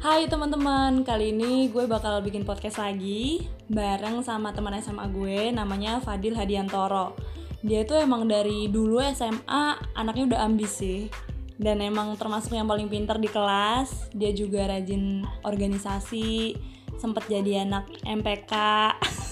Hai 0.00 0.32
teman-teman, 0.32 1.04
kali 1.04 1.28
ini 1.28 1.68
gue 1.68 1.84
bakal 1.84 2.24
bikin 2.24 2.48
podcast 2.48 2.80
lagi 2.80 3.44
bareng 3.68 4.24
sama 4.24 4.48
teman 4.48 4.72
SMA 4.80 5.04
gue 5.12 5.52
namanya 5.52 6.00
Fadil 6.00 6.32
Hadiantoro. 6.32 7.12
Dia 7.60 7.84
tuh 7.84 8.00
emang 8.00 8.24
dari 8.24 8.72
dulu 8.72 8.96
SMA 9.12 9.76
anaknya 9.92 10.32
udah 10.32 10.40
ambis 10.48 10.80
sih 10.80 11.12
dan 11.60 11.84
emang 11.84 12.16
termasuk 12.16 12.56
yang 12.56 12.64
paling 12.64 12.88
pinter 12.88 13.20
di 13.20 13.28
kelas. 13.28 14.08
Dia 14.16 14.32
juga 14.32 14.72
rajin 14.72 15.20
organisasi, 15.44 16.56
sempet 16.96 17.28
jadi 17.28 17.68
anak 17.68 17.92
MPK, 18.00 18.56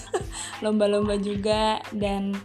lomba-lomba 0.63 1.17
juga 1.17 1.81
dan 1.97 2.37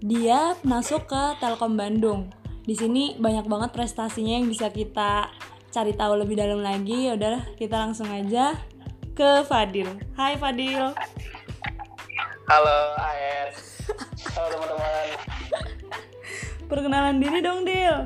dia 0.00 0.56
masuk 0.64 1.04
ke 1.04 1.36
Telkom 1.36 1.76
Bandung. 1.76 2.32
Di 2.64 2.72
sini 2.72 3.12
banyak 3.20 3.44
banget 3.44 3.76
prestasinya 3.76 4.40
yang 4.40 4.48
bisa 4.48 4.72
kita 4.72 5.28
cari 5.68 5.92
tahu 5.92 6.16
lebih 6.16 6.40
dalam 6.40 6.64
lagi, 6.64 7.12
ya 7.12 7.12
udah 7.16 7.44
kita 7.60 7.76
langsung 7.76 8.08
aja 8.08 8.56
ke 9.12 9.44
Fadil. 9.44 9.88
Hai 10.16 10.40
Fadil. 10.40 10.96
Halo 12.48 12.78
Aet. 12.96 13.52
Halo 14.32 14.46
teman-teman. 14.48 15.06
Perkenalan 16.68 17.16
diri 17.20 17.38
dong, 17.44 17.68
Dil. 17.68 17.96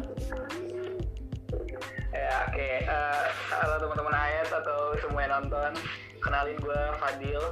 Ya, 2.11 2.35
oke. 2.51 2.55
Okay. 2.55 2.83
Uh, 2.87 2.91
eh, 2.91 3.27
halo 3.55 3.74
teman-teman 3.79 4.15
Aet 4.15 4.51
atau 4.51 4.99
semua 4.99 5.23
yang 5.23 5.33
nonton. 5.47 5.79
Kenalin 6.19 6.59
gue 6.59 6.80
Fadil. 6.99 7.43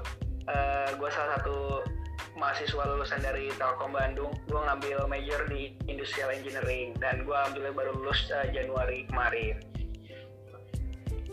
Uh, 0.50 0.90
gue 0.98 1.10
salah 1.14 1.38
satu 1.38 1.86
mahasiswa 2.34 2.82
lulusan 2.82 3.22
dari 3.22 3.54
Telkom 3.54 3.94
Bandung. 3.94 4.34
Gue 4.50 4.58
ngambil 4.58 5.06
major 5.06 5.46
di 5.46 5.78
Industrial 5.86 6.34
Engineering 6.34 6.98
dan 6.98 7.22
gue 7.22 7.36
ambilnya 7.46 7.70
baru 7.70 7.94
lulus 7.94 8.26
uh, 8.34 8.50
Januari 8.50 9.06
kemarin. 9.06 9.69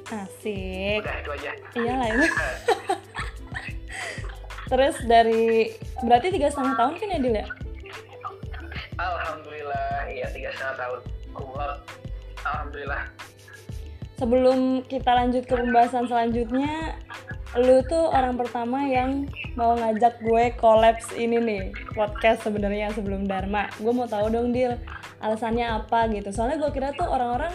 Asik. 0.07 1.03
Udah 1.03 1.16
itu 1.19 1.30
aja. 1.36 1.52
Iya 1.75 1.94
lah 2.00 2.08
itu. 2.08 2.27
Terus 4.67 4.95
dari 5.08 5.72
berarti 6.03 6.27
tiga 6.31 6.47
setengah 6.52 6.75
tahun 6.75 6.94
kan 6.99 7.08
ya 7.11 7.19
Dil 7.23 7.36
ya? 7.39 7.47
Alhamdulillah, 8.97 10.11
iya 10.11 10.27
tiga 10.31 10.52
setengah 10.55 10.75
tahun. 10.75 10.99
Kumlot. 11.31 11.80
Alhamdulillah. 12.44 13.03
Sebelum 14.17 14.81
kita 14.89 15.11
lanjut 15.14 15.45
ke 15.45 15.53
pembahasan 15.53 16.09
selanjutnya, 16.09 16.97
lu 17.53 17.86
tuh 17.86 18.09
orang 18.09 18.33
pertama 18.33 18.83
yang 18.89 19.30
mau 19.53 19.77
ngajak 19.77 20.19
gue 20.25 20.58
kolaps 20.58 21.14
ini 21.14 21.38
nih 21.38 21.64
podcast 21.94 22.44
sebenarnya 22.44 22.89
sebelum 22.92 23.30
Dharma. 23.30 23.69
Gue 23.77 23.94
mau 23.94 24.09
tahu 24.09 24.33
dong 24.33 24.52
Dil, 24.52 24.73
alasannya 25.21 25.69
apa 25.69 26.09
gitu. 26.11 26.33
Soalnya 26.33 26.58
gue 26.58 26.71
kira 26.73 26.92
tuh 26.97 27.05
orang-orang 27.05 27.53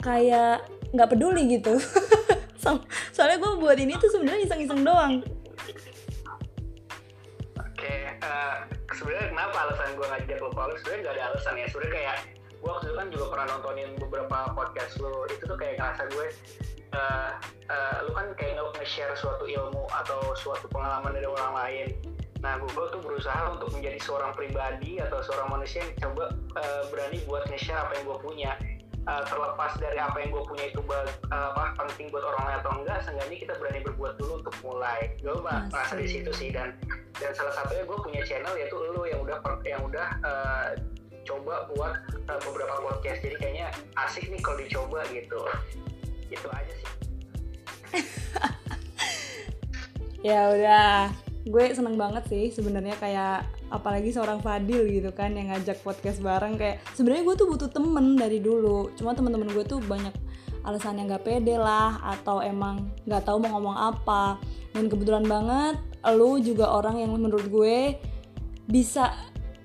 kayak 0.00 0.64
nggak 0.92 1.08
peduli 1.08 1.58
gitu. 1.58 1.74
Soalnya 3.16 3.36
gue 3.42 3.52
buat 3.58 3.78
ini 3.80 3.98
tuh 3.98 4.12
sebenarnya 4.12 4.46
iseng-iseng 4.46 4.86
doang. 4.86 5.24
Oke 7.58 7.94
uh, 8.22 8.56
sebenarnya 8.94 9.34
kenapa 9.34 9.56
alasan 9.66 9.98
gue 9.98 10.06
ngajak 10.06 10.38
lo 10.38 10.50
kalau 10.54 10.74
sebenarnya 10.78 11.00
nggak 11.02 11.14
ada 11.18 11.24
alasan 11.34 11.54
ya. 11.58 11.66
Sebenarnya 11.72 11.94
kayak 11.98 12.16
gue 12.62 12.70
waktu 12.70 12.86
itu 12.86 12.94
kan 12.94 13.08
juga 13.10 13.26
pernah 13.34 13.46
nontonin 13.56 13.90
beberapa 13.98 14.38
podcast 14.54 14.94
lo 15.02 15.26
itu 15.26 15.42
tuh 15.42 15.58
kayak 15.58 15.82
ngerasa 15.82 16.02
gue 16.14 16.26
uh, 16.94 17.30
uh, 17.72 17.96
lu 18.06 18.12
kan 18.14 18.26
kayak 18.38 18.62
nge-share 18.78 19.14
suatu 19.14 19.46
ilmu 19.46 19.86
atau 20.04 20.34
suatu 20.34 20.66
pengalaman 20.70 21.14
dari 21.14 21.26
orang 21.26 21.52
lain. 21.54 21.88
Nah, 22.42 22.58
gue 22.58 22.86
tuh 22.90 22.98
berusaha 22.98 23.54
untuk 23.54 23.70
menjadi 23.70 24.02
seorang 24.02 24.34
pribadi 24.34 24.98
atau 24.98 25.22
seorang 25.22 25.46
manusia 25.54 25.86
yang 25.86 25.94
coba 26.02 26.34
uh, 26.58 26.82
berani 26.90 27.22
buat 27.22 27.46
nge-share 27.46 27.78
apa 27.78 27.94
yang 27.94 28.04
gue 28.10 28.18
punya 28.18 28.50
uh, 29.06 29.22
terlepas 29.26 29.72
dari 29.78 29.98
apa 29.98 30.16
yang 30.22 30.30
gue 30.34 30.44
punya 30.46 30.64
itu 30.70 30.80
uh, 30.86 31.08
apa 31.30 31.74
penting 31.86 32.10
buat 32.14 32.22
orang 32.22 32.42
lain 32.46 32.56
atau 32.62 32.72
enggak 32.78 32.98
seenggaknya 33.02 33.38
kita 33.38 33.54
berani 33.58 33.80
berbuat 33.82 34.12
dulu 34.18 34.32
untuk 34.42 34.54
mulai. 34.62 35.00
Gue 35.18 35.36
merasa 35.42 35.94
di 35.98 36.08
situ 36.08 36.30
sih 36.34 36.50
dan 36.54 36.74
dan 37.18 37.30
salah 37.34 37.54
satunya 37.56 37.84
gue 37.86 37.98
punya 37.98 38.20
channel 38.26 38.54
yaitu 38.58 38.76
lo 38.78 39.02
yang 39.06 39.20
udah 39.22 39.38
yang 39.66 39.82
udah 39.82 40.08
uh, 40.22 40.66
coba 41.22 41.70
buat 41.74 41.94
uh, 42.30 42.40
beberapa 42.46 42.74
podcast. 42.82 43.22
Jadi 43.22 43.36
kayaknya 43.38 43.68
asik 43.98 44.26
nih 44.30 44.40
kalau 44.42 44.58
dicoba 44.58 45.00
gitu. 45.10 45.40
Itu 46.30 46.48
aja 46.50 46.72
sih. 46.72 46.90
Ya 50.22 50.54
udah 50.54 51.10
gue 51.42 51.64
seneng 51.74 51.98
banget 51.98 52.22
sih 52.30 52.54
sebenarnya 52.54 52.94
kayak 53.02 53.42
apalagi 53.72 54.12
seorang 54.12 54.44
Fadil 54.44 54.84
gitu 54.92 55.08
kan 55.16 55.32
yang 55.32 55.48
ngajak 55.48 55.80
podcast 55.80 56.20
bareng 56.20 56.60
kayak 56.60 56.84
sebenarnya 56.92 57.24
gue 57.24 57.36
tuh 57.40 57.48
butuh 57.48 57.68
temen 57.72 58.20
dari 58.20 58.38
dulu. 58.38 58.92
Cuma 58.94 59.16
teman-teman 59.16 59.48
gue 59.48 59.64
tuh 59.64 59.80
banyak 59.80 60.12
alasan 60.62 61.00
yang 61.00 61.10
gak 61.10 61.26
pede 61.26 61.56
lah 61.56 61.98
atau 62.04 62.44
emang 62.44 62.92
gak 63.08 63.24
tahu 63.24 63.40
mau 63.40 63.56
ngomong 63.56 63.76
apa. 63.96 64.36
Dan 64.76 64.92
kebetulan 64.92 65.24
banget 65.24 65.80
lu 66.12 66.36
juga 66.38 66.68
orang 66.68 67.00
yang 67.00 67.16
menurut 67.16 67.48
gue 67.48 67.96
bisa 68.68 69.10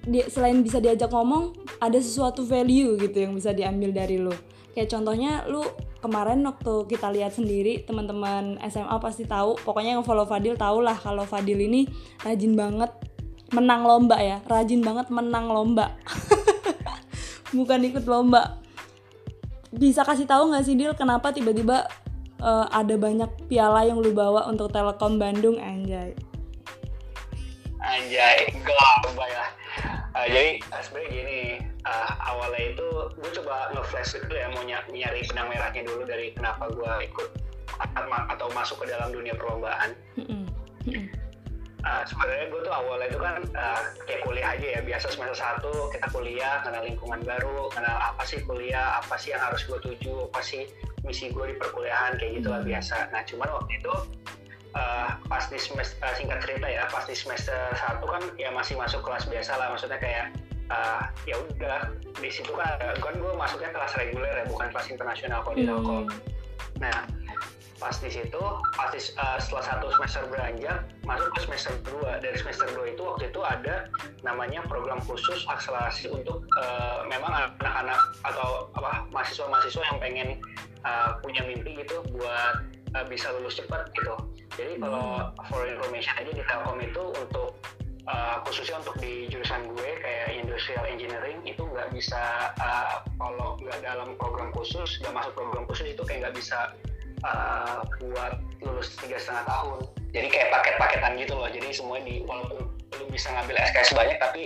di, 0.07 0.23
selain 0.31 0.63
bisa 0.63 0.79
diajak 0.79 1.11
ngomong 1.11 1.53
ada 1.83 1.99
sesuatu 1.99 2.47
value 2.47 2.95
gitu 2.97 3.27
yang 3.27 3.35
bisa 3.35 3.51
diambil 3.51 3.91
dari 3.91 4.17
lu. 4.17 4.33
Kayak 4.71 4.93
contohnya 4.93 5.43
lu 5.51 5.65
kemarin 5.99 6.45
waktu 6.47 6.85
kita 6.87 7.11
lihat 7.11 7.35
sendiri 7.35 7.83
teman-teman 7.83 8.55
SMA 8.71 8.95
pasti 9.03 9.27
tahu. 9.27 9.59
Pokoknya 9.61 9.99
yang 9.99 10.05
follow 10.07 10.23
Fadil 10.23 10.55
tau 10.55 10.79
lah 10.79 10.95
kalau 10.95 11.27
Fadil 11.27 11.59
ini 11.59 11.89
rajin 12.23 12.55
banget 12.55 12.93
menang 13.51 13.87
lomba 13.87 14.17
ya. 14.19 14.37
Rajin 14.43 14.83
banget 14.83 15.07
menang 15.11 15.47
lomba. 15.51 15.95
Bukan 17.57 17.79
ikut 17.87 18.03
lomba. 18.07 18.59
Bisa 19.71 20.03
kasih 20.03 20.27
tahu 20.27 20.51
nggak 20.51 20.65
sih 20.65 20.75
Dil 20.75 20.95
kenapa 20.95 21.31
tiba-tiba 21.31 21.87
uh, 22.39 22.65
ada 22.71 22.95
banyak 22.95 23.29
piala 23.47 23.87
yang 23.87 23.99
lu 23.99 24.11
bawa 24.11 24.47
untuk 24.47 24.71
Telkom 24.71 25.19
Bandung? 25.19 25.59
Anjay. 25.59 26.15
Anjay 27.83 28.51
lomba 29.07 29.25
ya. 29.27 29.45
Uh, 30.17 30.27
jadi 30.27 30.57
sebenarnya 30.81 31.09
gini 31.13 31.39
uh, 31.85 32.09
awalnya 32.33 32.73
itu 32.73 32.89
gue 33.15 33.29
coba 33.43 33.69
nge-flash 33.77 34.17
itu 34.17 34.33
ya 34.33 34.49
mau 34.49 34.65
nyari 34.65 35.21
benang 35.29 35.47
merahnya 35.53 35.85
dulu 35.85 36.03
dari 36.03 36.33
kenapa 36.33 36.67
gue 36.73 36.91
ikut 37.05 37.29
atau 38.33 38.47
masuk 38.57 38.81
ke 38.81 38.89
dalam 38.89 39.13
dunia 39.13 39.37
perlombaan. 39.37 39.93
Mm 40.17 40.25
-mm 40.25 41.16
uh, 41.85 42.03
sebenarnya 42.07 42.45
gue 42.49 42.61
tuh 42.65 42.73
awalnya 42.73 43.07
itu 43.11 43.19
kan 43.19 43.35
uh, 43.53 43.81
kayak 44.07 44.21
kuliah 44.25 44.49
aja 44.55 44.67
ya 44.77 44.81
biasa 44.81 45.05
semester 45.13 45.37
satu 45.37 45.73
kita 45.93 46.07
kuliah 46.09 46.63
kenal 46.65 46.81
lingkungan 46.81 47.19
baru 47.21 47.69
kenal 47.69 47.97
apa 47.99 48.23
sih 48.25 48.41
kuliah 48.45 49.01
apa 49.03 49.15
sih 49.19 49.35
yang 49.35 49.43
harus 49.43 49.61
gue 49.67 49.77
tuju 49.83 50.31
apa 50.33 50.41
sih 50.41 50.65
misi 51.05 51.29
gue 51.29 51.53
di 51.53 51.55
perkuliahan 51.59 52.17
kayak 52.17 52.41
gitulah 52.41 52.61
hmm. 52.63 52.69
biasa 52.73 52.97
nah 53.13 53.21
cuman 53.23 53.49
waktu 53.61 53.71
itu 53.77 53.93
uh, 54.73 55.09
pas 55.29 55.43
di 55.47 55.59
semester 55.59 55.97
uh, 56.01 56.13
singkat 56.17 56.39
cerita 56.43 56.67
ya 56.67 56.83
pas 56.89 57.05
di 57.05 57.15
semester 57.15 57.59
satu 57.77 58.05
kan 58.09 58.23
ya 58.35 58.49
masih 58.49 58.75
masuk 58.75 59.05
kelas 59.05 59.29
biasa 59.29 59.55
lah 59.55 59.71
maksudnya 59.71 59.99
kayak 60.01 60.33
uh, 60.73 61.07
ya 61.29 61.37
udah 61.37 61.93
di 62.17 62.29
situ 62.33 62.51
kan 62.57 62.75
kan 62.81 63.13
gue 63.15 63.33
masuknya 63.37 63.69
kelas 63.71 63.93
reguler 63.95 64.33
ya 64.33 64.45
bukan 64.49 64.67
kelas 64.73 64.87
internasional 64.89 65.39
kalau 65.45 65.55
di 65.55 65.63
hmm. 65.63 66.07
nah 66.81 67.05
pas 67.77 67.93
di 68.01 68.09
situ 68.09 68.41
pas 68.73 68.89
di, 68.89 68.99
uh, 69.21 69.37
setelah 69.37 69.63
satu 69.69 69.87
semester 69.97 70.25
beranjak 70.33 70.81
masuk 71.05 71.29
ke 71.37 71.39
semester 71.45 71.73
2 72.01 72.25
dari 72.25 72.35
semester 72.41 72.65
2 72.73 72.97
itu 72.97 73.01
waktu 73.05 73.29
itu 73.29 73.41
ada 73.45 73.85
namanya 74.25 74.65
program 74.65 74.97
khusus 75.05 75.45
akselerasi 75.45 76.09
untuk 76.09 76.41
uh, 76.57 77.05
memang 77.05 77.29
anak-anak 77.29 78.01
atau 78.25 78.69
apa 78.73 79.05
mahasiswa-mahasiswa 79.13 79.83
yang 79.93 79.99
pengen 80.01 80.29
uh, 80.81 81.21
punya 81.21 81.45
mimpi 81.45 81.77
gitu 81.85 82.01
buat 82.17 82.65
uh, 82.97 83.05
bisa 83.05 83.29
lulus 83.37 83.61
cepat 83.61 83.93
gitu 83.93 84.17
jadi 84.57 84.81
kalau 84.81 85.21
hmm. 85.21 85.45
for 85.53 85.61
information 85.69 86.13
aja 86.17 86.31
di 86.33 86.43
Telkom 86.49 86.81
itu 86.81 87.03
untuk 87.13 87.53
uh, 88.09 88.41
khususnya 88.47 88.81
untuk 88.81 88.97
di 88.97 89.29
jurusan 89.29 89.69
gue 89.69 89.89
kayak 90.01 90.33
industrial 90.33 90.85
engineering 90.89 91.39
itu 91.45 91.61
nggak 91.61 91.93
bisa 91.93 92.51
uh, 92.57 93.05
kalau 93.21 93.59
nggak 93.61 93.79
dalam 93.85 94.17
program 94.17 94.49
khusus 94.55 94.97
nggak 95.05 95.13
masuk 95.13 95.33
program 95.37 95.63
khusus 95.69 95.93
itu 95.93 96.01
kayak 96.09 96.25
nggak 96.25 96.35
bisa 96.41 96.73
uh, 97.25 97.81
buat 98.01 98.37
lulus 98.61 98.93
tiga 98.99 99.17
setengah 99.17 99.45
tahun 99.47 99.77
jadi 100.13 100.27
kayak 100.33 100.49
paket-paketan 100.53 101.13
gitu 101.21 101.33
loh 101.37 101.49
jadi 101.49 101.67
semua 101.73 101.97
di 102.01 102.21
walaupun 102.25 102.67
lu 102.97 103.05
bisa 103.13 103.29
ngambil 103.33 103.55
SKS 103.69 103.93
banyak 103.93 104.17
tapi 104.17 104.43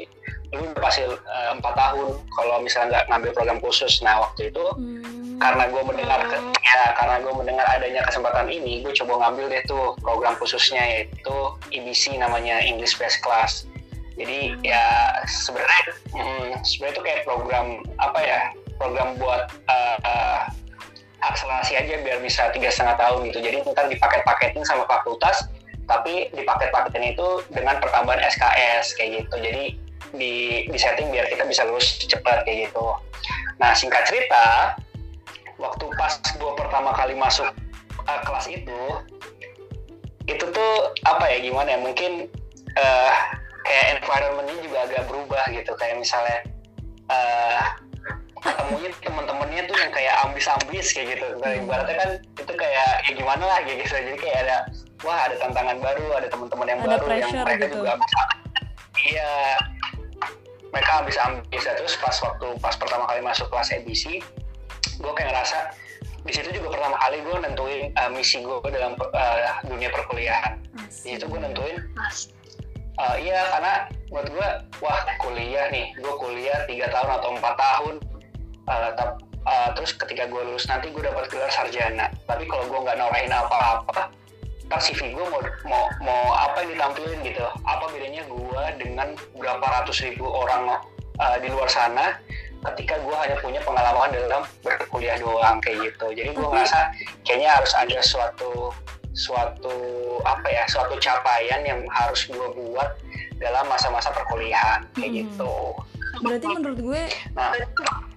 lu 0.52 0.68
pasti 0.76 1.08
eh, 1.08 1.50
empat 1.56 1.74
uh, 1.74 1.80
tahun 1.80 2.08
kalau 2.36 2.60
misalnya 2.60 2.88
nggak 2.92 3.06
ngambil 3.08 3.32
program 3.32 3.60
khusus 3.64 4.04
nah 4.04 4.20
waktu 4.20 4.52
itu 4.52 4.66
hmm. 4.76 5.40
karena 5.40 5.64
gue 5.72 5.82
mendengar 5.88 6.20
ke, 6.28 6.38
ya 6.60 6.92
karena 7.00 7.16
gue 7.24 7.34
mendengar 7.40 7.66
adanya 7.72 8.02
kesempatan 8.04 8.52
ini 8.52 8.84
gue 8.84 8.92
coba 8.92 9.28
ngambil 9.28 9.48
deh 9.48 9.64
tuh 9.64 9.96
program 10.04 10.36
khususnya 10.36 10.84
yaitu 10.84 11.36
EBC 11.72 12.20
namanya 12.20 12.60
English 12.60 13.00
Best 13.00 13.24
Class 13.24 13.64
jadi 14.20 14.52
hmm. 14.52 14.60
ya 14.68 14.84
sebenarnya 15.24 15.84
hmm, 16.12 16.50
sebenarnya 16.68 16.94
itu 17.00 17.04
kayak 17.08 17.22
program 17.24 17.68
apa 18.04 18.20
ya 18.20 18.40
program 18.76 19.16
buat 19.16 19.48
uh, 19.72 19.98
uh, 20.04 20.42
akselerasi 21.22 21.78
aja 21.78 22.02
biar 22.02 22.18
bisa 22.20 22.50
tiga 22.52 22.74
setengah 22.74 22.98
tahun 22.98 23.30
gitu. 23.30 23.40
Jadi 23.42 23.56
ntar 23.70 23.88
dipaket-paketin 23.88 24.66
sama 24.66 24.86
fakultas 24.90 25.46
tapi 25.86 26.30
dipaket-paketin 26.34 27.14
itu 27.14 27.28
dengan 27.52 27.78
pertambahan 27.82 28.22
SKS 28.26 28.96
kayak 28.98 29.10
gitu. 29.26 29.36
Jadi 29.38 29.64
di, 30.16 30.34
di 30.68 30.78
setting 30.80 31.14
biar 31.14 31.30
kita 31.30 31.46
bisa 31.48 31.64
lulus 31.68 32.02
cepat 32.04 32.44
kayak 32.44 32.70
gitu. 32.70 32.86
Nah 33.62 33.72
singkat 33.78 34.04
cerita 34.10 34.76
waktu 35.62 35.86
pas 35.94 36.18
gue 36.18 36.52
pertama 36.58 36.90
kali 36.98 37.14
masuk 37.14 37.48
uh, 38.10 38.22
kelas 38.26 38.50
itu 38.50 38.82
itu 40.26 40.46
tuh 40.54 40.74
apa 41.06 41.26
ya 41.28 41.38
gimana 41.42 41.76
ya 41.76 41.80
mungkin 41.82 42.30
uh, 42.78 43.12
kayak 43.62 44.02
environmentnya 44.02 44.58
juga 44.64 44.78
agak 44.90 45.04
berubah 45.06 45.44
gitu. 45.54 45.72
Kayak 45.78 46.02
misalnya 46.02 46.40
uh, 47.12 47.62
ketemunya 48.42 48.90
teman-temannya 49.06 49.62
tuh 49.70 49.78
yang 49.78 49.92
kayak 49.94 50.16
ambis-ambis 50.26 50.88
kayak 50.98 51.08
gitu. 51.18 51.28
Nah, 51.38 51.52
ibaratnya 51.54 51.96
kan 51.96 52.10
itu 52.42 52.54
kayak 52.58 52.90
ya 53.06 53.12
gimana 53.14 53.44
lah 53.46 53.58
kayak 53.62 53.86
gitu. 53.86 53.94
Jadi 53.94 54.18
kayak 54.18 54.38
ada 54.50 54.58
wah 55.06 55.20
ada 55.30 55.36
tantangan 55.38 55.78
baru 55.78 56.06
ada 56.18 56.28
teman-teman 56.28 56.66
yang 56.66 56.80
ada 56.82 56.98
baru 56.98 57.08
yang 57.22 57.32
mereka 57.46 57.66
gitu. 57.70 57.76
juga 57.86 57.94
iya. 59.06 59.32
Mereka 60.72 60.92
ambis-ambis. 61.04 61.62
Terus 61.62 61.96
pas 62.02 62.16
waktu 62.26 62.48
pas 62.58 62.76
pertama 62.80 63.06
kali 63.06 63.22
masuk 63.22 63.48
kelas 63.54 63.70
ABC 63.70 64.24
gue 65.02 65.14
kayak 65.18 65.34
ngerasa 65.34 65.74
di 66.22 66.32
situ 66.38 66.54
juga 66.54 66.78
pertama 66.78 67.02
kali 67.02 67.18
gue 67.26 67.38
nentuin 67.42 67.82
uh, 67.98 68.10
misi 68.14 68.46
gue 68.46 68.58
dalam 68.70 68.94
uh, 68.98 69.38
dunia 69.66 69.90
perkuliahan. 69.94 70.62
Di 70.90 71.18
situ 71.18 71.26
gue 71.30 71.40
nentuin 71.42 71.78
uh, 73.02 73.18
iya 73.18 73.46
karena 73.54 73.74
buat 74.10 74.26
gue 74.30 74.48
wah 74.82 75.02
kuliah 75.22 75.70
nih. 75.70 75.94
Gue 75.98 76.14
kuliah 76.18 76.66
tiga 76.66 76.90
tahun 76.90 77.22
atau 77.22 77.30
empat 77.38 77.56
tahun 77.58 77.96
uh, 78.72 79.20
uh, 79.44 79.70
terus 79.76 79.92
ketika 80.00 80.32
gue 80.32 80.42
lulus 80.42 80.66
nanti 80.72 80.88
gue 80.90 81.04
dapat 81.04 81.28
gelar 81.28 81.52
sarjana. 81.52 82.08
Tapi 82.26 82.48
kalau 82.48 82.66
gue 82.72 82.80
nggak 82.80 82.98
norain 82.98 83.32
apa-apa 83.32 84.22
ntar 84.72 84.80
CV 84.80 85.12
gue 85.12 85.26
mau, 85.28 85.44
mau 85.68 85.84
mau 86.00 86.24
apa 86.32 86.64
yang 86.64 86.80
ditampilin 86.80 87.20
gitu? 87.28 87.44
Apa 87.68 87.92
bedanya 87.92 88.24
gue 88.24 88.64
dengan 88.80 89.12
berapa 89.36 89.60
ratus 89.60 90.00
ribu 90.08 90.24
orang 90.24 90.80
uh, 91.20 91.38
di 91.44 91.52
luar 91.52 91.68
sana 91.68 92.16
ketika 92.72 92.96
gue 93.04 93.16
hanya 93.20 93.36
punya 93.44 93.60
pengalaman 93.68 94.16
dalam 94.16 94.48
berkuliah 94.64 95.20
doang 95.20 95.60
kayak 95.60 95.92
gitu? 95.92 96.16
Jadi 96.16 96.32
gue 96.32 96.48
ngerasa 96.48 96.88
kayaknya 97.28 97.52
harus 97.52 97.76
ada 97.76 98.00
suatu 98.00 98.72
suatu 99.12 99.76
apa 100.24 100.48
ya 100.48 100.64
suatu 100.72 100.96
capaian 101.04 101.68
yang 101.68 101.84
harus 101.92 102.24
gue 102.32 102.48
buat 102.56 102.96
dalam 103.44 103.68
masa-masa 103.68 104.08
perkuliahan 104.16 104.88
kayak 104.96 105.12
hmm. 105.12 105.20
gitu. 105.28 105.56
Berarti 106.24 106.48
menurut 106.48 106.80
gue 106.80 107.02
nah, 107.36 107.52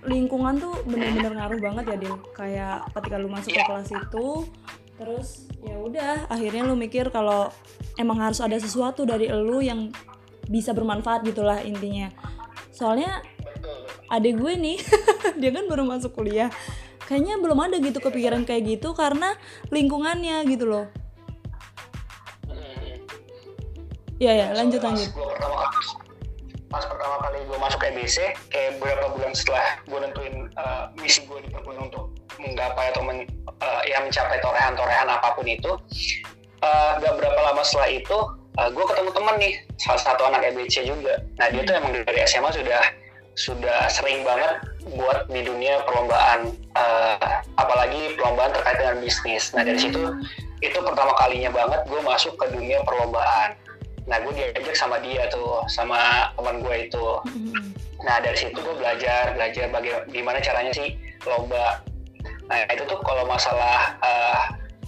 lingkungan 0.04 0.60
tuh 0.60 0.74
bener-bener 0.84 1.32
ngaruh 1.32 1.60
banget 1.60 1.84
ya 1.92 1.96
Dil 1.96 2.16
kayak 2.36 2.76
ketika 2.92 3.16
lu 3.16 3.28
masuk 3.32 3.50
ke 3.52 3.60
iya. 3.60 3.66
kelas 3.68 3.88
itu 3.90 4.28
terus 4.94 5.28
ya 5.64 5.76
udah 5.80 6.30
akhirnya 6.30 6.62
lu 6.68 6.76
mikir 6.78 7.08
kalau 7.10 7.50
emang 7.98 8.20
harus 8.20 8.38
ada 8.38 8.54
sesuatu 8.60 9.02
dari 9.08 9.26
lu 9.32 9.64
yang 9.64 9.90
bisa 10.46 10.76
bermanfaat 10.76 11.24
gitulah 11.24 11.58
intinya 11.64 12.12
soalnya 12.70 13.24
adik 14.12 14.36
gue 14.36 14.52
nih 14.54 14.78
dia 15.40 15.50
kan 15.50 15.64
baru 15.66 15.88
masuk 15.88 16.14
kuliah 16.14 16.52
kayaknya 17.08 17.40
belum 17.40 17.58
ada 17.58 17.76
gitu 17.80 17.98
kepikiran 17.98 18.44
kayak 18.44 18.76
gitu 18.76 18.92
karena 18.92 19.34
lingkungannya 19.72 20.44
gitu 20.46 20.68
loh 20.68 20.86
Iya 24.14 24.30
ya, 24.30 24.46
lanjut 24.54 24.78
lanjut. 24.78 25.10
Pas 26.74 26.82
pertama 26.90 27.22
kali 27.22 27.38
gue 27.46 27.54
masuk 27.54 27.86
EBC, 27.86 28.34
kayak 28.50 28.82
beberapa 28.82 29.14
bulan 29.14 29.30
setelah 29.30 29.78
gue 29.86 29.98
nentuin 30.02 30.50
uh, 30.58 30.90
misi 30.98 31.22
gue 31.22 31.38
di 31.46 31.48
perkuliahan 31.54 31.86
untuk 31.86 32.10
menggapai 32.42 32.90
atau 32.90 33.06
men, 33.06 33.30
uh, 33.62 33.82
ya 33.86 34.02
mencapai 34.02 34.42
torehan-torehan 34.42 35.06
apa 35.06 35.38
pun 35.38 35.46
itu, 35.46 35.70
uh, 36.66 36.98
gak 36.98 37.14
berapa 37.14 37.40
lama 37.46 37.62
setelah 37.62 37.94
itu, 37.94 38.18
uh, 38.58 38.68
gue 38.74 38.84
ketemu 38.90 39.10
temen 39.14 39.34
nih, 39.38 39.54
salah 39.78 40.02
satu 40.02 40.26
anak 40.26 40.50
EBC 40.50 40.82
juga. 40.82 41.22
Nah 41.38 41.46
dia 41.54 41.62
tuh 41.62 41.78
emang 41.78 41.94
dari 41.94 42.20
SMA 42.26 42.50
sudah 42.50 42.82
sudah 43.38 43.78
sering 43.86 44.26
banget 44.26 44.66
buat 44.98 45.30
di 45.30 45.46
dunia 45.46 45.78
perlombaan 45.86 46.58
uh, 46.74 47.38
apalagi 47.54 48.18
perlombaan 48.18 48.50
terkait 48.50 48.82
dengan 48.82 48.98
bisnis. 48.98 49.54
Nah 49.54 49.62
dari 49.62 49.78
situ 49.78 50.02
itu 50.58 50.78
pertama 50.82 51.14
kalinya 51.22 51.54
banget 51.54 51.86
gue 51.86 52.00
masuk 52.02 52.34
ke 52.34 52.50
dunia 52.50 52.82
perlombaan 52.82 53.54
nah 54.04 54.20
gue 54.20 54.32
diajak 54.36 54.76
sama 54.76 55.00
dia 55.00 55.24
tuh 55.32 55.64
sama 55.68 56.28
teman 56.36 56.60
gue 56.60 56.88
itu. 56.88 57.06
Nah 58.04 58.20
dari 58.20 58.36
situ 58.36 58.58
gue 58.60 58.76
belajar 58.76 59.32
belajar 59.32 59.72
bagaimana 59.72 60.38
caranya 60.44 60.72
sih 60.76 60.96
lomba. 61.24 61.80
Nah 62.52 62.68
itu 62.68 62.84
tuh 62.84 63.00
kalau 63.00 63.24
masalah 63.24 63.96
uh, 64.04 64.40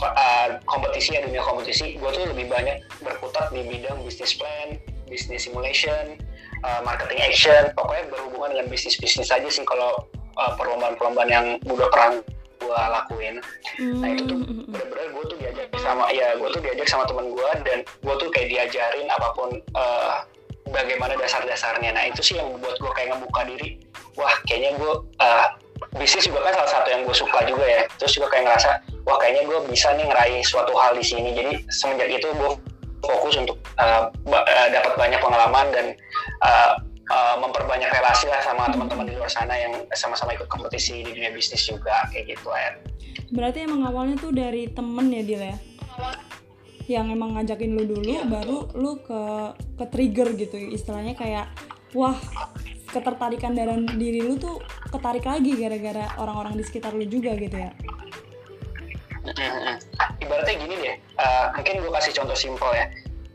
uh, 0.04 0.48
kompetisi 0.68 1.16
ya 1.16 1.24
dunia 1.24 1.40
kompetisi 1.40 1.96
gue 1.96 2.10
tuh 2.12 2.28
lebih 2.28 2.52
banyak 2.52 2.84
berputar 3.00 3.48
di 3.48 3.64
bidang 3.64 4.04
bisnis 4.04 4.36
plan 4.36 4.76
bisnis 5.08 5.48
simulation 5.48 6.20
uh, 6.60 6.84
marketing 6.84 7.24
action. 7.24 7.72
Pokoknya 7.72 8.12
berhubungan 8.12 8.52
dengan 8.52 8.66
bisnis 8.68 9.00
bisnis 9.00 9.32
aja 9.32 9.48
sih 9.48 9.64
kalau 9.64 10.04
uh, 10.36 10.52
perlombaan-perlombaan 10.60 11.30
yang 11.32 11.46
udah 11.64 11.88
pernah 11.88 12.20
gue 12.60 12.80
lakuin. 12.90 13.36
Hmm. 13.76 14.00
nah 14.00 14.08
itu 14.12 14.22
tuh 14.24 14.38
hmm, 14.40 14.72
bener-bener 14.72 15.08
gue 15.12 15.24
tuh 15.28 15.36
diajak 15.40 15.68
sama 15.80 16.04
ya 16.12 16.28
gue 16.36 16.48
tuh 16.50 16.60
diajak 16.64 16.86
sama 16.88 17.04
temen 17.04 17.26
gue 17.32 17.50
dan 17.64 17.78
gue 17.84 18.14
tuh 18.16 18.28
kayak 18.32 18.48
diajarin 18.48 19.08
apa 19.12 19.28
pun 19.36 19.50
uh, 19.76 20.24
bagaimana 20.70 21.14
dasar-dasarnya. 21.18 21.90
Nah 21.94 22.04
itu 22.10 22.20
sih 22.22 22.36
yang 22.38 22.50
buat 22.58 22.76
gue 22.78 22.92
kayak 22.92 23.14
ngebuka 23.14 23.40
diri. 23.46 23.68
Wah 24.16 24.32
kayaknya 24.48 24.80
gue 24.80 24.92
uh, 25.22 25.46
bisnis 26.00 26.26
juga 26.26 26.40
kan 26.48 26.52
salah 26.56 26.70
satu 26.80 26.88
yang 26.90 27.02
gue 27.04 27.16
suka 27.16 27.38
juga 27.46 27.64
ya. 27.64 27.82
Terus 28.00 28.12
juga 28.16 28.32
kayak 28.32 28.44
ngerasa 28.50 28.70
wah 29.06 29.16
kayaknya 29.20 29.42
gue 29.46 29.58
bisa 29.70 29.88
nih 29.94 30.06
ngeraih 30.08 30.42
suatu 30.42 30.72
hal 30.74 30.96
di 30.96 31.04
sini. 31.04 31.36
Jadi 31.36 31.52
semenjak 31.70 32.08
itu 32.10 32.28
gue 32.32 32.50
fokus 33.04 33.34
untuk 33.38 33.60
uh, 33.78 34.10
uh, 34.10 34.68
dapat 34.72 34.92
banyak 34.98 35.20
pengalaman 35.22 35.66
dan 35.70 35.86
uh, 36.42 36.74
uh, 37.10 37.36
memperbanyak 37.40 37.90
relasi 37.90 38.26
lah 38.30 38.40
sama 38.42 38.70
teman-teman 38.70 39.06
di 39.06 39.14
luar 39.14 39.30
sana 39.30 39.54
yang 39.54 39.72
sama-sama 39.94 40.34
ikut 40.34 40.48
kompetisi 40.50 41.02
di 41.02 41.12
dunia 41.14 41.30
bisnis 41.34 41.62
juga 41.66 42.06
kayak 42.10 42.36
gitu 42.36 42.48
ya. 42.50 42.70
Berarti 43.34 43.66
emang 43.66 43.86
awalnya 43.86 44.16
tuh 44.18 44.30
dari 44.30 44.70
temen 44.70 45.10
ya 45.10 45.22
Dil 45.22 45.42
ya? 45.42 45.56
Yang 46.86 47.06
emang 47.18 47.34
ngajakin 47.34 47.70
lu 47.74 47.84
dulu 47.90 48.06
iya, 48.06 48.22
baru 48.22 48.70
betul. 48.70 48.78
lu 48.78 48.92
ke 49.02 49.22
ke 49.74 49.84
trigger 49.90 50.28
gitu 50.38 50.56
istilahnya 50.70 51.18
kayak 51.18 51.50
wah 51.94 52.14
ketertarikan 52.86 53.52
dalam 53.58 53.84
diri 53.98 54.22
lu 54.22 54.38
tuh 54.38 54.62
ketarik 54.94 55.26
lagi 55.26 55.58
gara-gara 55.58 56.14
orang-orang 56.22 56.54
di 56.54 56.62
sekitar 56.62 56.94
lu 56.94 57.02
juga 57.10 57.34
gitu 57.34 57.58
ya 57.58 57.74
ibaratnya 60.22 60.54
gini 60.54 60.74
deh 60.78 60.96
uh, 61.18 61.50
mungkin 61.58 61.82
gue 61.82 61.92
kasih 61.98 62.12
contoh 62.22 62.38
simpel 62.38 62.70
ya 62.70 62.86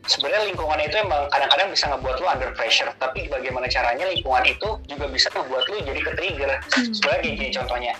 sebenarnya 0.06 0.50
lingkungan 0.50 0.78
itu 0.82 0.96
emang 0.98 1.30
kadang-kadang 1.30 1.68
bisa 1.70 1.84
ngebuat 1.94 2.16
lu 2.18 2.26
under 2.26 2.50
pressure 2.58 2.90
tapi 2.98 3.30
bagaimana 3.30 3.70
caranya 3.70 4.10
lingkungan 4.10 4.42
itu 4.42 4.68
juga 4.90 5.06
bisa 5.06 5.30
ngebuat 5.30 5.64
lu 5.70 5.76
jadi 5.86 6.00
ke 6.02 6.10
trigger 6.18 6.50
hmm. 6.58 6.90
sebenarnya 6.90 7.20
gini 7.22 7.46
contohnya 7.54 7.92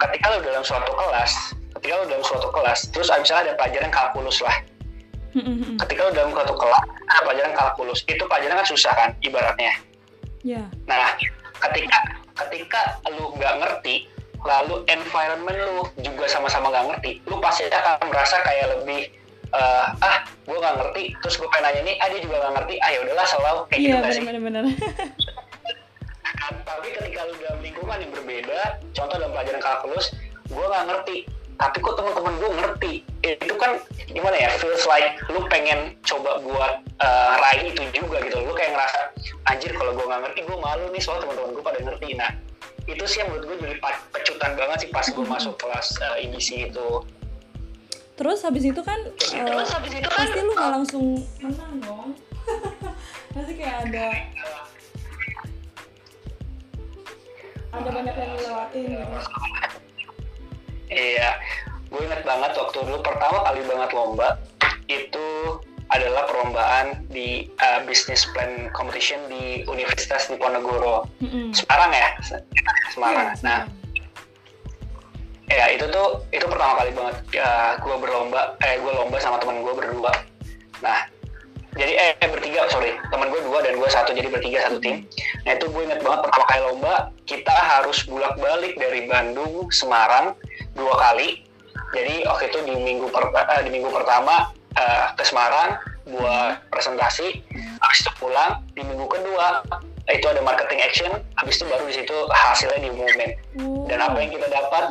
ketika 0.00 0.26
lu 0.34 0.38
dalam 0.42 0.62
suatu 0.66 0.90
kelas 0.90 1.32
ketika 1.78 1.92
lu 2.02 2.04
dalam 2.10 2.24
suatu 2.26 2.48
kelas 2.50 2.78
terus 2.90 3.08
misalnya 3.14 3.42
ada 3.46 3.52
pelajaran 3.54 3.90
kalkulus 3.94 4.38
lah 4.42 4.56
hmm, 5.38 5.42
hmm, 5.42 5.56
hmm. 5.62 5.76
ketika 5.86 6.00
lu 6.02 6.10
dalam 6.18 6.30
suatu 6.34 6.54
kelas 6.58 6.84
ada 7.06 7.20
pelajaran 7.22 7.52
kalkulus 7.54 8.00
itu 8.10 8.22
pelajaran 8.26 8.56
kan 8.58 8.66
susah 8.66 8.92
kan 8.98 9.10
ibaratnya 9.22 9.72
yeah. 10.42 10.66
nah 10.90 11.14
ketika 11.70 11.98
ketika 12.46 12.80
lu 13.14 13.30
nggak 13.38 13.54
ngerti 13.62 14.10
lalu 14.42 14.82
environment 14.88 15.58
lu 15.76 15.84
juga 16.00 16.24
sama-sama 16.26 16.72
nggak 16.74 16.86
ngerti 16.90 17.10
lu 17.28 17.38
pasti 17.38 17.68
akan 17.68 18.08
merasa 18.08 18.40
kayak 18.42 18.66
lebih 18.80 19.19
uh, 19.54 19.86
ah 20.02 20.16
gue 20.46 20.58
nggak 20.58 20.76
ngerti. 20.80 21.04
Terus 21.22 21.34
gue 21.38 21.48
pengen 21.50 21.64
nanya 21.70 21.80
nih 21.86 21.96
ah 21.98 22.06
dia 22.10 22.20
juga 22.22 22.36
nggak 22.42 22.54
ngerti. 22.60 22.74
Ah 22.82 22.90
ya 22.90 22.98
udahlah 23.06 23.26
selalu 23.26 23.60
kayak 23.70 23.80
gitu 23.80 23.96
iya, 23.96 24.10
sih? 24.12 24.22
bener-bener 24.24 24.64
kan, 26.40 26.54
tapi 26.64 26.88
ketika 26.96 27.20
lu 27.28 27.34
dalam 27.42 27.60
lingkungan 27.60 27.98
yang 28.00 28.12
berbeda 28.16 28.60
contoh 28.96 29.16
dalam 29.20 29.30
pelajaran 29.34 29.60
kalkulus 29.60 30.06
gue 30.50 30.64
nggak 30.64 30.86
ngerti. 30.88 31.18
Tapi 31.60 31.76
kok 31.84 31.92
teman-teman 31.92 32.34
gue 32.40 32.50
ngerti? 32.56 32.92
Itu 33.20 33.54
kan 33.60 33.76
gimana 34.08 34.32
ya 34.32 34.48
feels 34.56 34.88
like 34.88 35.20
lu 35.28 35.44
pengen 35.52 35.92
coba 36.08 36.40
buat 36.40 36.80
uh, 37.04 37.32
raih 37.36 37.68
itu 37.68 37.84
juga 37.92 38.24
gitu. 38.24 38.40
Lu 38.40 38.56
kayak 38.56 38.72
ngerasa 38.72 39.00
anjir 39.52 39.70
kalau 39.76 39.92
gue 39.92 40.06
nggak 40.08 40.24
ngerti 40.24 40.40
gue 40.48 40.56
malu 40.56 40.88
nih 40.88 41.02
soal 41.04 41.20
teman-teman 41.20 41.52
gue 41.52 41.64
pada 41.64 41.78
ngerti. 41.84 42.16
Nah 42.16 42.32
itu 42.88 43.04
sih 43.04 43.20
yang 43.20 43.28
menurut 43.28 43.44
gue 43.44 43.56
jadi 43.60 43.76
pecutan 44.10 44.50
banget 44.56 44.78
sih 44.82 44.90
pas 44.90 45.04
gue 45.04 45.26
masuk 45.28 45.54
kelas 45.60 45.86
uh, 46.00 46.16
eh, 46.16 46.26
IBC 46.26 46.72
itu 46.72 46.88
terus 48.20 48.44
habis 48.44 48.68
itu 48.68 48.80
kan 48.84 49.00
terus 49.16 49.72
uh, 49.72 49.76
habis 49.80 49.96
itu 49.96 50.04
kan 50.04 50.28
pasti 50.28 50.40
lu 50.44 50.52
nggak 50.52 50.72
langsung 50.76 51.04
menang 51.40 51.74
dong. 51.80 52.08
Pasti 53.32 53.52
kayak 53.56 53.88
ada 53.88 54.06
ada 57.70 57.88
banyak 57.88 58.12
yang 58.12 58.32
lewatin 58.36 58.82
gitu. 58.92 59.16
Iya 60.92 61.30
gue 61.90 62.00
inget 62.06 62.22
banget 62.22 62.52
waktu 62.54 62.78
dulu 62.86 62.98
pertama 63.02 63.42
kali 63.50 63.60
banget 63.66 63.90
lomba 63.96 64.28
itu 64.86 65.26
adalah 65.90 66.22
perlombaan 66.30 67.02
di 67.10 67.50
uh, 67.58 67.82
business 67.82 68.22
plan 68.30 68.70
competition 68.70 69.18
di 69.26 69.66
Universitas 69.66 70.30
Diponegoro, 70.30 71.10
mm-hmm. 71.18 71.50
Semarang 71.50 71.90
ya, 71.90 72.08
Semarang. 72.94 73.34
Yeah, 73.34 73.42
nah, 73.42 73.60
ya 75.50 75.64
itu 75.74 75.84
tuh 75.90 76.22
itu 76.30 76.46
pertama 76.46 76.80
kali 76.80 76.90
banget 76.94 77.16
ya, 77.34 77.76
gue 77.82 77.96
berlomba, 77.98 78.54
eh 78.62 78.78
gue 78.78 78.92
lomba 78.94 79.18
sama 79.18 79.36
teman 79.42 79.60
gue 79.66 79.74
berdua. 79.74 80.14
Nah, 80.80 81.10
jadi 81.74 82.16
eh 82.22 82.28
bertiga 82.30 82.70
sorry, 82.70 82.94
teman 83.10 83.28
gue 83.28 83.42
dua 83.44 83.60
dan 83.66 83.74
gue 83.76 83.88
satu 83.90 84.14
jadi 84.14 84.30
bertiga 84.30 84.70
satu 84.70 84.78
tim. 84.78 85.04
Nah 85.44 85.52
itu 85.58 85.66
gue 85.68 85.82
inget 85.84 86.00
banget 86.00 86.30
pertama 86.30 86.46
kali 86.48 86.60
lomba 86.66 86.94
kita 87.26 87.54
harus 87.54 88.06
bolak 88.06 88.34
balik 88.38 88.74
dari 88.78 89.06
Bandung 89.10 89.70
Semarang 89.70 90.34
dua 90.74 90.94
kali 90.98 91.50
jadi 91.90 92.26
waktu 92.26 92.50
itu 92.50 92.58
di 92.66 92.74
minggu 92.78 93.06
per, 93.10 93.30
uh, 93.34 93.62
di 93.62 93.70
minggu 93.70 93.90
pertama 93.90 94.50
uh, 94.78 95.06
ke 95.18 95.22
Semarang 95.26 95.78
buat 96.10 96.58
presentasi 96.70 97.42
habis 97.78 97.98
itu 98.02 98.10
pulang 98.18 98.62
di 98.74 98.82
minggu 98.82 99.06
kedua 99.06 99.62
itu 100.08 100.26
ada 100.26 100.40
marketing 100.40 100.80
action 100.80 101.10
habis 101.36 101.60
itu 101.60 101.68
baru 101.68 101.84
di 101.86 101.94
situ 102.00 102.16
hasilnya 102.32 102.80
diumumin 102.82 103.30
dan 103.86 103.98
apa 104.00 104.16
yang 104.22 104.30
kita 104.32 104.48
dapat? 104.48 104.84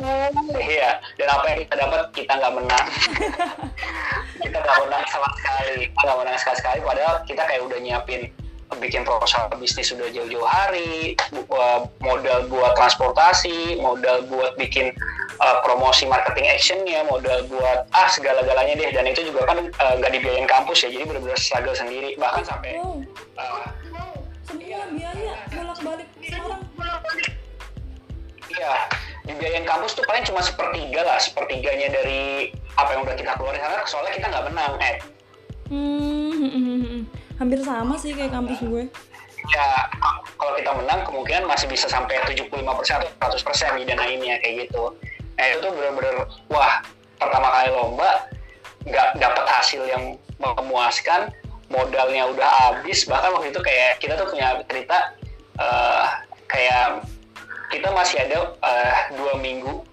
Iya 0.54 1.02
dan 1.18 1.28
apa 1.28 1.44
yang 1.50 1.58
kita 1.66 1.74
dapat? 1.76 2.00
Kita 2.14 2.32
nggak 2.38 2.54
menang. 2.56 2.86
Kita 4.40 4.56
nggak 4.56 4.78
menang 4.88 5.04
sama 5.12 5.28
sekali. 5.36 5.92
Nggak 5.92 6.16
menang 6.16 6.36
sekali 6.40 6.56
sekali 6.56 6.78
padahal 6.80 7.14
kita 7.28 7.42
kayak 7.44 7.60
udah 7.60 7.78
nyiapin 7.80 8.32
bikin 8.78 9.02
proposal 9.02 9.50
bisnis 9.58 9.90
sudah 9.90 10.06
jauh-jauh 10.14 10.46
hari 10.46 11.18
modal 11.98 12.46
buat 12.46 12.78
transportasi 12.78 13.82
modal 13.82 14.22
buat 14.30 14.54
bikin 14.54 14.94
uh, 15.42 15.58
promosi 15.66 16.06
marketing 16.06 16.46
actionnya 16.46 17.02
modal 17.10 17.42
buat 17.50 17.90
ah 17.90 18.08
segala-galanya 18.08 18.78
deh. 18.78 18.90
Dan 18.94 19.10
itu 19.10 19.26
juga 19.26 19.50
kan 19.50 19.58
nggak 19.74 20.10
uh, 20.10 20.14
dibiayain 20.14 20.46
kampus 20.46 20.86
ya 20.86 20.94
jadi 20.94 21.04
benar-benar 21.08 21.40
struggle 21.40 21.74
sendiri. 21.74 22.14
Bahkan 22.14 22.42
sampai 22.46 22.78
uh, 22.78 23.66
semua 24.50 24.82
biaya 24.90 25.34
bolak-balik 25.54 26.08
Semarang 26.26 26.62
iya 28.50 28.74
dibiayain 29.22 29.62
kampus 29.62 29.94
tuh 29.94 30.02
paling 30.10 30.26
cuma 30.26 30.42
sepertiga 30.42 31.06
lah 31.06 31.22
sepertiganya 31.22 31.94
dari 31.94 32.50
apa 32.74 32.98
yang 32.98 33.06
udah 33.06 33.14
kita 33.14 33.32
keluarin. 33.38 33.62
Karena 33.62 33.86
soalnya 33.86 34.12
kita 34.18 34.26
nggak 34.26 34.44
menang 34.50 34.72
eh 34.82 34.96
hmm, 35.70 36.98
hampir 37.40 37.60
sama 37.62 37.94
sih 37.94 38.10
kayak 38.10 38.34
kampus 38.34 38.58
gue. 38.58 38.84
Ya 39.54 39.68
kalau 40.34 40.52
kita 40.58 40.70
menang 40.76 41.00
kemungkinan 41.06 41.46
masih 41.46 41.70
bisa 41.70 41.86
sampai 41.86 42.18
75% 42.26 42.50
atau 43.22 43.36
100% 43.38 43.80
didanainnya 43.86 44.42
kayak 44.42 44.66
gitu. 44.66 44.98
Nah 45.38 45.44
itu 45.46 45.58
tuh 45.62 45.70
bener-bener 45.78 46.26
wah 46.50 46.82
pertama 47.22 47.48
kali 47.54 47.70
lomba 47.70 48.10
nggak 48.82 49.08
dapat 49.20 49.44
hasil 49.46 49.82
yang 49.86 50.18
memuaskan 50.40 51.30
modalnya 51.70 52.28
udah 52.28 52.48
habis. 52.68 53.06
Bahkan 53.06 53.30
waktu 53.32 53.48
itu 53.54 53.60
kayak 53.62 54.02
kita 54.02 54.18
tuh 54.18 54.28
punya 54.28 54.58
cerita 54.66 55.14
uh, 55.56 56.04
kayak 56.50 57.06
kita 57.70 57.88
masih 57.94 58.18
ada 58.26 58.38
uh, 58.60 58.94
dua 59.16 59.38
minggu. 59.38 59.86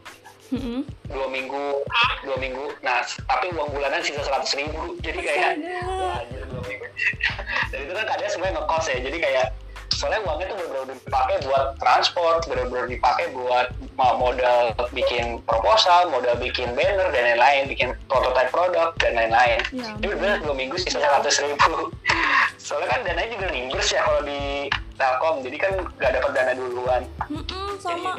Mm-hmm. 0.48 0.80
dua 1.12 1.28
minggu 1.28 1.84
dua 2.24 2.38
minggu. 2.40 2.72
Nah 2.80 3.04
tapi 3.04 3.52
uang 3.52 3.68
bulanan 3.72 4.00
sisa 4.00 4.24
seratus 4.24 4.56
ribu. 4.56 4.96
Jadi 5.04 5.20
kayak 5.20 5.60
wah, 5.84 6.24
dua 6.28 6.64
minggu. 6.66 6.88
Dan 7.72 7.80
itu 7.84 7.94
kan 7.94 8.06
kadang 8.08 8.32
semuanya 8.32 8.54
ngekos 8.64 8.86
ya. 8.88 8.98
Jadi 9.04 9.18
kayak 9.20 9.48
soalnya 9.94 10.20
uangnya 10.28 10.52
tuh 10.52 10.58
benar-benar 10.60 10.98
dipakai 11.00 11.36
buat 11.48 11.64
transport 11.80 12.40
benar-benar 12.46 12.86
dipakai 12.92 13.26
buat 13.34 13.68
modal 13.98 14.76
bikin 14.94 15.42
proposal 15.48 16.12
modal 16.14 16.38
bikin 16.38 16.76
banner 16.78 17.10
dan 17.10 17.34
lain-lain 17.34 17.66
bikin 17.72 17.90
prototype 18.06 18.52
produk 18.54 18.94
dan 19.02 19.18
lain-lain. 19.18 19.60
Ya, 19.74 19.90
jadi 19.98 20.14
benar 20.20 20.38
dua 20.46 20.54
minggu 20.54 20.78
sisa 20.78 21.02
seratus 21.02 21.42
ribu. 21.42 21.90
Soalnya 22.66 22.88
kan 22.94 23.00
dananya 23.08 23.30
juga 23.34 23.48
nimbus 23.50 23.88
ya 23.90 24.06
kalau 24.06 24.22
di 24.22 24.70
Telkom 24.98 25.36
jadi 25.46 25.58
kan 25.62 25.74
nggak 25.98 26.12
dapat 26.20 26.32
dana 26.34 26.54
duluan. 26.58 27.02
Mm-mm, 27.30 27.78
sama. 27.82 28.18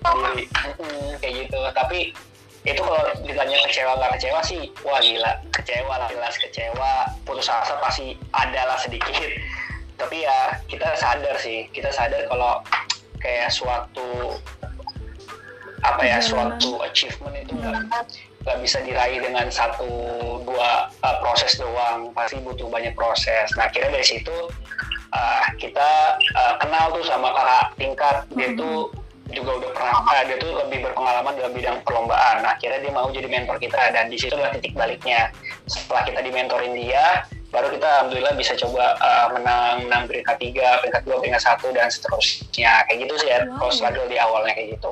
jadi, 0.00 0.44
mm, 0.80 1.10
kayak 1.20 1.34
gitu. 1.44 1.60
Tapi 1.76 1.98
itu 2.60 2.80
kalau 2.80 3.02
ditanya 3.24 3.56
kecewa 3.68 3.92
nggak 3.96 4.12
kecewa 4.18 4.40
sih 4.42 4.60
wah 4.82 4.98
gila. 4.98 5.32
Kecewa 5.54 5.94
lah 5.94 6.08
jelas 6.10 6.34
kecewa. 6.38 6.92
Putus 7.22 7.50
asa 7.50 7.76
pasti 7.82 8.18
ada 8.34 8.66
lah 8.66 8.78
sedikit 8.80 9.14
tapi 10.00 10.24
ya 10.24 10.56
kita 10.64 10.96
sadar 10.96 11.36
sih. 11.36 11.68
Kita 11.70 11.92
sadar 11.92 12.24
kalau 12.32 12.64
kayak 13.20 13.52
suatu 13.52 14.40
apa 15.80 16.02
ya 16.04 16.20
suatu 16.20 16.80
achievement 16.84 17.36
itu 17.36 17.56
nggak 17.56 17.84
nggak 18.44 18.58
bisa 18.64 18.80
diraih 18.84 19.20
dengan 19.20 19.52
satu 19.52 19.88
dua 20.48 20.88
uh, 21.04 21.16
proses 21.20 21.60
doang. 21.60 22.08
Pasti 22.16 22.40
butuh 22.40 22.72
banyak 22.72 22.96
proses. 22.96 23.52
Nah 23.60 23.68
akhirnya 23.68 24.00
dari 24.00 24.06
situ 24.08 24.36
uh, 25.12 25.44
kita 25.60 26.16
uh, 26.34 26.54
kenal 26.56 26.96
tuh 26.96 27.04
sama 27.04 27.28
kakak 27.36 27.64
tingkat. 27.76 28.16
Dia 28.32 28.48
tuh 28.56 28.88
juga 29.32 29.62
udah 29.62 29.70
pernah 29.74 30.02
uh, 30.04 30.22
dia 30.26 30.36
tuh 30.38 30.52
lebih 30.66 30.78
berpengalaman 30.86 31.32
dalam 31.38 31.52
bidang 31.54 31.76
perlombaan. 31.86 32.42
Nah, 32.42 32.54
akhirnya 32.54 32.80
dia 32.82 32.92
mau 32.92 33.08
jadi 33.10 33.28
mentor 33.30 33.56
kita 33.62 33.94
dan 33.94 34.10
di 34.10 34.16
situ 34.18 34.34
adalah 34.34 34.52
titik 34.54 34.74
baliknya. 34.74 35.30
Setelah 35.66 36.02
kita 36.06 36.20
dimentorin 36.22 36.74
dia 36.74 37.24
baru 37.50 37.66
kita 37.74 37.82
alhamdulillah 37.82 38.34
bisa 38.38 38.54
coba 38.54 38.94
uh, 39.02 39.26
menang 39.34 39.82
menang 39.82 40.02
peringkat 40.06 40.38
tiga 40.38 40.78
peringkat 40.78 41.02
dua 41.02 41.16
peringkat 41.18 41.42
satu 41.42 41.66
dan 41.74 41.90
seterusnya. 41.90 42.86
Kayak 42.86 42.98
gitu 43.06 43.14
sih 43.18 43.28
ya 43.30 43.38
wow. 43.42 43.58
kalau 43.58 43.72
struggle 43.74 44.06
di 44.06 44.16
awalnya 44.18 44.52
kayak 44.54 44.78
gitu. 44.78 44.90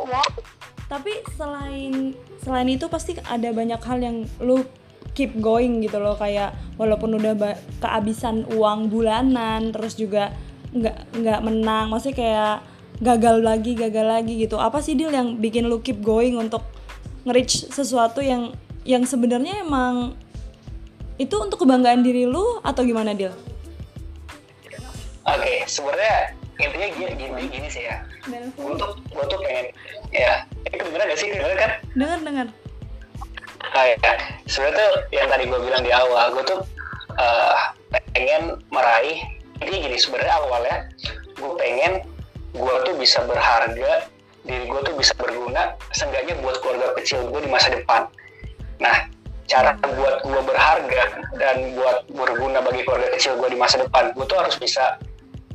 Tapi 0.90 1.12
selain 1.38 1.94
selain 2.42 2.68
itu 2.68 2.86
pasti 2.90 3.14
ada 3.22 3.48
banyak 3.54 3.78
hal 3.78 3.98
yang 4.02 4.16
lu 4.42 4.66
keep 5.14 5.34
going 5.38 5.82
gitu 5.86 6.02
loh. 6.02 6.18
Kayak 6.18 6.58
walaupun 6.74 7.14
udah 7.18 7.38
kehabisan 7.78 8.46
uang 8.50 8.90
bulanan 8.90 9.70
terus 9.70 9.94
juga 9.94 10.34
nggak 10.74 11.14
nggak 11.14 11.40
menang. 11.46 11.94
Masih 11.94 12.10
kayak 12.10 12.64
gagal 12.98 13.42
lagi 13.42 13.78
gagal 13.78 14.06
lagi 14.06 14.34
gitu 14.42 14.58
apa 14.58 14.82
sih 14.82 14.98
deal 14.98 15.14
yang 15.14 15.38
bikin 15.38 15.70
lu 15.70 15.78
keep 15.78 16.02
going 16.02 16.34
untuk 16.34 16.66
nge-reach 17.22 17.70
sesuatu 17.70 18.18
yang 18.18 18.54
yang 18.82 19.04
sebenarnya 19.06 19.62
emang 19.62 20.16
itu 21.18 21.34
untuk 21.34 21.66
kebanggaan 21.66 22.06
diri 22.06 22.24
lu 22.24 22.62
atau 22.62 22.86
gimana 22.86 23.10
deal? 23.10 23.34
Oke, 25.28 25.44
okay, 25.44 25.56
sebenarnya 25.68 26.32
intinya 26.56 26.88
gini, 26.94 27.12
gini, 27.18 27.42
gini 27.52 27.68
sih 27.68 27.84
ya. 27.84 28.00
Untuk 28.56 29.02
gue 29.12 29.24
tuh 29.28 29.38
pengen 29.44 29.66
ya, 30.14 30.46
itu 30.72 30.88
bener 30.88 31.04
gak 31.10 31.20
sih? 31.20 31.28
Dengar 31.34 31.58
kan? 31.58 31.70
Dengar, 31.92 32.18
dengar. 32.24 32.46
Oh 33.76 33.84
ya, 33.84 33.96
sebenarnya 34.48 34.78
tuh 34.78 34.92
yang 35.12 35.28
tadi 35.28 35.44
gue 35.50 35.60
bilang 35.60 35.82
di 35.84 35.92
awal, 35.92 36.32
gue 36.32 36.44
tuh 36.48 36.60
uh, 37.20 37.54
pengen 38.16 38.56
meraih. 38.72 39.20
Jadi 39.58 39.74
gini, 39.84 39.96
sebenarnya 40.00 40.34
awalnya 40.38 40.76
gue 41.34 41.52
pengen 41.60 41.92
gue 42.54 42.74
tuh 42.84 42.94
bisa 42.96 43.24
berharga, 43.26 44.08
diri 44.44 44.64
gue 44.64 44.80
tuh 44.84 44.94
bisa 44.96 45.12
berguna, 45.18 45.76
seenggaknya 45.92 46.36
buat 46.40 46.60
keluarga 46.64 46.96
kecil 47.00 47.28
gue 47.28 47.40
di 47.44 47.50
masa 47.50 47.72
depan. 47.72 48.08
Nah, 48.78 49.08
cara 49.48 49.72
buat 49.80 50.20
gue 50.22 50.40
berharga 50.44 51.02
dan 51.40 51.56
buat 51.72 52.04
berguna 52.12 52.60
bagi 52.60 52.84
keluarga 52.84 53.08
kecil 53.16 53.40
gue 53.40 53.48
di 53.48 53.58
masa 53.58 53.80
depan 53.80 54.12
gue 54.12 54.24
tuh 54.28 54.36
harus 54.36 54.54
bisa 54.60 55.00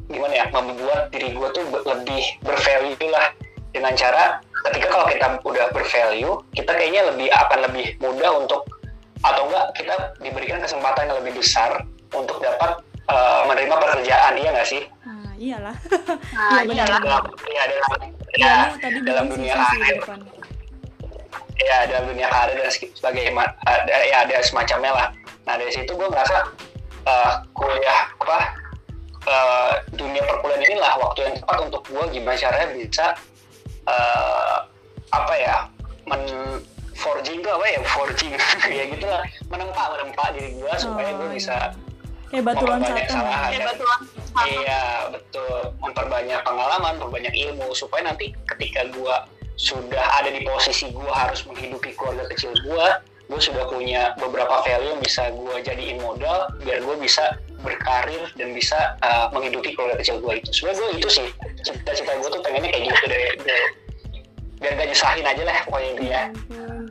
gimana 0.10 0.34
ya 0.34 0.46
membuat 0.50 1.14
diri 1.14 1.32
gue 1.32 1.48
tuh 1.54 1.64
lebih 1.86 2.24
bervalue 2.42 2.98
lah 3.14 3.32
dengan 3.70 3.94
cara 3.94 4.42
ketika 4.70 4.88
kalau 4.90 5.06
kita 5.08 5.26
udah 5.46 5.66
bervalue 5.72 6.34
kita 6.58 6.72
kayaknya 6.74 7.06
lebih 7.14 7.30
akan 7.30 7.60
lebih 7.70 7.86
mudah 8.02 8.32
untuk 8.42 8.66
atau 9.24 9.48
enggak 9.48 9.66
kita 9.78 9.96
diberikan 10.20 10.60
kesempatan 10.60 11.08
yang 11.08 11.18
lebih 11.24 11.40
besar 11.40 11.86
untuk 12.12 12.42
dapat 12.44 12.84
uh, 13.08 13.48
menerima 13.48 13.76
pekerjaan 13.80 14.34
iya 14.36 14.50
nggak 14.52 14.68
sih? 14.68 14.84
Ah, 15.08 15.23
iyalah. 15.44 15.76
Nah, 16.32 16.62
iya 16.64 16.84
iyalah. 16.88 17.00
Dalam, 17.04 17.24
ya, 17.52 17.64
dalam, 17.68 17.92
ya, 18.40 18.48
ya, 18.48 18.56
tadi 18.80 18.98
dalam 19.04 19.26
dunia 19.28 19.54
akhir 19.60 20.00
ya 21.62 21.86
dalam 21.86 22.06
dunia 22.10 22.28
karir 22.30 22.58
dan 22.58 22.72
sebagai 22.72 23.24
ada 23.66 23.96
ya 24.10 24.18
ada 24.26 24.36
semacamnya 24.42 24.92
lah. 24.92 25.08
Nah 25.46 25.54
dari 25.60 25.72
situ 25.72 25.92
gue 25.94 26.08
merasa 26.10 26.50
uh, 27.06 27.34
kuliah 27.54 28.10
apa 28.20 28.40
uh, 29.28 29.74
dunia 29.94 30.24
perkuliahan 30.26 30.64
inilah 30.66 30.94
waktu 31.00 31.20
yang 31.30 31.36
tepat 31.40 31.58
untuk 31.70 31.82
gue 31.88 32.04
gimana 32.10 32.38
caranya 32.38 32.68
bisa 32.74 33.06
uh, 33.86 34.66
apa 35.14 35.34
ya 35.38 35.56
men 36.10 36.24
forging 36.98 37.44
itu 37.44 37.50
apa 37.50 37.66
ya 37.70 37.80
forging. 37.94 38.34
Ya 38.74 38.84
gitu 38.90 39.06
lah. 39.06 39.24
Menempa 39.52 39.84
menempa 39.94 40.24
diri 40.34 40.58
gue 40.58 40.74
supaya 40.80 41.12
gue 41.14 41.28
oh, 41.30 41.34
bisa 41.34 41.76
kayak 42.34 42.46
batu 42.50 42.66
loncatan. 42.66 43.06
kayak 43.06 43.62
batu 43.70 43.86
iya 44.50 44.84
betul. 45.14 45.58
Memperbanyak 45.78 46.42
pengalaman 46.42 46.98
memperbanyak 46.98 47.34
ilmu 47.38 47.70
supaya 47.78 48.10
nanti 48.10 48.34
ketika 48.50 48.90
gue 48.90 49.16
sudah 49.54 50.06
ada 50.18 50.34
di 50.34 50.42
posisi 50.42 50.90
gue 50.90 51.14
harus 51.14 51.46
menghidupi 51.46 51.94
keluarga 51.94 52.26
kecil 52.34 52.50
gue 52.66 52.88
gue 53.30 53.40
sudah 53.40 53.70
punya 53.70 54.18
beberapa 54.18 54.66
value 54.66 54.98
yang 54.98 55.02
bisa 55.06 55.30
gue 55.30 55.56
jadiin 55.62 56.02
modal 56.02 56.50
biar 56.66 56.82
gue 56.82 56.96
bisa 56.98 57.38
berkarir 57.62 58.26
dan 58.36 58.52
bisa 58.52 58.98
uh, 59.06 59.30
menghidupi 59.30 59.78
keluarga 59.78 60.02
kecil 60.02 60.18
gue 60.18 60.42
itu. 60.42 60.50
Sebenarnya 60.50 60.80
gue 60.82 60.90
itu 60.98 61.10
sih. 61.14 61.28
Cita-cita 61.62 62.18
gue 62.18 62.30
tuh 62.34 62.42
pengennya 62.42 62.74
kayak 62.74 62.84
gitu 62.90 63.04
dari, 63.06 63.28
dari 63.46 63.66
biar 64.60 64.74
gak 64.80 64.88
nyusahin 64.90 65.26
aja 65.28 65.44
lah 65.44 65.58
pokoknya 65.68 65.90
intinya. 65.92 66.22
Hmm, 66.50 66.84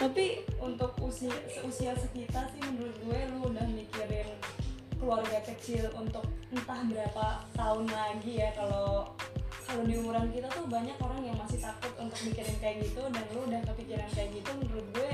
tapi 0.00 0.24
untuk 0.58 0.90
usia 1.04 1.32
usia 1.64 1.92
sekitar 1.96 2.48
sih 2.56 2.57
keluarga 5.08 5.40
kecil 5.40 5.88
untuk 5.96 6.20
entah 6.52 6.84
berapa 6.84 7.40
tahun 7.56 7.88
lagi 7.88 8.44
ya 8.44 8.52
kalau 8.52 9.08
kalau 9.64 9.88
di 9.88 9.96
umuran 9.96 10.28
kita 10.28 10.52
tuh 10.52 10.68
banyak 10.68 11.00
orang 11.00 11.24
yang 11.24 11.36
masih 11.40 11.64
takut 11.64 11.96
untuk 11.96 12.20
mikirin 12.28 12.56
kayak 12.60 12.84
gitu 12.84 13.00
dan 13.08 13.24
lu 13.32 13.48
udah 13.48 13.60
kepikiran 13.72 14.04
kayak 14.12 14.36
gitu 14.36 14.50
menurut 14.60 14.84
gue 14.92 15.10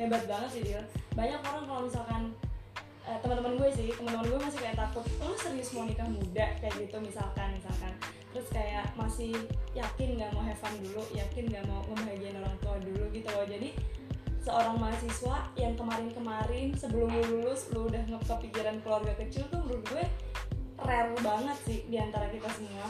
hebat 0.00 0.24
banget 0.24 0.48
sih 0.48 0.62
dia 0.64 0.80
banyak 1.12 1.44
orang 1.44 1.64
kalau 1.68 1.80
misalkan 1.84 2.32
uh, 3.04 3.18
teman-teman 3.20 3.60
gue 3.60 3.68
sih 3.76 3.92
teman-teman 3.92 4.32
gue 4.32 4.40
masih 4.48 4.60
kayak 4.64 4.76
takut 4.80 5.04
lu 5.20 5.36
serius 5.36 5.70
mau 5.76 5.84
nikah 5.84 6.08
muda? 6.08 6.46
kayak 6.64 6.74
gitu 6.80 6.96
misalkan 7.04 7.48
misalkan. 7.52 7.92
Terus 8.34 8.48
kayak 8.50 8.90
masih 8.98 9.36
yakin 9.76 10.18
nggak 10.18 10.32
mau 10.34 10.42
have 10.42 10.58
dulu 10.82 11.04
yakin 11.14 11.44
nggak 11.52 11.64
mau 11.70 11.84
ngebahagiain 11.92 12.34
orang 12.40 12.56
tua 12.64 12.76
dulu 12.80 13.04
gitu 13.12 13.28
loh. 13.28 13.46
Jadi 13.46 13.68
seorang 14.44 14.76
mahasiswa 14.76 15.48
yang 15.56 15.72
kemarin-kemarin 15.74 16.76
sebelum 16.76 17.08
lu 17.08 17.24
lulus 17.40 17.72
lu 17.72 17.88
udah 17.88 18.04
kepikiran 18.28 18.76
keluarga 18.84 19.16
kecil 19.16 19.48
tuh 19.48 19.64
menurut 19.64 19.84
gue 19.88 20.04
rare 20.84 21.16
banget 21.24 21.56
sih 21.64 21.80
di 21.88 21.96
antara 21.96 22.28
kita 22.28 22.48
semua 22.52 22.86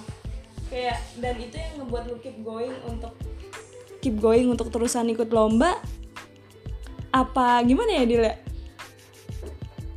kayak 0.67 0.99
dan 1.23 1.37
itu 1.39 1.55
yang 1.55 1.73
ngebuat 1.79 2.05
lu 2.11 2.17
keep 2.19 2.37
going 2.43 2.75
untuk 2.91 3.15
keep 4.03 4.19
going 4.19 4.51
untuk 4.51 4.69
terusan 4.75 5.07
ikut 5.15 5.31
lomba 5.31 5.79
apa 7.15 7.63
gimana 7.63 8.03
ya 8.03 8.05
Dila? 8.11 8.35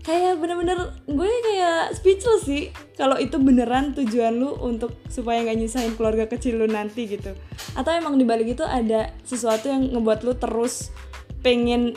Kayak 0.05 0.39
bener-bener 0.39 0.95
gue 1.03 1.27
kayak 1.27 1.97
speechless 1.97 2.47
sih 2.47 2.71
kalau 2.95 3.19
itu 3.19 3.35
beneran 3.41 3.91
tujuan 3.91 4.37
lu 4.37 4.55
untuk 4.61 4.95
supaya 5.11 5.43
nggak 5.43 5.57
nyusahin 5.59 5.93
keluarga 5.99 6.29
kecil 6.29 6.63
lu 6.63 6.67
nanti 6.69 7.09
gitu 7.09 7.35
atau 7.75 7.91
emang 7.91 8.15
dibalik 8.15 8.55
itu 8.55 8.63
ada 8.63 9.11
sesuatu 9.27 9.67
yang 9.67 9.91
ngebuat 9.91 10.23
lu 10.23 10.33
terus 10.39 10.95
pengen 11.41 11.94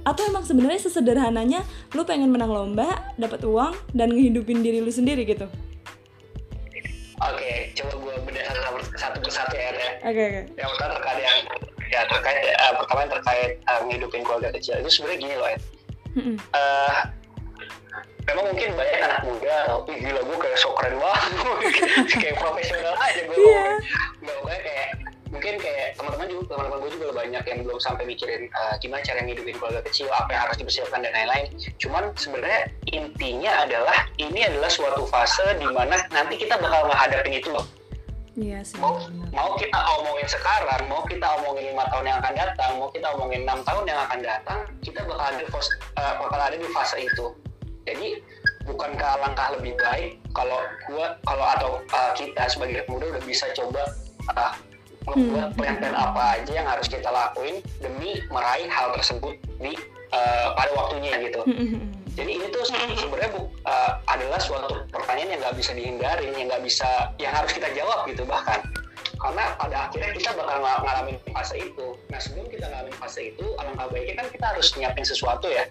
atau 0.00 0.22
emang 0.24 0.44
sebenarnya 0.48 0.80
sesederhananya 0.80 1.60
lu 1.92 2.08
pengen 2.08 2.32
menang 2.32 2.48
lomba 2.48 3.12
dapat 3.20 3.44
uang 3.44 3.76
dan 3.92 4.08
ngehidupin 4.10 4.64
diri 4.64 4.80
lu 4.80 4.88
sendiri 4.88 5.28
gitu 5.28 5.46
Oke, 7.20 7.68
coba 7.76 7.92
gue 8.00 8.14
bedah 8.32 8.48
satu, 8.48 8.80
satu 8.96 9.18
persatu 9.20 9.52
ya. 9.52 9.68
oke 9.68 9.76
okay, 10.08 10.08
oke 10.08 10.40
okay. 10.40 10.44
Yang 10.56 10.70
pertama 10.72 10.92
terkait 10.96 11.20
yang 11.20 11.38
ya 11.92 12.00
terkait 12.08 12.40
uh, 12.56 12.72
pertama 12.80 12.98
yang 13.04 13.12
terkait 13.12 13.50
uh, 13.68 13.80
ngehidupin 13.84 14.22
keluarga 14.24 14.48
kecil 14.56 14.80
itu 14.80 14.88
sebenarnya 14.88 15.18
gini 15.20 15.34
loh 15.36 15.48
ya. 15.52 15.58
Uh, 16.56 16.98
memang 18.24 18.44
mungkin 18.56 18.68
banyak 18.72 18.98
anak 19.04 19.20
muda, 19.28 19.56
oh, 19.68 19.84
gila 19.84 20.20
gue 20.24 20.36
kayak 20.40 20.58
so 20.64 20.72
keren 20.80 20.96
banget, 20.96 21.60
kayak 22.24 22.36
profesional 22.40 22.94
aja 22.96 23.20
gue. 23.20 23.36
Yeah. 23.36 23.76
Nggak 24.24 24.60
kayak 24.64 24.88
mungkin 25.30 25.62
kayak 25.62 25.94
teman-teman 25.94 26.26
juga 26.26 26.58
teman-teman 26.58 26.78
gue 26.82 26.90
juga 26.98 27.08
banyak 27.14 27.44
yang 27.46 27.58
belum 27.62 27.78
sampai 27.78 28.02
mikirin 28.02 28.50
uh, 28.50 28.74
gimana 28.82 29.02
cara 29.06 29.22
ngidupin 29.22 29.54
keluarga 29.56 29.80
kecil 29.86 30.10
apa 30.10 30.30
yang 30.34 30.42
harus 30.50 30.56
dipersiapkan 30.58 31.00
dan 31.06 31.14
lain-lain 31.14 31.46
cuman 31.78 32.10
sebenarnya 32.18 32.62
intinya 32.90 33.52
adalah 33.62 33.96
ini 34.18 34.42
adalah 34.42 34.66
suatu 34.66 35.06
fase 35.06 35.46
di 35.62 35.70
mana 35.70 36.02
nanti 36.10 36.34
kita 36.34 36.58
bakal 36.58 36.90
menghadapi 36.90 37.38
itu 37.38 37.50
loh 37.54 37.66
Iya 38.38 38.62
sih. 38.62 38.78
Mau, 38.78 38.94
mau 39.34 39.58
kita 39.58 39.74
omongin 40.00 40.24
sekarang, 40.30 40.86
mau 40.86 41.02
kita 41.02 41.26
omongin 41.42 41.74
lima 41.74 41.82
tahun 41.90 42.08
yang 42.08 42.18
akan 42.22 42.34
datang, 42.38 42.70
mau 42.78 42.88
kita 42.94 43.10
omongin 43.18 43.42
enam 43.42 43.58
tahun 43.66 43.84
yang 43.90 44.00
akan 44.06 44.20
datang, 44.22 44.58
kita 44.86 45.02
bakal 45.02 45.26
ada 45.34 45.44
uh, 45.98 46.14
bakal 46.22 46.38
ada 46.38 46.54
di 46.54 46.68
fase 46.70 46.96
itu. 47.02 47.26
Jadi 47.90 48.22
bukankah 48.70 49.18
langkah 49.18 49.50
lebih 49.58 49.74
baik 49.82 50.22
kalau 50.30 50.62
gua 50.86 51.18
kalau 51.26 51.46
atau 51.58 51.70
uh, 51.90 52.12
kita 52.14 52.46
sebagai 52.46 52.86
pemuda 52.86 53.18
udah 53.18 53.22
bisa 53.26 53.50
coba 53.50 53.82
uh, 54.38 54.54
membuat 55.14 55.52
hmm. 55.52 55.56
plan-plan 55.58 55.94
apa 55.96 56.22
aja 56.38 56.52
yang 56.52 56.68
harus 56.68 56.86
kita 56.86 57.08
lakuin 57.10 57.58
demi 57.82 58.22
meraih 58.30 58.68
hal 58.70 58.94
tersebut 58.94 59.34
di 59.58 59.74
uh, 60.14 60.54
pada 60.54 60.70
waktunya 60.76 61.18
gitu. 61.26 61.40
Hmm, 61.44 61.56
hmm, 61.56 61.82
Jadi 62.14 62.30
ini 62.42 62.46
tuh 62.50 62.62
sebenarnya 62.66 63.30
uh, 63.66 63.92
adalah 64.10 64.40
suatu 64.42 64.82
pertanyaan 64.90 65.38
yang 65.38 65.40
nggak 65.46 65.56
bisa 65.56 65.70
dihindari, 65.74 66.26
yang 66.34 66.50
nggak 66.50 66.62
bisa, 66.66 67.14
yang 67.22 67.32
harus 67.34 67.50
kita 67.54 67.70
jawab 67.74 68.06
gitu 68.10 68.22
bahkan. 68.26 68.60
Karena 69.20 69.52
pada 69.60 69.76
akhirnya 69.88 70.16
kita 70.16 70.32
bakal 70.32 70.64
ng 70.64 70.64
ngalamin 70.64 71.16
fase 71.36 71.56
itu. 71.60 71.86
Nah 72.08 72.18
sebelum 72.18 72.48
kita 72.48 72.66
ngalamin 72.72 72.96
fase 72.96 73.20
itu, 73.36 73.46
alangkah 73.60 73.86
baiknya 73.92 74.14
kan 74.24 74.26
kita 74.32 74.44
harus 74.48 74.72
nyiapin 74.80 75.04
sesuatu 75.04 75.46
ya 75.46 75.68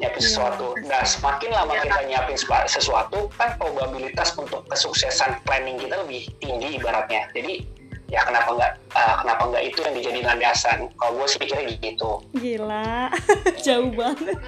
nyiapin 0.00 0.20
yeah. 0.20 0.28
sesuatu. 0.28 0.66
Nah, 0.84 1.02
semakin 1.04 1.50
lama 1.52 1.72
yeah. 1.72 1.82
kita 1.84 1.96
nyiapin 2.08 2.36
sesuatu, 2.68 3.18
kan 3.36 3.56
probabilitas 3.56 4.36
untuk 4.36 4.64
kesuksesan 4.68 5.40
planning 5.44 5.80
kita 5.80 5.96
lebih 6.04 6.28
tinggi 6.40 6.76
ibaratnya. 6.76 7.28
Jadi 7.32 7.64
ya 8.06 8.22
kenapa 8.22 8.54
nggak 8.54 8.72
uh, 8.94 9.14
kenapa 9.18 9.42
nggak 9.50 9.64
itu 9.66 9.78
yang 9.82 9.94
dijadiin 9.98 10.26
landasan? 10.26 10.78
Kalau 10.94 11.12
gue 11.18 11.26
sih 11.26 11.38
pikirnya 11.42 11.74
gitu. 11.82 12.10
Gila. 12.38 13.10
Jauh 13.66 13.90
banget. 13.90 14.38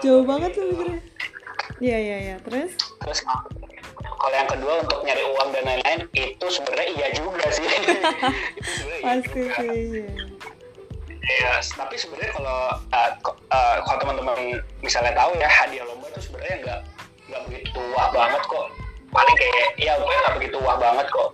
Jauh 0.00 0.24
banget 0.24 0.50
tuh 0.56 0.64
pikirnya 0.72 1.00
iya 1.80 1.98
iya 2.00 2.16
iya. 2.24 2.36
Terus? 2.40 2.72
Terus 3.04 3.20
kalau 4.16 4.32
yang 4.34 4.48
kedua 4.48 4.80
untuk 4.80 4.98
nyari 5.04 5.24
uang 5.28 5.48
dan 5.52 5.62
lain-lain 5.68 6.00
itu 6.16 6.46
sebenarnya 6.48 6.88
iya 6.96 7.06
juga 7.12 7.46
sih. 7.52 7.66
Iya 7.76 9.22
pasti 9.22 9.42
sih 9.54 9.70
iya. 9.92 10.10
Ya, 11.26 11.58
tapi 11.58 11.94
sebenarnya 11.98 12.32
kalau 12.38 12.58
uh, 12.94 13.10
uh, 13.50 13.76
kalau 13.82 13.98
teman-teman 13.98 14.62
misalnya 14.78 15.14
tahu 15.14 15.34
ya 15.38 15.46
hadiah 15.50 15.84
lomba 15.86 16.06
itu 16.10 16.30
sebenarnya 16.30 16.56
nggak 16.62 16.80
nggak 17.26 17.42
begitu 17.50 17.80
wah 17.94 18.08
banget 18.14 18.42
kok. 18.46 18.66
Paling 19.10 19.36
kayak 19.38 19.70
ya 19.78 19.92
gue 19.98 20.10
nggak 20.10 20.34
begitu 20.38 20.56
wah 20.62 20.78
banget 20.78 21.06
kok 21.10 21.30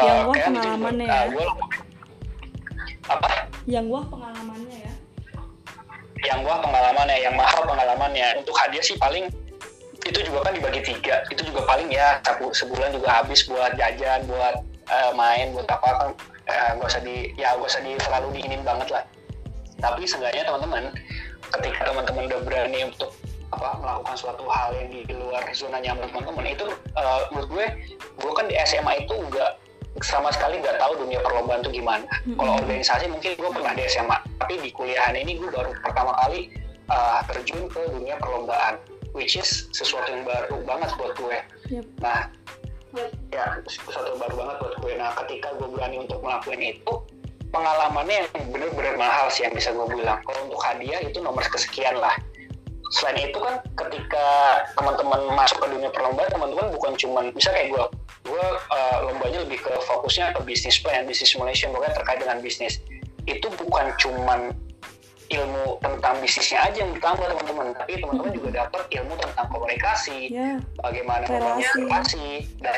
yang 0.00 0.24
uh, 0.24 0.30
wah 0.32 0.36
pengalamannya 0.40 1.06
ya. 1.06 1.22
Uh, 1.28 1.52
apa? 3.12 3.28
Yang 3.68 3.86
wah 3.92 4.04
pengalamannya 4.08 4.76
ya. 4.80 4.92
Yang 6.22 6.40
wah 6.46 6.58
pengalamannya 6.62 7.16
yang 7.20 7.34
mahal 7.36 7.62
pengalamannya. 7.68 8.28
Untuk 8.40 8.54
hadiah 8.56 8.84
sih 8.84 8.96
paling 8.96 9.28
itu 10.02 10.18
juga 10.24 10.48
kan 10.48 10.52
dibagi 10.56 10.80
tiga. 10.82 11.22
Itu 11.28 11.44
juga 11.44 11.68
paling 11.68 11.92
ya 11.92 12.22
sebulan 12.40 12.96
juga 12.96 13.22
habis 13.22 13.44
buat 13.44 13.76
jajan 13.76 14.24
buat 14.26 14.54
uh, 14.88 15.12
main 15.12 15.52
buat 15.52 15.68
apa 15.68 15.88
kan. 16.00 16.10
Uh, 16.42 16.70
gak 16.80 16.88
usah 16.88 17.02
di 17.04 17.30
ya 17.38 17.54
gak 17.54 17.68
usah 17.68 17.82
di 17.84 17.92
terlalu 18.00 18.40
diinin 18.40 18.62
banget 18.64 18.88
lah. 18.90 19.04
Tapi 19.78 20.08
seenggaknya 20.08 20.46
teman-teman 20.46 20.94
ketika 21.52 21.90
teman-teman 21.90 22.22
udah 22.32 22.40
berani 22.48 22.80
untuk 22.88 23.12
apa 23.52 23.76
melakukan 23.84 24.16
suatu 24.16 24.48
hal 24.48 24.72
yang 24.72 24.88
di 24.88 25.04
luar 25.12 25.44
zona 25.52 25.76
nyaman 25.76 26.08
teman-teman 26.08 26.56
itu 26.56 26.66
uh, 26.96 27.28
menurut 27.28 27.48
gue 27.52 27.66
gue 28.16 28.32
kan 28.32 28.46
di 28.48 28.56
SMA 28.64 29.04
itu 29.04 29.12
enggak 29.12 29.60
sama 30.00 30.32
sekali 30.32 30.56
nggak 30.64 30.80
tahu 30.80 31.04
dunia 31.04 31.20
perlombaan 31.20 31.60
itu 31.60 31.84
gimana. 31.84 32.08
Mm-hmm. 32.08 32.36
Kalau 32.40 32.52
organisasi 32.64 33.04
mungkin 33.12 33.30
gue 33.36 33.50
pernah 33.52 33.72
di 33.76 33.82
SMA, 33.92 34.16
tapi 34.40 34.54
di 34.64 34.70
kuliahan 34.72 35.14
ini 35.20 35.36
gue 35.36 35.52
baru 35.52 35.76
pertama 35.84 36.16
kali 36.24 36.48
uh, 36.88 37.20
terjun 37.28 37.68
ke 37.68 37.80
dunia 37.92 38.16
perlombaan, 38.16 38.80
which 39.12 39.36
is 39.36 39.68
sesuatu 39.76 40.08
yang 40.08 40.24
baru 40.24 40.56
banget 40.64 40.90
buat 40.96 41.12
gue. 41.20 41.38
Yep. 41.68 41.86
Nah, 42.00 42.32
ya 43.36 43.60
sesuatu 43.68 44.16
yang 44.16 44.20
baru 44.24 44.34
banget 44.40 44.56
buat 44.64 44.74
gue. 44.80 44.92
Nah, 44.96 45.10
ketika 45.24 45.48
gue 45.60 45.68
berani 45.68 45.96
untuk 46.00 46.18
melakukan 46.24 46.60
itu, 46.64 46.94
pengalamannya 47.52 48.16
yang 48.24 48.46
bener-bener 48.48 48.96
mahal 48.96 49.28
sih 49.28 49.44
yang 49.44 49.52
bisa 49.52 49.76
gue 49.76 49.86
bilang. 49.92 50.24
Kalau 50.24 50.40
untuk 50.48 50.60
hadiah 50.64 51.04
itu 51.04 51.20
nomor 51.20 51.44
kesekian 51.52 52.00
lah 52.00 52.16
selain 52.92 53.32
itu 53.32 53.40
kan 53.40 53.56
ketika 53.72 54.26
teman-teman 54.76 55.32
masuk 55.32 55.64
ke 55.64 55.66
dunia 55.72 55.88
perlombaan 55.88 56.28
teman-teman 56.28 56.68
bukan 56.76 56.92
cuman 57.00 57.24
bisa 57.32 57.48
kayak 57.48 57.72
gue 57.72 57.84
gue 58.28 58.46
uh, 58.68 58.96
lombanya 59.08 59.42
lebih 59.48 59.64
ke 59.64 59.72
fokusnya 59.88 60.36
ke 60.36 60.40
bisnis 60.44 60.78
plan 60.78 61.08
bisnis 61.08 61.32
simulation 61.32 61.72
pokoknya 61.72 61.96
terkait 61.96 62.18
dengan 62.20 62.38
bisnis. 62.44 62.84
Itu 63.24 63.48
bukan 63.56 63.96
cuman 63.96 64.52
ilmu 65.32 65.80
tentang 65.80 66.20
bisnisnya 66.20 66.68
aja 66.68 66.84
yang 66.84 66.92
ditambah 66.92 67.26
teman-teman. 67.32 67.66
Tapi 67.80 67.92
teman-teman 67.96 68.32
juga 68.36 68.48
dapat 68.62 68.82
ilmu 68.92 69.14
tentang 69.16 69.46
komunikasi 69.48 70.18
yeah. 70.28 70.60
bagaimana 70.84 71.24
relasi. 71.26 72.46
dan 72.60 72.76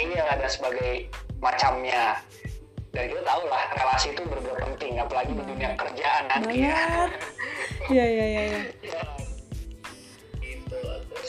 ini 0.00 0.16
yang 0.16 0.28
ada 0.32 0.48
sebagai 0.48 1.12
macamnya. 1.44 2.18
Dan 2.92 3.08
kita 3.08 3.22
tahu 3.24 3.42
lah 3.48 3.62
relasi 3.76 4.12
itu 4.12 4.20
benar 4.28 4.56
penting 4.68 5.00
apalagi 5.00 5.32
di 5.32 5.44
dunia 5.44 5.70
kerjaan 5.76 6.22
nanti 6.28 6.56
ya. 6.68 6.76
Iya 7.88 8.04
iya 8.04 8.26
iya 8.28 8.44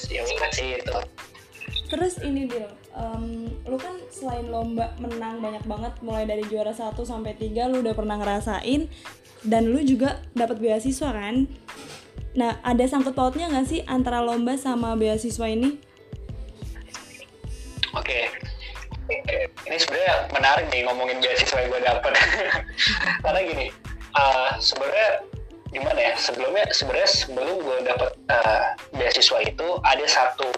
ya. 0.09 0.21
bukan 0.25 0.49
sih 0.51 0.67
itu 0.81 0.97
terus 1.93 2.17
ini 2.25 2.49
dia 2.49 2.69
um, 2.97 3.45
lu 3.69 3.77
kan 3.77 3.93
selain 4.09 4.49
lomba 4.49 4.97
menang 4.97 5.39
banyak 5.39 5.63
banget 5.65 5.93
mulai 6.01 6.25
dari 6.25 6.41
juara 6.49 6.73
1 6.73 6.97
sampai 7.05 7.37
3 7.37 7.69
lu 7.69 7.85
udah 7.85 7.93
pernah 7.93 8.17
ngerasain 8.17 8.89
dan 9.45 9.69
lu 9.69 9.83
juga 9.83 10.23
dapat 10.33 10.57
beasiswa 10.57 11.13
kan 11.13 11.45
nah 12.33 12.57
ada 12.65 12.81
sangkut 12.89 13.13
pautnya 13.13 13.45
nggak 13.45 13.67
sih 13.69 13.81
antara 13.85 14.25
lomba 14.25 14.57
sama 14.57 14.97
beasiswa 14.97 15.45
ini 15.45 15.77
oke 17.93 18.01
okay. 18.01 18.25
ini 19.69 19.77
sebenarnya 19.77 20.33
menarik 20.33 20.65
nih 20.73 20.81
ngomongin 20.89 21.21
beasiswa 21.21 21.61
yang 21.61 21.69
gue 21.69 21.81
dapet 21.85 22.13
karena 23.23 23.39
gini 23.45 23.67
uh, 24.17 24.57
sebenarnya 24.57 25.21
gimana 25.73 25.99
ya 25.99 26.13
sebelumnya 26.15 26.69
sebenarnya 26.69 27.09
sebelum 27.09 27.57
gue 27.59 27.77
dapet 27.81 28.11
uh, 28.29 28.77
beasiswa 28.93 29.37
itu 29.41 29.67
ada 29.81 30.05
satu 30.05 30.51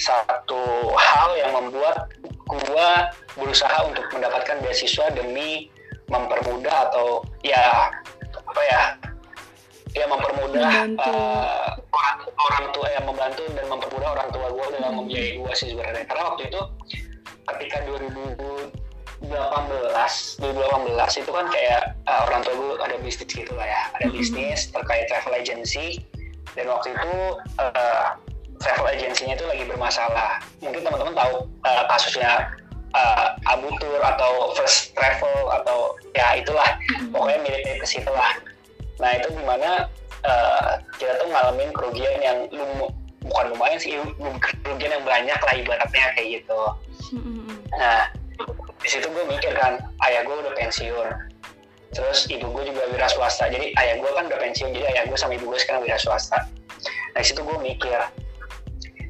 satu 0.00 0.62
hal 0.96 1.36
yang 1.36 1.52
membuat 1.52 2.08
gue 2.48 2.88
berusaha 3.36 3.84
untuk 3.84 4.08
mendapatkan 4.10 4.56
beasiswa 4.64 5.12
demi 5.12 5.68
mempermudah 6.08 6.88
atau 6.88 7.20
ya 7.44 7.92
apa 8.32 8.62
ya 8.64 8.82
ya 9.92 10.04
mempermudah 10.08 10.70
uh, 10.96 11.68
orang, 11.92 12.18
orang 12.32 12.64
tua 12.72 12.88
yang 12.92 13.04
membantu 13.04 13.44
dan 13.52 13.66
mempermudah 13.68 14.08
orang 14.16 14.28
tua 14.32 14.46
gue 14.48 14.66
dalam 14.78 14.92
membiayai 15.04 15.40
gue 15.40 15.52
sih 15.56 15.68
sebenarnya. 15.72 16.04
Karena 16.08 16.22
waktu 16.32 16.42
itu 16.48 16.60
ketika 17.48 17.76
2000 17.84 18.77
2018 19.28 20.40
2018 20.40 21.20
itu 21.22 21.30
kan 21.30 21.46
kayak 21.52 21.82
uh, 22.08 22.26
orang 22.28 22.40
tua 22.44 22.54
gue 22.56 22.72
ada 22.84 22.96
bisnis 23.00 23.30
gitu 23.30 23.52
lah 23.54 23.66
ya. 23.68 23.82
Ada 24.00 24.06
bisnis 24.12 24.72
terkait 24.72 25.06
travel 25.12 25.34
agency. 25.36 26.02
Dan 26.56 26.66
waktu 26.72 26.96
itu 26.96 27.12
uh, 27.60 28.16
travel 28.58 28.86
agency-nya 28.90 29.38
itu 29.38 29.46
lagi 29.46 29.64
bermasalah. 29.68 30.42
Mungkin 30.64 30.82
teman-teman 30.82 31.14
tahu 31.14 31.46
uh, 31.68 31.82
kasusnya 31.86 32.50
uh, 32.96 33.36
abu 33.46 33.70
tour 33.78 34.00
atau 34.02 34.56
first 34.58 34.96
travel 34.96 35.52
atau 35.54 35.94
ya 36.16 36.40
itulah. 36.40 36.68
Pokoknya 37.12 37.38
mirip-mirip 37.44 37.78
ke 37.84 37.88
situ 37.88 38.10
lah. 38.10 38.34
Nah 38.98 39.14
itu 39.14 39.28
di 39.30 39.44
mana 39.46 39.86
uh, 40.26 40.82
kita 40.98 41.14
tuh 41.22 41.28
ngalamin 41.30 41.70
kerugian 41.70 42.18
yang 42.18 42.38
lum 42.50 42.90
bukan 43.28 43.46
lumayan 43.52 43.78
sih 43.78 43.98
kerugian 44.64 44.94
yang 44.94 45.04
banyak 45.04 45.38
lah 45.38 45.54
ibaratnya 45.54 46.04
kayak 46.16 46.42
gitu. 46.42 46.60
Nah 47.76 48.10
di 48.78 48.88
situ 48.88 49.06
gue 49.10 49.24
mikir 49.26 49.52
kan 49.58 49.78
ayah 50.06 50.22
gue 50.22 50.36
udah 50.38 50.52
pensiun. 50.54 51.08
Terus 51.88 52.28
ibu 52.28 52.52
gue 52.52 52.68
juga 52.68 52.82
wira 52.92 53.08
swasta 53.08 53.48
jadi 53.48 53.72
ayah 53.74 53.96
gue 53.98 54.10
kan 54.12 54.24
udah 54.28 54.38
pensiun 54.38 54.70
jadi 54.70 54.86
ayah 54.94 55.02
gue 55.08 55.18
sama 55.18 55.34
ibu 55.34 55.50
gue 55.50 55.58
sekarang 55.58 55.82
wira 55.82 55.98
swasta. 55.98 56.46
Nah 57.16 57.22
situ 57.24 57.42
gue 57.42 57.58
mikir 57.58 57.98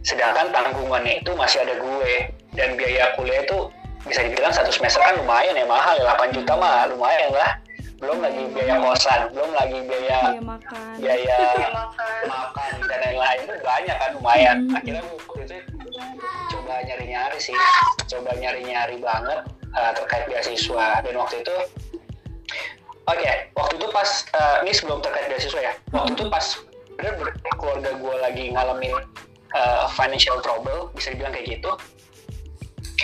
sedangkan 0.06 0.48
tanggungannya 0.54 1.20
itu 1.20 1.36
masih 1.36 1.68
ada 1.68 1.74
gue 1.76 2.12
dan 2.56 2.78
biaya 2.80 3.12
kuliah 3.18 3.44
itu 3.44 3.68
bisa 4.08 4.24
dibilang 4.24 4.54
satu 4.54 4.72
semester 4.72 5.04
kan 5.04 5.20
lumayan 5.20 5.52
ya 5.52 5.66
mahal 5.68 6.00
ya 6.00 6.16
8 6.16 6.32
juta 6.32 6.54
mah 6.56 6.88
lumayan 6.88 7.30
lah. 7.34 7.50
Belum 7.98 8.22
lagi 8.22 8.46
biaya 8.54 8.78
kosan 8.78 9.20
belum 9.34 9.50
lagi 9.58 9.78
biaya 9.84 10.38
biaya 10.38 10.40
makan. 10.40 10.90
biaya 11.02 11.38
makan 12.30 12.72
dan 12.86 12.98
lain-lain 13.04 13.38
itu 13.42 13.54
banyak 13.58 13.96
kan 13.98 14.10
lumayan. 14.14 14.56
Akhirnya 14.70 15.02
waktu 15.02 15.42
itu 15.44 15.56
coba 16.48 16.84
nyari-nyari 16.84 17.38
sih 17.42 17.58
coba 18.08 18.32
nyari-nyari 18.38 18.96
banget 19.02 19.40
uh, 19.74 19.92
terkait 19.96 20.24
beasiswa 20.30 21.02
dan 21.04 21.14
waktu 21.16 21.42
itu 21.42 21.56
oke 23.08 23.16
okay, 23.16 23.48
waktu 23.56 23.74
itu 23.80 23.86
pas 23.90 24.08
uh, 24.36 24.56
ini 24.64 24.72
sebelum 24.72 25.00
terkait 25.00 25.26
beasiswa 25.32 25.60
ya 25.60 25.72
waktu 25.92 26.12
itu 26.14 26.24
pas 26.28 26.44
bener 26.98 27.14
keluarga 27.56 27.90
gue 27.94 28.14
lagi 28.18 28.44
ngalamin 28.52 28.94
uh, 29.54 29.86
financial 29.94 30.42
trouble 30.42 30.90
bisa 30.92 31.14
dibilang 31.14 31.32
kayak 31.32 31.58
gitu 31.58 31.70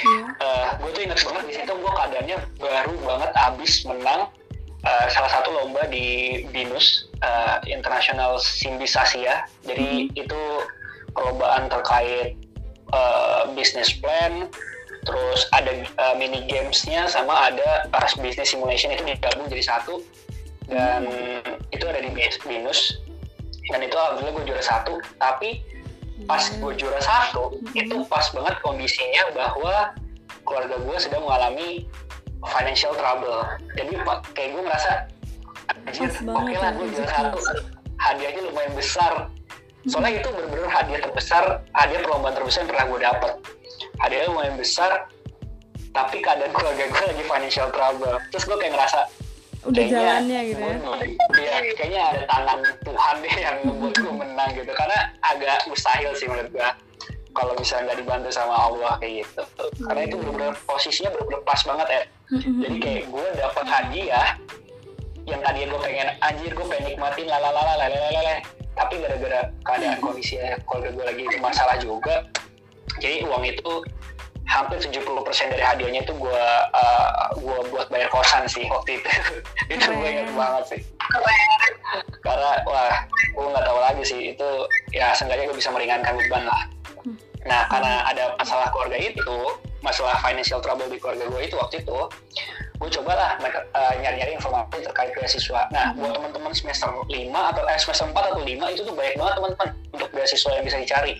yeah. 0.02 0.04
Iya. 0.04 0.24
uh, 0.42 0.68
gue 0.82 0.90
tuh 0.92 1.02
inget 1.06 1.18
banget 1.24 1.44
di 1.48 1.54
situ 1.56 1.72
gue 1.72 1.92
keadaannya 1.94 2.36
baru 2.60 2.94
banget 3.06 3.30
abis 3.38 3.72
menang 3.88 4.28
uh, 4.84 5.06
salah 5.08 5.30
satu 5.30 5.48
lomba 5.54 5.88
di 5.88 6.42
binus 6.52 7.08
uh, 7.24 7.62
international 7.64 8.36
simbis 8.36 8.98
asia 8.98 9.48
jadi 9.64 10.10
mm-hmm. 10.10 10.22
itu 10.22 10.40
perlombaan 11.14 11.70
terkait 11.70 12.36
uh, 12.92 13.48
business 13.54 13.94
plan 14.02 14.50
terus 15.04 15.46
ada 15.52 15.70
uh, 16.00 16.14
mini 16.16 16.48
gamesnya 16.48 17.06
sama 17.06 17.52
ada 17.52 17.86
pas 17.92 18.10
business 18.18 18.50
simulation 18.50 18.90
itu 18.90 19.04
digabung 19.04 19.46
jadi 19.46 19.64
satu. 19.64 20.00
Dan 20.64 21.04
mm-hmm. 21.04 21.76
itu 21.76 21.84
ada 21.84 22.00
di 22.00 22.10
binus 22.48 23.04
dan 23.68 23.84
itu 23.84 23.96
alhamdulillah 23.96 24.32
gue 24.40 24.44
juara 24.48 24.64
satu. 24.64 24.94
Tapi 25.20 25.60
pas 26.24 26.40
gue 26.40 26.72
juara 26.80 27.00
satu 27.04 27.52
mm-hmm. 27.52 27.80
itu 27.84 27.96
pas 28.08 28.24
banget 28.32 28.54
kondisinya 28.64 29.22
bahwa 29.36 29.92
keluarga 30.48 30.76
gue 30.80 30.96
sedang 30.96 31.22
mengalami 31.28 31.84
financial 32.44 32.96
trouble. 32.96 33.44
Jadi 33.76 33.92
kayak 34.32 34.48
gue 34.56 34.62
merasa 34.64 34.92
anjir 35.84 36.08
oke 36.08 36.48
okay 36.48 36.56
lah 36.56 36.70
gue 36.72 36.86
juara 36.96 37.08
satu. 37.12 37.38
Hadiahnya 38.00 38.40
lumayan 38.48 38.72
besar. 38.72 39.28
Soalnya 39.84 40.24
itu 40.24 40.32
benar-benar 40.32 40.72
hadiah 40.72 41.00
terbesar 41.04 41.44
hadiah 41.76 42.00
perlombaan 42.00 42.32
terbesar 42.32 42.64
yang 42.64 42.70
pernah 42.72 42.86
gue 42.88 43.00
dapet 43.04 43.32
hadiahnya 44.02 44.28
lumayan 44.30 44.56
besar 44.58 45.08
tapi 45.94 46.18
keadaan 46.18 46.50
keluarga 46.50 46.90
gue 46.90 47.04
lagi 47.06 47.24
financial 47.24 47.68
trouble. 47.70 48.18
Terus 48.34 48.44
gue 48.50 48.56
kayak 48.58 48.72
ngerasa 48.74 49.00
udah 49.64 49.80
kayaknya, 49.80 49.96
jalannya 49.96 50.40
gitu 50.50 50.60
ya? 50.60 50.76
Iya 51.38 51.72
kayaknya 51.78 52.02
ada 52.02 52.22
tangan 52.28 52.58
Tuhan 52.82 53.14
deh 53.22 53.36
yang 53.38 53.56
membuat 53.62 53.94
gue 54.02 54.14
menang 54.14 54.50
gitu. 54.58 54.72
Karena 54.74 54.98
agak 55.22 55.58
mustahil 55.70 56.10
sih 56.18 56.26
menurut 56.26 56.50
gue 56.50 56.68
kalau 57.34 57.52
misalnya 57.58 57.94
nggak 57.94 57.98
dibantu 58.02 58.30
sama 58.34 58.54
Allah 58.58 58.92
kayak 58.98 59.22
gitu. 59.22 59.42
Karena 59.86 60.02
itu 60.06 60.14
benar-benar 60.18 60.54
posisinya 60.66 61.10
benar-benar 61.14 61.42
pas 61.46 61.60
banget 61.62 61.88
ya. 61.88 62.02
Jadi 62.42 62.76
kayak 62.82 63.02
gue 63.14 63.26
dapat 63.38 63.64
hadiah 63.70 64.28
yang 65.24 65.40
tadi 65.40 65.64
gue 65.64 65.80
pengen 65.80 66.08
anjir 66.20 66.50
gue 66.52 66.66
pengen 66.68 66.84
nikmatin 66.92 67.26
lalalala 67.30 67.80
lalalala 67.80 68.44
tapi 68.74 69.00
gara-gara 69.00 69.48
keadaan 69.64 69.98
kondisi 70.02 70.36
keluarga 70.68 70.90
gue 70.92 71.04
lagi 71.06 71.24
masalah 71.40 71.76
juga 71.80 72.28
jadi 73.00 73.26
uang 73.26 73.44
itu 73.44 73.72
hampir 74.44 74.76
70% 74.76 75.00
dari 75.56 75.64
hadiahnya 75.64 76.04
itu 76.04 76.12
gue 76.14 76.44
uh, 76.76 77.26
gue 77.32 77.58
buat 77.72 77.88
bayar 77.88 78.08
kosan 78.12 78.44
sih 78.44 78.68
waktu 78.68 79.00
itu. 79.00 79.08
Itu 79.72 79.88
gue 79.88 80.08
inget 80.08 80.28
banget 80.36 80.64
sih. 80.76 80.80
Karena 82.20 82.60
wah 82.68 82.96
gue 83.08 83.46
nggak 83.50 83.64
tahu 83.64 83.78
lagi 83.80 84.02
sih. 84.04 84.20
Itu 84.36 84.68
ya 84.92 85.16
seenggaknya 85.16 85.48
gue 85.48 85.56
bisa 85.56 85.72
meringankan 85.72 86.14
beban 86.20 86.44
lah. 86.44 86.62
Nah 87.48 87.64
karena 87.72 88.04
ada 88.04 88.36
masalah 88.36 88.68
keluarga 88.68 89.00
itu 89.00 89.38
masalah 89.80 90.16
financial 90.20 90.60
trouble 90.64 90.88
di 90.88 90.96
keluarga 90.96 91.28
gue 91.28 91.40
itu 91.44 91.56
waktu 91.60 91.84
itu 91.84 91.98
gue 92.74 92.90
cobalah 93.00 93.36
uh, 93.40 93.94
nyari-nyari 93.96 94.36
informasi 94.36 94.84
terkait 94.84 95.12
beasiswa. 95.16 95.72
Nah 95.72 95.96
buat 95.96 96.20
teman-teman 96.20 96.52
semester 96.52 96.92
5 96.92 97.08
atau 97.32 97.62
eh, 97.64 97.80
semester 97.80 98.06
4 98.12 98.12
atau 98.12 98.42
5 98.44 98.74
itu 98.76 98.82
tuh 98.84 98.92
banyak 98.92 99.16
banget 99.16 99.34
teman-teman 99.40 99.68
untuk 99.96 100.08
beasiswa 100.12 100.50
yang 100.52 100.64
bisa 100.68 100.78
dicari 100.80 101.14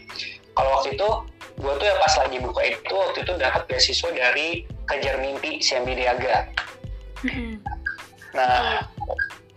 kalau 0.55 0.71
waktu 0.81 0.95
itu 0.95 1.09
gue 1.55 1.73
tuh 1.79 1.87
ya 1.87 1.95
pas 2.03 2.15
lagi 2.19 2.39
buka 2.43 2.61
itu 2.67 2.95
waktu 2.95 3.19
itu 3.23 3.33
dapat 3.39 3.63
beasiswa 3.71 4.11
dari 4.11 4.49
kejar 4.91 5.17
mimpi 5.23 5.63
CMB 5.63 5.89
Niaga 5.95 6.37
nah 8.37 8.83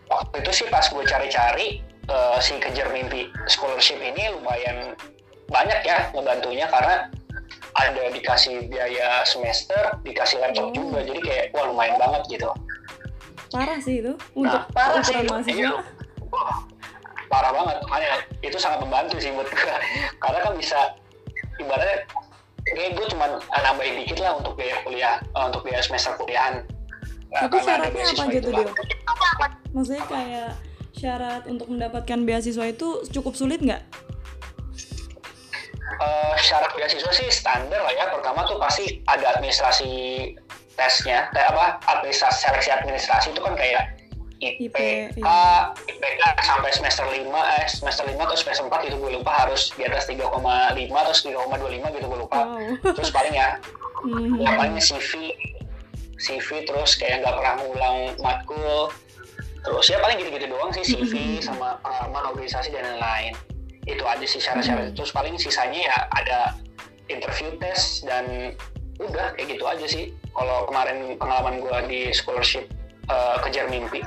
waktu 0.09 0.35
itu 0.45 0.51
sih 0.63 0.67
pas 0.69 0.85
gue 0.85 1.03
cari-cari 1.05 1.81
uh, 2.09 2.37
si 2.37 2.57
kejar 2.61 2.89
mimpi 2.93 3.33
scholarship 3.49 3.97
ini 3.97 4.29
lumayan 4.37 4.93
banyak 5.47 5.79
ya 5.83 6.11
ngebantunya 6.11 6.67
karena 6.69 7.07
ada 7.77 8.09
dikasih 8.09 8.67
biaya 8.73 9.21
semester, 9.21 10.01
dikasih 10.01 10.41
laptop 10.41 10.73
oh. 10.73 10.73
juga, 10.73 10.99
jadi 11.05 11.19
kayak 11.21 11.45
wah 11.53 11.69
lumayan 11.69 11.95
banget 12.01 12.21
gitu. 12.37 12.49
Parah 13.53 13.77
sih 13.79 14.01
itu 14.01 14.17
untuk 14.33 14.65
nah, 14.65 14.73
parah 14.73 15.01
sih, 15.05 15.13
mahasiswa. 15.13 15.53
Iya. 15.53 15.71
Parah 17.27 17.51
banget, 17.53 17.77
makanya 17.87 18.13
itu 18.41 18.57
sangat 18.57 18.79
membantu 18.83 19.15
sih 19.19 19.31
buat 19.35 19.47
gue, 19.47 19.75
karena 20.23 20.39
kan 20.43 20.53
bisa 20.55 20.79
ibaratnya 21.61 21.97
kayak 22.67 22.91
gue 22.99 23.05
cuma 23.15 23.25
nambahin 23.51 23.95
dikit 24.03 24.19
lah 24.19 24.39
untuk 24.39 24.59
biaya 24.59 24.75
kuliah, 24.83 25.15
uh, 25.35 25.47
untuk 25.47 25.63
biaya 25.63 25.79
semester 25.83 26.15
kuliahan. 26.19 26.63
Nah, 27.27 27.47
Tapi 27.47 27.59
syaratnya 27.59 28.03
apa 28.07 28.23
gitu 28.31 28.49
dia? 28.55 28.67
Maksudnya 29.75 30.03
kayak 30.07 30.51
syarat 30.95 31.43
untuk 31.45 31.67
mendapatkan 31.67 32.19
beasiswa 32.23 32.65
itu 32.71 33.03
cukup 33.11 33.35
sulit 33.35 33.59
nggak? 33.59 33.83
uh, 36.01 36.33
syarat 36.37 36.71
beasiswa 36.75 37.11
sih 37.13 37.27
standar 37.31 37.81
lah 37.81 37.93
ya. 37.93 38.05
Pertama 38.11 38.45
tuh 38.45 38.57
pasti 38.61 39.01
ada 39.09 39.37
administrasi 39.37 39.89
tesnya, 40.77 41.29
kayak 41.33 41.49
apa? 41.55 41.65
Administrasi 41.99 42.37
seleksi 42.47 42.69
administrasi 42.69 43.27
itu 43.33 43.41
kan 43.41 43.53
kayak 43.57 43.96
IPK, 44.37 44.79
IPK 45.17 46.23
sampai 46.45 46.71
semester 46.73 47.05
5, 47.09 47.17
eh 47.25 47.65
semester 47.65 48.03
5 48.05 48.17
atau 48.21 48.37
semester 48.37 48.63
4 48.69 48.87
itu 48.89 48.95
gue 49.01 49.11
lupa 49.17 49.31
harus 49.45 49.73
di 49.73 49.83
atas 49.85 50.05
3,5 50.05 50.29
atau 50.29 51.13
3,25 51.13 51.97
gitu 51.97 52.05
gue 52.05 52.19
lupa. 52.21 52.39
Wow. 52.45 52.93
Terus 52.97 53.09
paling 53.09 53.33
ya, 53.33 53.57
mm-hmm. 54.05 54.41
ya 54.41 54.49
paling 54.53 54.75
CV, 54.77 55.33
CV 56.17 56.47
terus 56.65 56.97
kayak 56.97 57.21
nggak 57.25 57.33
pernah 57.33 57.53
ngulang 57.61 57.97
matkul. 58.21 58.93
Terus 59.65 59.85
ya 59.89 59.97
paling 59.99 60.17
gitu-gitu 60.21 60.45
doang 60.49 60.69
sih 60.73 60.85
CV 60.85 61.13
mm-hmm. 61.13 61.45
sama 61.45 61.81
pengalaman 61.81 62.33
organisasi 62.33 62.69
dan 62.73 62.85
lain-lain 62.97 63.33
itu 63.87 64.03
aja 64.03 64.25
sih 64.27 64.43
syarat-syarat 64.43 64.91
hmm. 64.91 64.95
terus 64.99 65.11
paling 65.15 65.39
sisanya 65.39 65.79
ya 65.79 65.97
ada 66.11 66.39
interview 67.07 67.55
test 67.57 68.03
dan 68.03 68.53
udah 68.99 69.31
kayak 69.39 69.55
gitu 69.55 69.63
aja 69.63 69.85
sih 69.87 70.11
kalau 70.35 70.67
kemarin 70.67 71.15
pengalaman 71.15 71.63
gue 71.63 71.77
di 71.87 71.99
scholarship 72.11 72.67
uh, 73.07 73.39
kejar 73.47 73.71
mimpi 73.71 74.03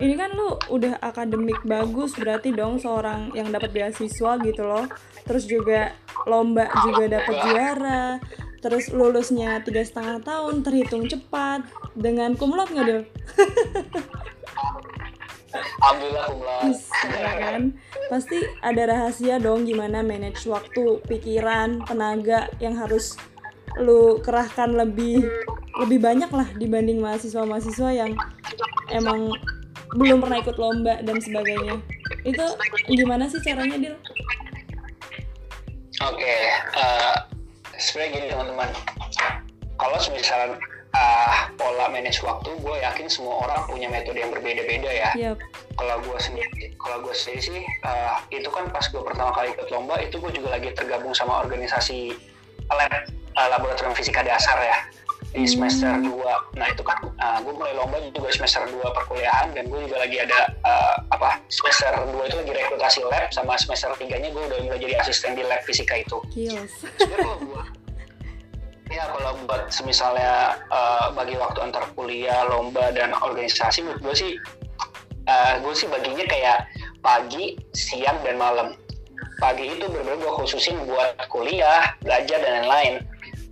ini 0.00 0.16
kan 0.16 0.32
lu 0.32 0.56
udah 0.72 0.96
akademik 1.04 1.60
bagus 1.68 2.16
berarti 2.16 2.56
dong 2.56 2.80
seorang 2.80 3.30
yang 3.36 3.52
dapat 3.52 3.70
beasiswa 3.70 4.40
gitu 4.40 4.62
loh 4.64 4.88
terus 5.28 5.44
juga 5.44 5.92
lomba 6.24 6.72
juga 6.88 7.20
dapat 7.20 7.36
juara 7.44 8.04
terus 8.64 8.88
lulusnya 8.92 9.60
tiga 9.60 9.84
setengah 9.84 10.24
tahun 10.24 10.64
terhitung 10.64 11.04
cepat 11.08 11.68
dengan 11.92 12.32
kumlot 12.36 12.72
nggak 12.72 12.86
dong 12.88 13.06
Alhamdulillah 15.50 16.24
kumlot. 16.30 16.78
Ya 17.10 17.32
kan? 17.42 17.62
Pasti 18.06 18.38
ada 18.62 18.82
rahasia 18.86 19.42
dong 19.42 19.66
gimana 19.66 19.98
manage 19.98 20.46
waktu, 20.46 21.02
pikiran, 21.10 21.82
tenaga 21.90 22.46
yang 22.62 22.78
harus 22.78 23.18
lu 23.82 24.22
kerahkan 24.22 24.78
lebih 24.78 25.26
lebih 25.82 25.98
banyak 25.98 26.30
lah 26.30 26.46
dibanding 26.54 27.02
mahasiswa-mahasiswa 27.02 27.90
yang 27.90 28.12
emang 28.90 29.34
belum 29.96 30.18
pernah 30.22 30.38
ikut 30.42 30.56
lomba 30.58 30.94
dan 31.02 31.16
sebagainya. 31.18 31.80
Itu 32.22 32.44
gimana 32.90 33.26
sih 33.26 33.40
caranya, 33.42 33.76
Dil? 33.78 33.96
Oke, 36.00 36.16
okay, 36.16 36.40
uh, 36.74 36.80
eh, 36.80 37.16
sebenarnya 37.76 38.10
gini 38.16 38.26
teman-teman. 38.32 38.68
Kalau 39.76 39.96
misalnya 40.12 40.56
uh, 40.94 41.50
pola 41.54 41.86
manage 41.90 42.22
waktu 42.22 42.50
gue 42.58 42.76
yakin 42.82 43.06
semua 43.06 43.46
orang 43.46 43.60
punya 43.70 43.88
metode 43.90 44.18
yang 44.18 44.32
berbeda-beda 44.34 44.90
ya 44.90 45.10
yep. 45.14 45.36
kalau 45.78 46.02
gue 46.02 46.18
sendiri 46.18 46.74
kalau 46.78 47.02
gue 47.04 47.14
sendiri 47.14 47.40
sih 47.42 47.62
uh, 47.86 48.22
itu 48.34 48.48
kan 48.50 48.68
pas 48.70 48.84
gue 48.86 49.02
pertama 49.02 49.30
kali 49.34 49.54
ikut 49.54 49.68
lomba 49.70 49.98
itu 50.02 50.18
gue 50.18 50.32
juga 50.34 50.58
lagi 50.58 50.74
tergabung 50.74 51.14
sama 51.14 51.42
organisasi 51.46 52.14
lab 52.70 52.92
uh, 53.38 53.48
laboratorium 53.50 53.94
fisika 53.94 54.22
dasar 54.22 54.58
ya 54.62 54.78
di 55.30 55.46
semester 55.46 55.94
2 56.02 56.58
nah 56.58 56.66
itu 56.66 56.82
kan 56.82 56.98
uh, 57.06 57.38
gue 57.38 57.54
mulai 57.54 57.70
lomba 57.78 58.02
juga 58.10 58.34
semester 58.34 58.66
2 58.66 58.82
perkuliahan 58.82 59.54
dan 59.54 59.70
gue 59.70 59.78
juga 59.86 60.02
lagi 60.02 60.16
ada 60.18 60.50
uh, 60.66 60.94
apa 61.14 61.38
semester 61.46 61.94
2 61.94 62.18
itu 62.26 62.36
lagi 62.42 62.52
rekrutasi 62.58 62.98
lab 63.06 63.30
sama 63.30 63.54
semester 63.54 63.94
3 63.94 64.10
nya 64.10 64.28
gue 64.34 64.42
udah 64.42 64.58
mulai 64.66 64.78
jadi 64.82 64.98
asisten 64.98 65.38
di 65.38 65.46
lab 65.46 65.62
fisika 65.62 66.02
itu. 66.02 66.18
Sebenarnya 66.98 67.18
kalau 67.22 67.38
gue 67.46 67.62
ya 68.90 69.06
kalau 69.06 69.30
buat 69.46 69.70
semisalnya 69.70 70.58
uh, 70.66 71.14
bagi 71.14 71.38
waktu 71.38 71.62
antar 71.62 71.86
kuliah 71.94 72.42
lomba 72.50 72.90
dan 72.90 73.14
organisasi 73.14 73.86
menurut 73.86 74.02
gue 74.02 74.14
sih 74.18 74.30
uh, 75.30 75.54
gue 75.62 75.72
sih 75.78 75.86
baginya 75.86 76.26
kayak 76.26 76.66
pagi 76.98 77.54
siang 77.70 78.18
dan 78.26 78.34
malam. 78.34 78.74
Pagi 79.38 79.72
itu 79.72 79.88
benar-benar 79.88 80.20
gue 80.20 80.32
khususin 80.42 80.76
buat 80.84 81.16
kuliah 81.30 81.94
belajar 82.02 82.42
dan 82.42 82.66
lain-lain 82.66 82.94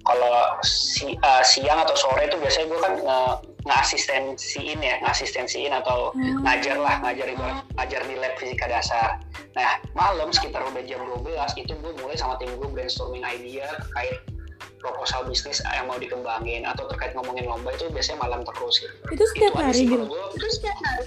kalau 0.09 0.57
si, 0.65 1.15
uh, 1.21 1.45
siang 1.45 1.85
atau 1.85 1.93
sore 1.93 2.25
itu 2.27 2.41
biasanya 2.41 2.67
gue 2.73 2.81
kan 2.81 2.95
uh, 3.05 3.35
ngasistensiin 3.69 4.81
ya 4.81 4.97
ngasistensiin 5.05 5.71
atau 5.71 6.11
Hmm. 6.17 6.41
ngajar 6.43 6.81
lah 6.81 6.97
ngajar 7.05 7.29
ibarat 7.29 7.61
ngajar 7.77 8.01
di 8.09 8.17
lab 8.17 8.33
fisika 8.41 8.65
dasar 8.65 9.21
nah 9.53 9.77
malam 9.93 10.33
sekitar 10.33 10.65
udah 10.65 10.81
jam 10.83 11.05
12 11.05 11.29
itu 11.61 11.73
gue 11.77 11.93
mulai 12.01 12.17
sama 12.17 12.41
tim 12.41 12.49
gue 12.57 12.69
brainstorming 12.73 13.21
idea 13.23 13.69
terkait 13.69 14.25
proposal 14.81 15.27
bisnis 15.29 15.61
yang 15.69 15.85
mau 15.85 16.01
dikembangin 16.01 16.65
atau 16.65 16.89
terkait 16.89 17.13
ngomongin 17.13 17.45
lomba 17.45 17.75
itu 17.75 17.91
biasanya 17.91 18.23
malam 18.23 18.41
terus 18.47 18.79
gitu. 18.79 18.95
Itu 19.11 19.25
setiap 19.35 19.53
Itu 19.53 19.63
hari 19.63 19.83
gitu. 19.85 20.05
gue. 20.07 20.23
Itu 20.39 20.47
setiap 20.55 20.79
hari. 20.81 21.05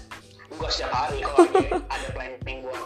Gue 0.51 0.69
setiap 0.69 0.91
hari 0.91 1.17
kalau 1.23 1.39
ada 1.87 2.07
planning 2.11 2.59
buat 2.67 2.83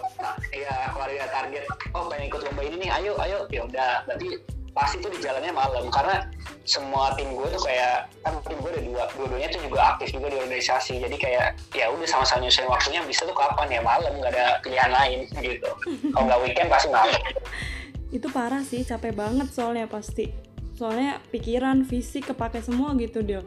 ya 0.53 0.73
kalau 0.93 1.03
ada 1.09 1.27
target 1.33 1.63
oh 1.91 2.03
pengen 2.07 2.25
ikut 2.29 2.41
lomba 2.45 2.61
ini 2.63 2.75
nih 2.85 2.89
ayo 3.01 3.11
ayo 3.19 3.37
ya 3.49 3.61
udah 3.65 3.91
berarti 4.05 4.27
pasti 4.75 4.99
tuh 4.99 5.07
di 5.07 5.23
jalannya 5.23 5.55
malam 5.55 5.87
karena 5.87 6.27
semua 6.67 7.15
tim 7.15 7.31
gue 7.31 7.47
tuh 7.47 7.63
kayak 7.63 8.11
kan 8.27 8.35
tim 8.43 8.59
gue 8.59 8.71
ada 8.75 8.81
dua 8.83 9.03
dua-duanya 9.15 9.47
tuh 9.55 9.61
juga 9.63 9.95
aktif 9.95 10.11
juga 10.11 10.27
di 10.27 10.37
organisasi 10.43 10.99
jadi 10.99 11.15
kayak 11.15 11.45
ya 11.71 11.87
udah 11.95 12.03
sama-sama 12.03 12.43
nyusahin 12.43 12.67
waktunya 12.67 12.99
bisa 13.07 13.23
tuh 13.23 13.37
kapan 13.37 13.71
ya 13.71 13.81
malam 13.81 14.11
nggak 14.19 14.35
ada 14.35 14.59
pilihan 14.59 14.91
lain 14.91 15.19
gitu 15.39 15.71
kalau 16.11 16.25
nggak 16.27 16.39
weekend 16.43 16.67
pasti 16.67 16.91
malam 16.91 17.15
Itu 18.15 18.31
parah 18.31 18.63
sih, 18.63 18.85
capek 18.87 19.11
banget 19.11 19.51
soalnya 19.51 19.91
pasti. 19.91 20.31
Soalnya 20.79 21.19
pikiran, 21.35 21.83
fisik 21.83 22.31
kepake 22.31 22.63
semua 22.63 22.95
gitu, 22.95 23.19
Dil. 23.19 23.43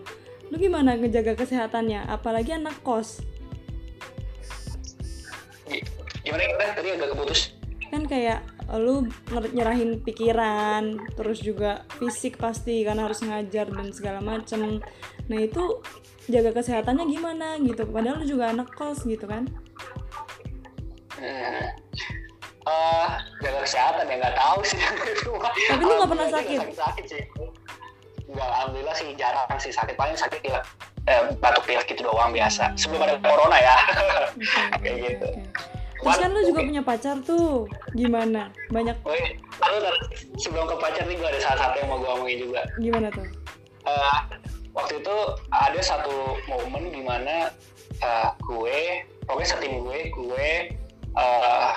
Lu 0.52 0.60
gimana 0.60 0.92
ngejaga 0.92 1.40
kesehatannya? 1.40 2.04
Apalagi 2.04 2.52
anak 2.52 2.76
kos. 2.84 3.24
gimana 6.28 6.44
gimana 6.44 6.72
tadi 6.76 6.88
agak 6.92 7.08
keputus 7.16 7.40
Kan 7.88 8.04
kayak 8.04 8.44
lu 8.76 9.08
nyerahin 9.56 10.04
pikiran, 10.04 11.00
terus 11.16 11.40
juga 11.40 11.88
fisik 11.96 12.36
pasti 12.36 12.84
karena 12.84 13.08
harus 13.08 13.24
ngajar 13.24 13.72
dan 13.72 13.88
segala 13.96 14.20
macem. 14.20 14.84
Nah 15.32 15.38
itu 15.40 15.80
jaga 16.28 16.52
kesehatannya 16.52 17.08
gimana 17.08 17.56
gitu? 17.64 17.88
Padahal 17.88 18.20
lu 18.20 18.28
juga 18.28 18.52
anak 18.52 18.68
kos 18.76 19.08
gitu 19.08 19.24
kan? 19.24 19.48
Hmm. 21.16 21.64
Eh, 22.68 23.10
jaga 23.40 23.58
kesehatan 23.64 24.04
ya 24.12 24.14
nggak 24.20 24.36
tahu 24.36 24.60
sih. 24.68 24.80
Tapi 25.72 25.82
lu 25.82 25.92
nggak 25.96 26.10
pernah 26.12 26.28
sakit? 26.28 26.58
Sakit, 26.60 26.76
sakit 26.76 27.04
sih. 27.08 27.24
Nggak, 28.28 28.44
alhamdulillah 28.44 28.96
sih 29.00 29.08
jarang 29.16 29.48
sih 29.56 29.72
sakit. 29.72 29.96
Paling 29.96 30.12
sakit 30.20 30.44
pilek, 30.44 30.60
eh, 31.08 31.32
batuk 31.40 31.64
pilek 31.64 31.88
gitu 31.88 32.04
doang 32.04 32.36
biasa. 32.36 32.76
Sebelum 32.76 33.08
ada 33.08 33.16
corona 33.24 33.56
ya. 33.56 33.76
Oke, 34.76 34.80
Kayak 34.84 34.92
oke, 34.92 35.08
gitu. 35.08 35.28
oke. 35.32 35.77
Terus 35.98 36.16
kan 36.18 36.30
lu 36.30 36.40
juga 36.46 36.60
punya 36.62 36.82
pacar 36.82 37.16
tuh, 37.26 37.66
gimana? 37.92 38.54
Banyak 38.70 38.96
Woi, 39.02 39.38
sebelum 40.38 40.70
ke 40.70 40.76
pacar 40.78 41.04
nih 41.04 41.18
gue 41.18 41.28
ada 41.28 41.40
salah 41.42 41.58
satu 41.68 41.74
yang 41.82 41.88
mau 41.90 41.98
gue 41.98 42.10
omongin 42.10 42.38
juga. 42.46 42.62
gimana 42.78 43.08
tuh? 43.10 43.26
Eh, 43.82 44.18
waktu 44.72 45.02
itu 45.02 45.16
ada 45.50 45.80
satu 45.82 46.38
momen 46.46 46.94
di 46.94 47.02
mana 47.02 47.50
eh, 47.98 48.28
gue, 48.38 48.78
pokoknya 49.26 49.48
setim 49.48 49.82
gue, 49.82 49.98
gue 50.14 50.48
eh, 51.18 51.72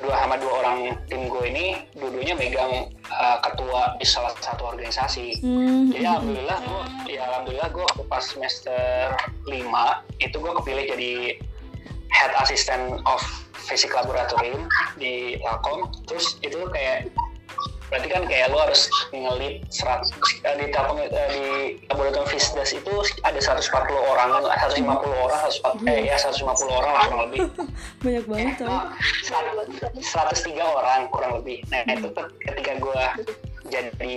dua 0.00 0.14
sama 0.24 0.40
dua 0.40 0.52
orang 0.64 0.96
tim 1.04 1.28
gue 1.28 1.44
ini 1.52 1.66
dua-duanya 1.96 2.34
megang 2.36 2.72
eh, 3.08 3.38
ketua 3.40 3.96
di 3.96 4.04
salah 4.04 4.36
satu 4.36 4.68
organisasi. 4.68 5.40
Hmm, 5.40 5.92
Jadi 5.92 6.04
alhamdulillah 6.04 6.58
gue, 6.60 6.82
ya 7.16 7.20
alhamdulillah 7.24 7.68
gue 7.72 7.84
waktu 7.88 8.04
pas 8.04 8.24
semester 8.24 9.16
5 9.48 9.56
itu 10.20 10.36
gue 10.36 10.52
kepilih 10.60 10.84
jadi 10.92 11.12
head 12.12 12.32
assistant 12.36 13.00
of 13.08 13.22
physics 13.64 13.94
laboratorium 13.94 14.66
di 14.98 15.38
Telkom. 15.40 15.90
Terus 16.06 16.36
itu 16.42 16.58
kayak 16.70 17.10
berarti 17.92 18.08
kan 18.08 18.24
kayak 18.24 18.48
lo 18.48 18.64
harus 18.64 18.88
ngelit 19.12 19.68
100 19.68 20.08
eh, 20.48 20.54
di 20.64 20.66
Telkom 20.72 20.96
eh, 20.96 21.08
di 21.12 21.44
laboratorium 21.92 22.24
Fisdas 22.24 22.72
itu 22.72 22.92
ada 23.20 23.36
140 23.36 23.68
orang, 23.92 24.28
150 24.48 24.88
orang, 25.28 25.40
140, 25.84 25.92
eh 25.92 26.08
ya 26.08 26.16
150 26.16 26.72
orang 26.72 26.92
lah 26.96 27.04
kurang 27.04 27.22
lebih. 27.28 27.40
banyak 28.04 28.24
banget. 28.24 28.54
Nah, 28.64 28.96
103 30.00 30.56
orang 30.56 31.00
kurang 31.12 31.32
lebih. 31.44 31.60
Nah 31.68 31.84
itu 31.84 32.08
tuh 32.16 32.26
ketika 32.40 32.72
gue 32.80 33.04
jadi 33.68 34.14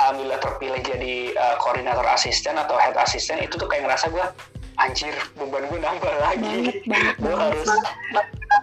alhamdulillah 0.00 0.40
terpilih 0.40 0.80
jadi 0.84 1.14
uh, 1.36 1.56
koordinator 1.60 2.04
asisten 2.08 2.56
atau 2.56 2.80
head 2.80 2.96
asisten 2.96 3.40
itu 3.44 3.60
tuh 3.60 3.68
kayak 3.68 3.88
ngerasa 3.88 4.08
gue 4.08 4.24
anjir 4.78 5.14
beban 5.36 5.68
gue 5.68 5.80
nambah 5.80 6.14
lagi. 6.22 6.80
Gue 7.22 7.34
harus 7.34 7.66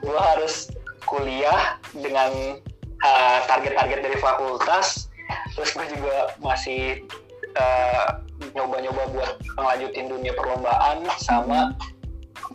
gue 0.03 0.19
harus 0.19 0.71
kuliah 1.05 1.77
dengan 1.93 2.59
uh, 3.05 3.39
target-target 3.45 3.99
dari 4.01 4.17
fakultas. 4.17 5.07
Terus 5.55 5.69
gue 5.73 5.85
juga 5.97 6.35
masih 6.41 7.05
uh, 7.57 8.21
nyoba-nyoba 8.53 9.03
buat 9.15 9.31
ngelanjutin 9.57 10.11
dunia 10.11 10.33
perlombaan 10.35 11.07
sama 11.17 11.73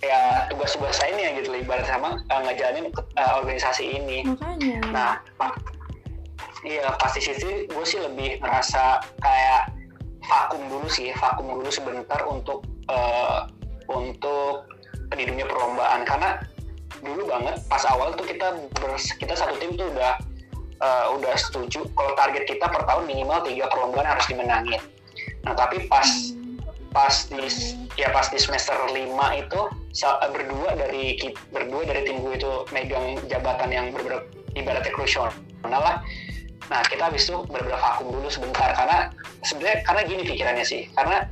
ya 0.01 0.47
tugas-tugas 0.49 1.03
lainnya 1.03 1.35
gitu 1.41 1.51
ibarat 1.51 1.85
sama 1.89 2.21
uh, 2.31 2.41
ngejalanin 2.47 2.93
uh, 3.19 3.33
organisasi 3.43 3.85
ini. 4.01 4.23
Makanya. 4.29 4.79
Nah, 4.93 5.13
iya 6.63 6.95
pasti 7.01 7.21
sih 7.25 7.67
gue 7.67 7.85
sih 7.85 7.99
lebih 7.99 8.39
ngerasa 8.41 9.03
kayak 9.19 9.75
vakum 10.25 10.63
dulu 10.71 10.87
sih, 10.87 11.11
vakum 11.17 11.59
dulu 11.59 11.69
sebentar 11.73 12.23
untuk 12.29 12.63
uh, 12.87 13.51
untuk 13.91 14.69
di 15.11 15.27
dunia 15.27 15.43
perlombaan 15.43 16.07
karena 16.07 16.39
dulu 16.99 17.31
banget 17.31 17.63
pas 17.71 17.83
awal 17.87 18.13
tuh 18.19 18.27
kita 18.27 18.59
bers- 18.83 19.15
kita 19.17 19.39
satu 19.39 19.55
tim 19.63 19.79
tuh 19.79 19.87
udah 19.95 20.19
uh, 20.83 21.07
udah 21.17 21.35
setuju 21.39 21.87
kalau 21.95 22.13
target 22.19 22.45
kita 22.45 22.67
per 22.67 22.83
tahun 22.85 23.07
minimal 23.07 23.47
tiga 23.47 23.71
perlombaan 23.71 24.09
harus 24.09 24.27
dimenangin. 24.27 24.83
Nah 25.47 25.55
tapi 25.55 25.87
pas 25.87 26.07
pas 26.91 27.15
di 27.31 27.47
ya 27.95 28.11
pas 28.11 28.27
di 28.29 28.39
semester 28.39 28.75
5 28.75 28.99
itu 29.39 29.61
berdua 30.35 30.75
dari 30.75 31.23
berdua 31.55 31.83
dari 31.87 32.03
tim 32.03 32.19
gue 32.19 32.35
itu 32.35 32.53
megang 32.75 33.15
jabatan 33.31 33.71
yang 33.71 33.87
berbeda 33.95 34.27
ibaratnya 34.59 34.91
krusial 34.95 35.31
lah 35.67 36.03
nah 36.71 36.83
kita 36.87 37.11
habis 37.11 37.27
itu 37.27 37.35
benar-benar 37.51 37.83
vakum 37.83 38.15
dulu 38.15 38.31
sebentar 38.31 38.71
karena 38.75 39.11
sebenarnya 39.43 39.79
karena 39.87 40.01
gini 40.07 40.23
pikirannya 40.23 40.67
sih 40.67 40.87
karena 40.95 41.27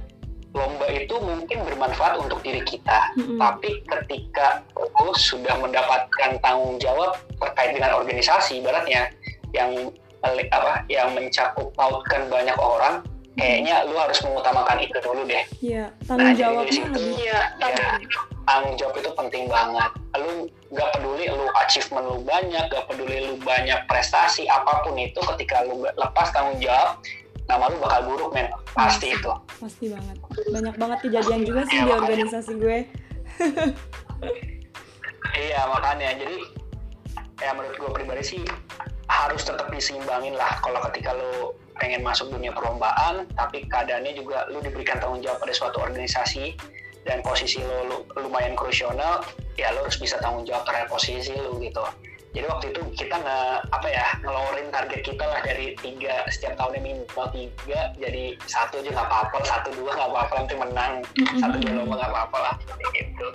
lomba 0.50 0.86
itu 0.88 1.14
mungkin 1.18 1.60
bermanfaat 1.62 2.18
untuk 2.18 2.40
diri 2.40 2.60
kita 2.62 3.12
Mm-mm. 3.14 3.36
tapi 3.36 3.84
ketika 3.84 4.64
lo 4.74 5.12
sudah 5.12 5.54
mendapatkan 5.56 6.36
tanggung 6.38 6.76
jawab 6.76 7.14
terkait 7.36 7.72
dengan 7.72 7.94
organisasi 7.94 8.58
ibaratnya 8.58 9.12
yang 9.50 9.92
eh, 10.20 10.46
apa 10.48 10.82
yang 10.86 11.12
mencakup 11.12 11.68
pautkan 11.72 12.26
banyak 12.26 12.56
orang 12.56 13.04
kayaknya 13.34 13.86
lu 13.86 13.94
harus 13.94 14.18
mengutamakan 14.20 14.78
itu 14.78 14.98
dulu 14.98 15.22
deh 15.24 15.44
Iya, 15.60 15.84
Nah, 16.10 16.16
tanggung 16.26 16.26
dari 16.26 16.34
jawabnya 16.34 16.84
lebih. 16.90 17.14
ya, 17.22 17.40
tanggung 18.42 18.74
jawab 18.74 18.94
itu 18.96 19.10
penting 19.14 19.44
banget. 19.46 19.90
Lu 20.18 20.34
gak 20.70 20.88
peduli 20.92 21.24
lu 21.28 21.46
achievement 21.56 22.04
lu 22.04 22.18
banyak, 22.20 22.64
gak 22.66 22.84
peduli 22.86 23.16
lu 23.22 23.38
banyak 23.38 23.78
prestasi 23.86 24.48
apa 24.48 24.82
pun 24.82 24.98
itu, 24.98 25.20
ketika 25.34 25.62
lu 25.62 25.86
lepas 25.86 26.32
tanggung 26.32 26.58
jawab, 26.58 26.98
nama 27.46 27.70
lu 27.70 27.78
bakal 27.78 28.00
buruk 28.06 28.30
men, 28.32 28.50
pasti 28.74 29.14
itu. 29.14 29.30
Pasti 29.54 29.86
banget. 29.86 30.16
Banyak 30.46 30.74
banget 30.78 30.98
kejadian 31.04 31.40
juga 31.42 31.60
sih 31.66 31.76
Iya, 31.76 31.82
di 31.82 31.90
makanya. 31.90 32.02
organisasi 32.06 32.52
gue. 32.62 32.78
Iya 35.38 35.60
makanya, 35.70 36.08
jadi 36.18 36.36
ya 37.38 37.50
menurut 37.54 37.76
gue 37.78 37.90
pribadi 37.94 38.22
sih 38.26 38.42
harus 39.06 39.46
tetap 39.46 39.70
diseimbangin 39.70 40.34
lah 40.34 40.58
kalau 40.60 40.82
ketika 40.90 41.14
lu 41.14 41.54
pengen 41.78 42.02
masuk 42.02 42.34
dunia 42.34 42.50
perlombaan, 42.50 43.22
tapi 43.38 43.62
keadaannya 43.70 44.18
juga 44.18 44.50
lu 44.50 44.58
diberikan 44.58 44.98
tanggung 44.98 45.22
jawab 45.22 45.38
pada 45.38 45.54
suatu 45.54 45.78
organisasi 45.78 46.58
dan 47.06 47.22
posisi 47.22 47.62
lu 47.62 48.02
lumayan 48.18 48.58
krusial, 48.58 48.90
ya 49.54 49.70
lu 49.70 49.78
harus 49.86 49.96
bisa 50.02 50.18
tanggung 50.18 50.42
jawab 50.42 50.66
terhadap 50.66 50.90
posisi 50.90 51.32
lu 51.38 51.62
gitu. 51.62 51.86
Jadi 52.28 52.44
waktu 52.44 52.66
itu 52.70 52.80
kita 52.94 53.16
nge 53.16 53.38
apa 53.66 53.86
ya 53.88 54.06
ngelorin 54.20 54.68
target 54.68 55.00
kita 55.00 55.24
lah 55.24 55.40
dari 55.40 55.72
tiga 55.76 56.28
setiap 56.28 56.54
tahunnya 56.56 56.80
minimal 56.80 57.26
tiga 57.32 57.80
jadi 57.96 58.24
satu 58.44 58.78
aja 58.78 58.90
nggak 58.90 59.08
apa-apa 59.08 59.36
satu 59.42 59.68
dua 59.74 59.90
nggak 59.92 60.10
apa-apa 60.12 60.32
nanti 60.36 60.54
menang 60.54 60.92
satu 61.36 61.56
dua 61.56 61.72
lomba 61.74 61.94
nggak 61.96 62.12
apa-apa 62.12 62.38
lah 62.38 62.54
gitu 62.92 63.26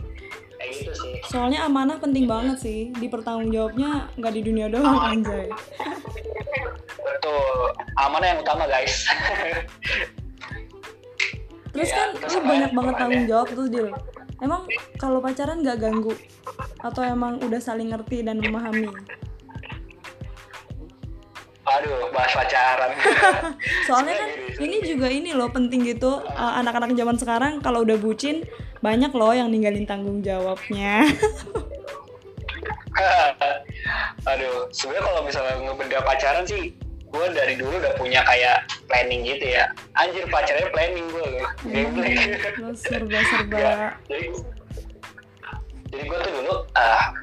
kayak 0.56 0.72
gitu 0.78 0.92
sih 0.94 1.14
Soalnya 1.26 1.64
amanah 1.64 1.98
penting 1.98 2.24
banget 2.26 2.58
sih. 2.60 2.94
Di 2.94 3.10
pertanggung 3.10 3.50
jawabnya 3.50 4.08
nggak 4.14 4.34
di 4.34 4.42
dunia 4.42 4.68
doang 4.70 4.96
anjay. 5.02 5.50
betul 7.04 7.68
amanah 7.98 8.28
yang 8.30 8.40
utama 8.40 8.64
guys 8.66 9.04
terus 11.74 11.90
Ya, 11.90 11.96
kan 11.98 12.10
terus 12.16 12.34
lu 12.34 12.40
apa 12.40 12.48
banyak 12.48 12.70
ya? 12.70 12.76
banget 12.76 12.94
tanggung 12.96 13.24
ya? 13.24 13.30
jawab 13.30 13.48
tuh 13.50 13.68
Dil 13.68 13.88
emang 14.40 14.62
kalau 14.96 15.20
pacaran 15.20 15.58
nggak 15.60 15.78
ganggu 15.80 16.14
atau 16.84 17.02
emang 17.02 17.40
udah 17.40 17.64
saling 17.64 17.90
ngerti 17.96 18.22
dan 18.28 18.44
memahami? 18.44 18.92
Aduh 21.64 22.12
bahas 22.12 22.36
pacaran. 22.36 22.92
Soalnya 23.88 24.20
kan 24.20 24.30
ini 24.60 24.84
juga 24.84 25.08
ini 25.08 25.32
loh 25.32 25.48
penting 25.48 25.88
gitu. 25.88 26.20
Uh, 26.36 26.54
anak-anak 26.60 26.92
zaman 26.92 27.16
sekarang 27.16 27.54
kalau 27.64 27.88
udah 27.88 27.96
bucin 27.96 28.44
banyak 28.84 29.16
loh 29.16 29.32
yang 29.32 29.48
ninggalin 29.48 29.88
tanggung 29.88 30.20
jawabnya. 30.20 31.08
Aduh 34.30 34.68
sebenarnya 34.76 35.04
kalau 35.08 35.22
misalnya 35.24 35.56
ngebeda 35.64 36.00
pacaran 36.04 36.44
sih 36.44 36.76
gue 37.14 37.26
dari 37.30 37.54
dulu 37.56 37.78
udah 37.78 37.94
punya 37.96 38.26
kayak 38.28 38.68
planning 38.92 39.24
gitu 39.24 39.56
ya. 39.56 39.72
Anjir 39.96 40.28
pacarnya 40.28 40.68
planning 40.74 41.08
gue 41.08 41.26
loh. 41.40 41.48
Gameplay. 41.64 42.36
lo 42.60 42.76
serba-serba 42.76 43.56
Ya, 43.64 43.76
jadi 44.10 44.28
jadi 45.94 46.04
gue 46.10 46.20
tuh 46.26 46.32
dulu 46.42 46.54
ah, 46.74 47.14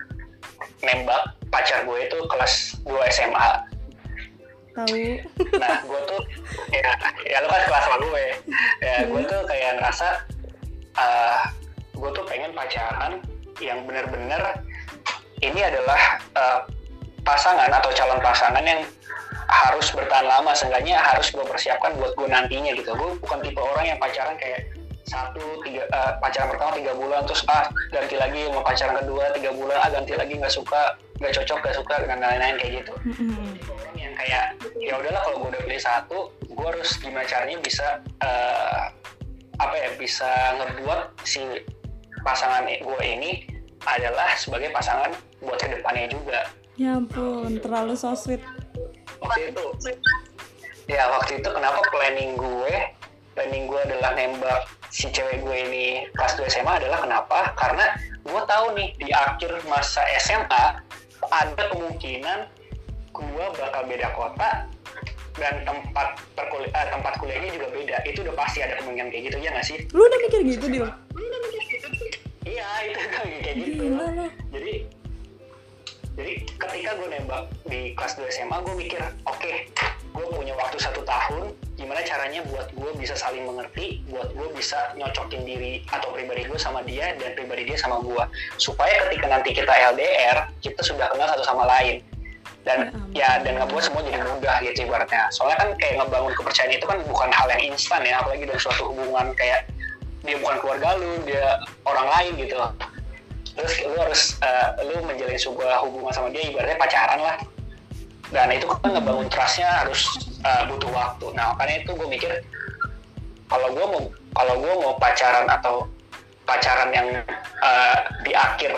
nembak 0.87 1.35
pacar 1.51 1.83
gue 1.83 1.99
itu 2.07 2.19
kelas 2.31 2.79
2 2.87 2.95
SMA 3.11 3.71
tahu. 4.87 4.95
Nah 5.59 5.77
gue 5.85 6.01
tuh 6.07 6.21
ya 6.73 6.91
ya 7.27 7.37
lu 7.43 7.49
kan 7.51 7.63
kelas 7.67 7.85
sama 7.85 7.97
gue 8.01 8.23
ya. 8.23 8.35
Gue 9.09 9.21
tuh 9.27 9.41
kayak 9.49 9.71
ngerasa 9.81 10.09
uh, 10.97 11.43
gue 11.97 12.11
tuh 12.17 12.25
pengen 12.27 12.51
pacaran 12.57 13.21
yang 13.61 13.85
bener-bener 13.85 14.41
ini 15.41 15.61
adalah 15.65 16.01
uh, 16.37 16.61
pasangan 17.25 17.69
atau 17.69 17.91
calon 17.93 18.21
pasangan 18.25 18.65
yang 18.65 18.81
harus 19.51 19.93
bertahan 19.93 20.27
lama. 20.27 20.53
Seenggaknya 20.57 20.97
harus 21.01 21.29
gue 21.33 21.45
persiapkan 21.45 21.97
buat 21.99 22.17
gue 22.17 22.29
nantinya 22.29 22.73
gitu. 22.77 22.95
Gue 22.97 23.11
bukan 23.21 23.39
tipe 23.45 23.61
orang 23.61 23.97
yang 23.97 23.99
pacaran 24.01 24.37
kayak 24.41 24.71
satu 25.09 25.65
tiga 25.65 25.87
uh, 25.91 26.17
pacaran 26.21 26.53
pertama 26.53 26.73
tiga 26.77 26.93
bulan 26.95 27.25
terus 27.25 27.43
ah 27.49 27.67
ganti 27.91 28.17
lagi 28.21 28.47
mau 28.53 28.63
pacaran 28.63 29.01
kedua 29.01 29.25
tiga 29.33 29.51
bulan 29.55 29.77
ah 29.81 29.89
ganti 29.91 30.13
lagi 30.15 30.35
nggak 30.37 30.53
suka 30.53 30.99
nggak 31.21 31.33
cocok 31.37 31.59
nggak 31.61 31.77
suka 31.77 31.95
dan 32.09 32.19
lain-lain 32.21 32.57
kayak 32.57 32.73
gitu. 32.81 32.93
Orang 33.69 33.97
yang 34.01 34.15
kayak 34.17 34.45
ya 34.81 34.93
udahlah 34.97 35.21
kalau 35.21 35.37
gue 35.45 35.51
udah 35.53 35.63
pilih 35.69 35.83
satu 35.83 36.19
gue 36.49 36.67
harus 36.67 36.91
gimana 36.97 37.29
caranya 37.29 37.57
bisa 37.61 37.87
eh, 38.25 38.83
apa 39.61 39.75
ya 39.77 39.89
bisa 40.01 40.31
ngebuat 40.57 41.01
si 41.29 41.45
pasangan 42.25 42.65
gue 42.65 43.03
ini 43.05 43.45
adalah 43.85 44.33
sebagai 44.37 44.73
pasangan 44.73 45.13
buat 45.45 45.61
ke 45.61 45.69
depannya 45.69 46.09
juga. 46.09 46.49
Ya 46.81 46.97
ampun 46.97 47.61
terlalu 47.61 47.97
so 47.97 48.17
sweet. 48.17 48.41
Waktu 49.21 49.53
itu 49.53 49.65
ya 50.89 51.05
waktu 51.13 51.45
itu 51.45 51.49
kenapa 51.53 51.85
planning 51.93 52.41
gue 52.41 52.75
planning 53.37 53.69
gue 53.69 53.81
adalah 53.93 54.17
nembak 54.17 54.67
si 54.91 55.07
cewek 55.09 55.41
gue 55.41 55.57
ini 55.71 55.87
kelas 56.19 56.35
2 56.37 56.51
SMA 56.51 56.83
adalah 56.83 56.99
kenapa? 57.03 57.55
Karena 57.55 57.95
gue 58.21 58.43
tahu 58.45 58.67
nih 58.75 58.89
di 58.99 59.11
akhir 59.15 59.63
masa 59.71 60.03
SMA 60.19 60.65
ada 61.31 61.63
kemungkinan 61.71 62.39
gue 63.11 63.47
bakal 63.55 63.83
beda 63.87 64.09
kota 64.15 64.67
dan 65.39 65.63
tempat 65.63 66.19
perkul- 66.35 66.67
eh, 66.67 66.87
tempat 66.91 67.15
kuliahnya 67.23 67.55
juga 67.55 67.69
beda. 67.71 67.97
Itu 68.03 68.27
udah 68.27 68.35
pasti 68.35 68.67
ada 68.67 68.77
kemungkinan 68.83 69.09
kayak 69.15 69.25
gitu 69.31 69.37
ya 69.39 69.51
nggak 69.55 69.67
sih? 69.67 69.79
Lu 69.95 70.03
udah 70.03 70.19
mikir 70.27 70.41
gitu 70.43 70.67
Dil? 70.67 70.87
Iya 72.41 72.69
itu 72.89 72.99
kan 73.15 73.25
kayak 73.31 73.57
gitu. 73.57 73.83
Gila 73.87 74.07
jadi 74.51 74.75
jadi 76.19 76.33
ketika 76.59 76.91
gue 76.99 77.09
nembak 77.09 77.43
di 77.71 77.95
kelas 77.95 78.19
2 78.19 78.27
SMA 78.29 78.57
gue 78.61 78.75
mikir 78.75 79.01
oke 79.25 79.53
gue 80.11 80.27
punya 80.35 80.53
waktu 80.59 80.77
satu 80.83 81.01
tahun 81.07 81.55
gimana 81.81 82.05
caranya 82.05 82.45
buat 82.53 82.69
gue 82.77 82.91
bisa 83.01 83.17
saling 83.17 83.49
mengerti 83.49 84.05
buat 84.13 84.29
gue 84.37 84.49
bisa 84.53 84.93
nyocokin 85.01 85.49
diri 85.49 85.81
atau 85.89 86.13
pribadi 86.13 86.45
gue 86.45 86.61
sama 86.61 86.85
dia 86.85 87.17
dan 87.17 87.33
pribadi 87.33 87.65
dia 87.65 87.81
sama 87.81 88.05
gue 88.05 88.25
supaya 88.61 89.09
ketika 89.09 89.27
nanti 89.33 89.57
kita 89.57 89.73
LDR 89.97 90.53
kita 90.61 90.81
sudah 90.85 91.09
kenal 91.09 91.25
satu 91.33 91.45
sama 91.49 91.65
lain. 91.65 92.05
Dan 92.61 92.93
Ya 93.17 93.41
ya 93.41 93.43
dan 93.43 93.57
ngebuat 93.57 93.83
semua 93.89 94.05
jadi 94.05 94.21
mudah 94.21 94.61
gitu 94.61 94.85
ibaratnya. 94.85 95.33
Soalnya 95.33 95.65
kan 95.65 95.69
kayak 95.81 96.05
ngebangun 96.05 96.37
kepercayaan 96.37 96.77
itu 96.77 96.85
kan 96.85 96.99
bukan 97.09 97.33
hal 97.33 97.49
yang 97.57 97.73
instan 97.73 98.05
ya 98.05 98.21
apalagi 98.21 98.45
dalam 98.45 98.61
suatu 98.61 98.93
hubungan 98.93 99.33
kayak 99.35 99.65
dia 100.21 100.37
bukan 100.37 100.57
keluarga 100.61 101.01
lu 101.01 101.25
dia 101.25 101.57
orang 101.89 102.07
lain 102.07 102.33
gitu. 102.45 102.61
Terus 103.57 103.75
lu 103.83 103.97
harus 103.97 104.23
eh, 104.45 104.69
lu 104.85 104.95
menjalin 105.09 105.41
sebuah 105.41 105.89
hubungan 105.89 106.13
sama 106.13 106.29
dia 106.29 106.45
ibaratnya 106.53 106.77
pacaran 106.77 107.21
lah 107.25 107.37
dan 108.31 108.49
itu 108.55 108.67
kan 108.67 108.91
ngebangun 108.95 109.27
trustnya 109.27 109.69
harus 109.85 110.07
eh, 110.43 110.63
butuh 110.71 110.91
waktu. 110.91 111.27
Nah 111.35 111.55
makanya 111.55 111.83
itu 111.83 111.91
gue 111.95 112.09
mikir 112.09 112.33
kalau 113.51 113.69
gue 113.75 113.87
mau 113.87 114.03
kalau 114.35 114.55
gue 114.63 114.73
mau 114.79 114.93
pacaran 114.99 115.47
atau 115.51 115.87
pacaran 116.47 116.91
yang 116.95 117.09
eh, 117.63 117.99
di 118.23 118.33
akhir 118.35 118.73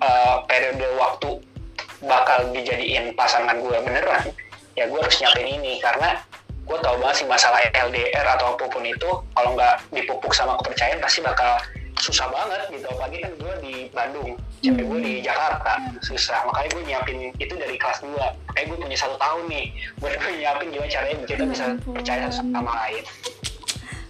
eh, 0.00 0.36
periode 0.48 0.88
waktu 0.96 1.30
bakal 2.00 2.48
dijadiin 2.56 3.12
pasangan 3.12 3.60
gue 3.60 3.76
beneran 3.84 4.24
ya 4.74 4.88
gue 4.88 4.98
harus 4.98 5.16
nyiapin 5.20 5.60
ini. 5.60 5.76
Karena 5.84 6.16
gue 6.64 6.78
tau 6.80 6.96
banget 7.02 7.24
sih 7.24 7.28
masalah 7.28 7.60
LDR 7.74 8.26
atau 8.38 8.56
apa 8.56 8.64
pun 8.70 8.84
itu 8.86 9.10
kalau 9.36 9.50
nggak 9.58 9.76
dipupuk 9.92 10.32
sama 10.32 10.56
kepercayaan 10.62 11.02
pasti 11.02 11.20
bakal 11.20 11.58
susah 12.00 12.26
banget 12.32 12.80
gitu 12.80 12.86
apalagi 12.88 13.18
kan 13.20 13.32
gue 13.36 13.54
di 13.60 13.74
Bandung 13.92 14.32
cewek 14.60 14.84
gue 14.84 15.00
di 15.00 15.14
Jakarta 15.24 15.72
susah. 16.04 16.44
Makanya 16.48 16.68
gue 16.72 16.82
nyiapin 16.88 17.18
itu 17.36 17.54
dari 17.56 17.76
kelas 17.76 18.00
2 18.04 18.16
kayak 18.56 18.66
gue 18.68 18.78
punya 18.80 18.96
satu 18.96 19.16
tahun 19.16 19.44
nih 19.48 19.66
buat 20.00 20.12
gue 20.16 20.32
nyiapin 20.40 20.66
gimana 20.72 20.90
caranya 20.90 21.16
kita 21.28 21.44
bisa 21.48 21.64
percaya 21.80 22.26
sama 22.32 22.72
lain. 22.72 23.04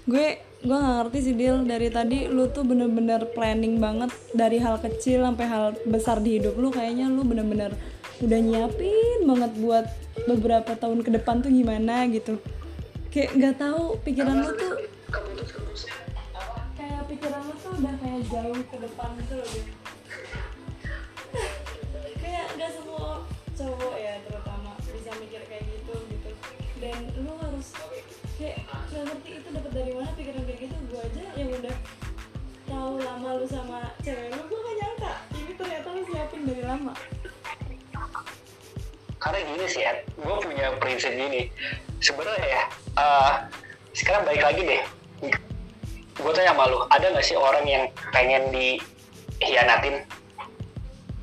Gue 0.07 0.27
gue 0.61 0.77
nggak 0.77 0.97
ngerti 1.03 1.19
sih 1.23 1.35
Dil. 1.35 1.57
Dari 1.67 1.89
tadi 1.91 2.19
lu 2.27 2.51
tuh 2.51 2.67
bener-bener 2.67 3.27
planning 3.35 3.79
banget 3.79 4.11
dari 4.35 4.59
hal 4.59 4.79
kecil 4.79 5.27
sampai 5.27 5.47
hal 5.47 5.65
besar 5.87 6.19
di 6.23 6.39
hidup 6.39 6.59
lu. 6.59 6.71
Kayaknya 6.71 7.11
lu 7.11 7.23
bener-bener 7.27 7.75
udah 8.21 8.39
nyiapin 8.39 9.19
banget 9.25 9.53
buat 9.59 9.87
beberapa 10.29 10.77
tahun 10.77 11.01
ke 11.07 11.11
depan 11.21 11.43
tuh 11.43 11.51
gimana 11.51 12.07
gitu. 12.11 12.39
Kayak 13.11 13.31
nggak 13.39 13.55
tahu 13.59 13.83
pikiran 14.07 14.37
lu 14.47 14.51
tuh 14.55 14.75
udah 17.81 17.97
kayak 17.97 18.23
jauh 18.29 18.61
ke 18.69 18.77
depan 18.77 19.09
gitu 19.25 19.33
loh 19.41 19.49
Dil. 19.57 19.67
kayak 22.21 22.47
nggak 22.61 22.71
semua 22.77 23.25
cowok 23.57 23.95
ya 23.97 24.15
terutama 24.29 24.71
bisa 24.85 25.11
mikir 25.17 25.41
kayak 25.49 25.65
gitu 25.65 25.95
gitu. 26.13 26.31
Dan 26.77 27.09
lu 27.25 27.33
harus 27.41 27.73
kayak 28.37 28.61
nggak 28.69 29.05
ngerti 29.09 29.31
itu 29.41 29.49
dapat 29.49 29.73
dari 29.73 29.91
mana 29.97 30.13
pikiran 30.13 30.45
kayak 30.45 30.61
gitu. 30.61 30.77
Gue 30.93 31.01
aja 31.01 31.25
yang 31.41 31.51
udah 31.57 31.77
tahu 32.69 32.93
lama 33.01 33.29
lu 33.41 33.47
sama 33.49 33.79
cewek 34.05 34.29
lu 34.29 34.43
gue 34.45 34.61
gak 34.61 34.77
nyangka 34.77 35.13
ini 35.41 35.53
ternyata 35.57 35.89
lu 35.89 36.03
siapin 36.05 36.43
dari 36.45 36.63
lama. 36.69 36.93
Karena 39.21 39.39
gini 39.41 39.67
sih 39.69 39.85
Ed, 39.89 40.05
gue 40.21 40.37
punya 40.37 40.77
prinsip 40.77 41.17
gini. 41.17 41.49
Sebenarnya 42.05 42.45
ya 42.45 42.63
eh, 43.01 43.35
sekarang 43.97 44.29
balik 44.29 44.45
lagi 44.45 44.69
deh 44.69 44.85
gue 46.19 46.33
tanya 46.35 46.53
sama 46.53 46.65
lu 46.67 46.79
ada 46.91 47.07
nggak 47.15 47.27
sih 47.27 47.37
orang 47.39 47.65
yang 47.69 47.85
pengen 48.11 48.51
dihianatin? 48.51 50.03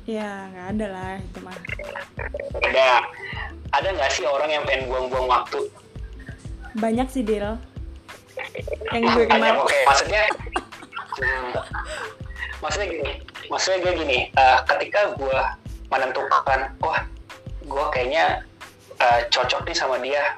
Ya 0.08 0.48
nggak 0.54 0.66
ada 0.76 0.86
lah 0.88 1.12
itu 1.20 1.38
mah. 1.44 1.56
Ada 2.64 2.86
ada 3.76 3.88
nggak 3.92 4.10
sih 4.14 4.24
orang 4.24 4.48
yang 4.48 4.64
pengen 4.64 4.88
buang-buang 4.88 5.28
waktu? 5.28 5.60
Banyak 6.80 7.08
sih 7.12 7.20
Dil. 7.26 7.60
Yang 8.94 9.02
gue 9.12 9.24
kenal 9.28 9.66
oke. 9.66 9.78
Maksudnya 9.84 10.22
maksudnya 12.62 12.88
gini 12.90 13.12
maksudnya 13.48 13.78
gue 13.86 13.92
gini 14.04 14.18
eh, 14.34 14.58
ketika 14.66 15.14
gue 15.14 15.38
menentukan 15.88 16.60
wah 16.82 17.00
gue 17.64 17.84
kayaknya 17.94 18.42
eh, 18.98 19.20
cocok 19.30 19.62
nih 19.66 19.76
sama 19.76 19.96
dia 20.02 20.36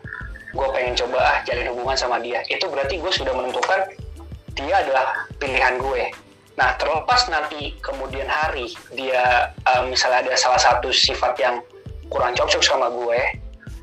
gue 0.51 0.66
pengen 0.75 0.95
coba 0.99 1.18
ah 1.22 1.39
jalin 1.47 1.70
hubungan 1.72 1.97
sama 1.97 2.18
dia 2.18 2.43
itu 2.51 2.66
berarti 2.66 2.99
gue 2.99 3.12
sudah 3.12 3.33
menentukan 3.33 3.87
dia 4.67 4.77
adalah 4.85 5.07
pilihan 5.41 5.75
gue. 5.81 6.05
Nah 6.61 6.77
terlepas 6.77 7.31
nanti 7.33 7.73
kemudian 7.81 8.29
hari 8.29 8.69
dia 8.93 9.55
eh, 9.55 9.83
misalnya 9.89 10.29
ada 10.29 10.35
salah 10.37 10.61
satu 10.61 10.93
sifat 10.93 11.37
yang 11.41 11.65
kurang 12.11 12.35
cocok 12.35 12.61
sama 12.61 12.91
gue 12.91 13.21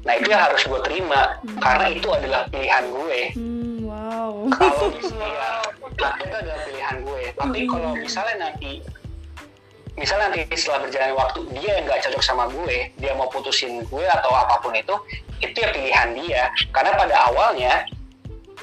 nah 0.07 0.15
itu 0.15 0.31
yang 0.31 0.39
harus 0.39 0.63
gue 0.63 0.79
terima 0.87 1.35
karena 1.59 1.85
itu 1.91 2.07
adalah 2.07 2.47
pilihan 2.47 2.83
gue. 2.87 3.19
Hmm, 3.35 3.75
wow. 3.83 4.33
Kalau 4.55 4.87
iya, 5.03 5.51
nah 5.99 6.13
itu 6.15 6.31
adalah 6.31 6.59
pilihan 6.63 6.95
gue. 7.03 7.23
Tapi 7.35 7.59
kalau 7.67 7.91
misalnya 7.91 8.35
nanti 8.47 8.79
misalnya 9.99 10.31
nanti 10.31 10.47
setelah 10.55 10.87
berjalan 10.87 11.11
waktu 11.11 11.39
dia 11.59 11.71
yang 11.75 11.83
nggak 11.91 12.01
cocok 12.07 12.23
sama 12.23 12.47
gue 12.47 12.93
dia 13.01 13.11
mau 13.19 13.27
putusin 13.27 13.83
gue 13.83 14.05
atau 14.07 14.31
apa 14.31 14.63
pun 14.63 14.71
itu 14.71 14.95
itu 15.43 15.57
ya 15.59 15.75
pilihan 15.75 16.09
dia. 16.15 16.43
Karena 16.71 16.95
pada 16.95 17.15
awalnya 17.27 17.83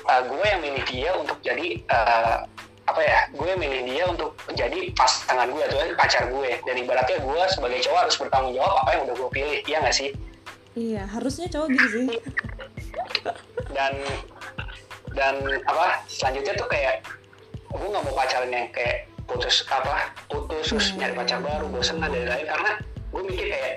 uh, 0.08 0.22
gue 0.24 0.44
yang 0.44 0.60
milih 0.60 0.84
dia 0.88 1.10
untuk 1.16 1.38
jadi 1.40 1.80
uh, 1.88 2.44
apa 2.84 3.00
ya 3.00 3.20
gue 3.32 3.50
milih 3.56 3.82
dia 3.88 4.04
untuk 4.04 4.36
jadi 4.52 4.92
pasangan 4.92 5.48
gue 5.48 5.62
atau 5.64 5.78
pacar 5.96 6.28
gue. 6.28 6.50
Dan 6.68 6.74
ibaratnya 6.84 7.18
gue 7.20 7.40
sebagai 7.48 7.80
cowok 7.80 8.00
harus 8.08 8.16
bertanggung 8.20 8.54
jawab 8.54 8.74
apa 8.84 8.90
yang 8.92 9.02
udah 9.08 9.16
gue 9.16 9.30
pilih 9.32 9.58
iya 9.64 9.76
nggak 9.80 9.96
sih? 9.96 10.10
Iya 10.74 11.02
harusnya 11.08 11.46
cowok 11.48 11.68
gitu 11.72 11.86
sih. 11.88 12.06
Dan 13.72 13.94
dan 15.14 15.34
apa 15.70 16.02
selanjutnya 16.10 16.54
tuh 16.58 16.68
kayak 16.68 17.06
gue 17.70 17.88
nggak 17.88 18.04
mau 18.06 18.14
pacaran 18.14 18.50
yang 18.50 18.68
kayak 18.74 19.06
putus 19.24 19.64
apa 19.72 20.12
putus 20.28 20.68
terus 20.68 20.86
Hmm. 20.92 21.00
nyari 21.00 21.14
pacar 21.16 21.38
baru 21.40 21.66
bosan 21.72 21.96
dan 22.02 22.12
lain-lain 22.12 22.44
karena 22.44 22.72
gue 22.84 23.22
mikir 23.24 23.46
kayak 23.48 23.74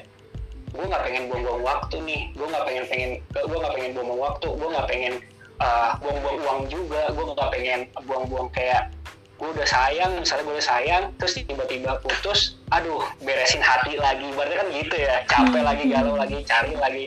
gue 0.76 0.84
nggak 0.84 1.04
pengen 1.08 1.24
buang-buang 1.32 1.64
waktu 1.64 1.96
nih. 2.04 2.22
Gue 2.36 2.48
nggak 2.52 2.66
pengen 2.68 2.84
pengen 2.92 3.12
gue 3.32 3.58
nggak 3.58 3.74
pengen 3.74 3.92
buang-buang 3.96 4.22
waktu. 4.22 4.48
Gue 4.52 4.68
nggak 4.68 4.88
pengen 4.92 5.14
uh, 5.62 5.98
buang-buang 6.02 6.38
uang 6.44 6.62
juga. 6.72 7.12
Gue 7.14 7.26
nggak 7.34 7.50
pengen 7.54 7.80
buang-buang 8.06 8.50
kayak 8.54 8.94
gue 9.38 9.54
udah 9.54 9.70
sayang 9.70 10.18
misalnya 10.18 10.50
gue 10.50 10.56
udah 10.58 10.66
sayang 10.66 11.04
terus 11.22 11.38
tiba-tiba 11.38 12.02
putus 12.02 12.58
aduh 12.74 13.06
beresin 13.22 13.62
hati 13.62 13.98
lagi. 13.98 14.26
Berarti 14.34 14.56
kan 14.58 14.68
gitu 14.74 14.96
ya 14.98 15.16
capek 15.30 15.62
Hmm. 15.62 15.70
lagi 15.70 15.84
galau 15.90 16.16
lagi 16.18 16.38
cari 16.46 16.74
lagi. 16.74 17.04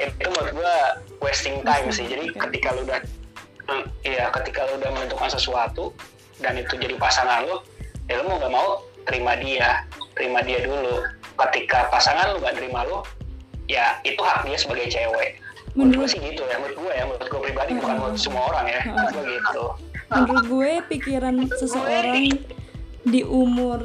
Itu 0.00 0.28
menurut 0.32 0.52
gue 0.56 0.74
wasting 1.20 1.60
time 1.60 1.88
sih. 1.92 2.08
Jadi 2.08 2.32
ketika 2.32 2.72
lu 2.72 2.88
udah 2.88 3.00
Hmm, 3.64 3.80
iya 4.04 4.28
ketika 4.28 4.68
lu 4.68 4.76
udah 4.76 4.92
menentukan 4.92 5.32
sesuatu 5.32 5.88
dan 6.36 6.52
itu 6.60 6.76
jadi 6.76 7.00
pasangan 7.00 7.48
lu 7.48 7.56
ya 8.12 8.20
lu 8.20 8.28
mau 8.28 8.36
gak 8.36 8.52
mau 8.52 8.68
terima 9.08 9.32
dia 9.40 9.88
terima 10.12 10.44
dia 10.44 10.60
dulu. 10.60 11.00
Ketika 11.40 11.88
pasangan 11.88 12.36
lu 12.36 12.44
gak 12.44 12.60
terima 12.60 12.84
lu 12.84 13.00
ya 13.64 13.96
itu 14.04 14.20
hak 14.20 14.44
dia 14.44 14.60
sebagai 14.60 14.92
cewek 14.92 15.40
menurut 15.74 16.06
gue 16.06 16.08
sih 16.08 16.20
gitu 16.22 16.42
ya 16.46 16.56
menurut 16.56 16.78
gue 16.78 16.92
ya 16.94 17.04
menurut 17.04 17.26
gue 17.26 17.40
pribadi 17.42 17.70
bukan 17.74 17.90
Hmm. 17.90 18.00
menurut 18.00 18.20
semua 18.20 18.42
orang 18.48 18.66
ya 18.66 18.80
menurut 18.86 19.10
gue 19.12 19.24
gitu. 19.34 19.64
Menurut 20.04 20.44
gue 20.46 20.70
pikiran 20.88 21.34
seseorang 21.52 22.24
di 23.02 23.20
umur 23.20 23.80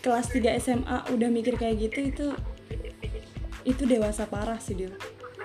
kelas 0.00 0.26
3 0.30 0.56
SMA 0.56 0.98
udah 1.10 1.28
mikir 1.28 1.58
kayak 1.58 1.76
gitu 1.82 1.98
itu 2.06 2.26
itu 3.62 3.82
dewasa 3.84 4.24
parah 4.24 4.56
sih 4.56 4.72
dia 4.72 4.92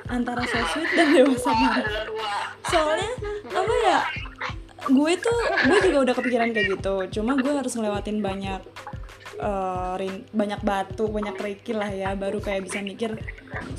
antara 0.07 0.45
so 0.45 0.55
sweet 0.71 0.87
dan 0.93 1.11
dewasa 1.11 1.49
parah. 1.51 1.83
soalnya 2.63 3.11
apa 3.49 3.73
ya 3.83 3.99
gue 4.85 5.11
tuh 5.17 5.39
gue 5.65 5.79
juga 5.81 5.97
udah 6.05 6.13
kepikiran 6.13 6.49
kayak 6.53 6.77
gitu. 6.77 6.95
Cuma 7.09 7.33
gue 7.35 7.49
harus 7.49 7.73
ngelewatin 7.73 8.21
banyak 8.21 8.61
rin- 9.99 10.25
banyak 10.31 10.61
batu 10.63 11.07
banyak 11.07 11.35
kerikil 11.35 11.79
lah 11.79 11.91
ya. 11.91 12.13
Baru 12.15 12.39
kayak 12.39 12.67
bisa 12.67 12.79
mikir 12.79 13.15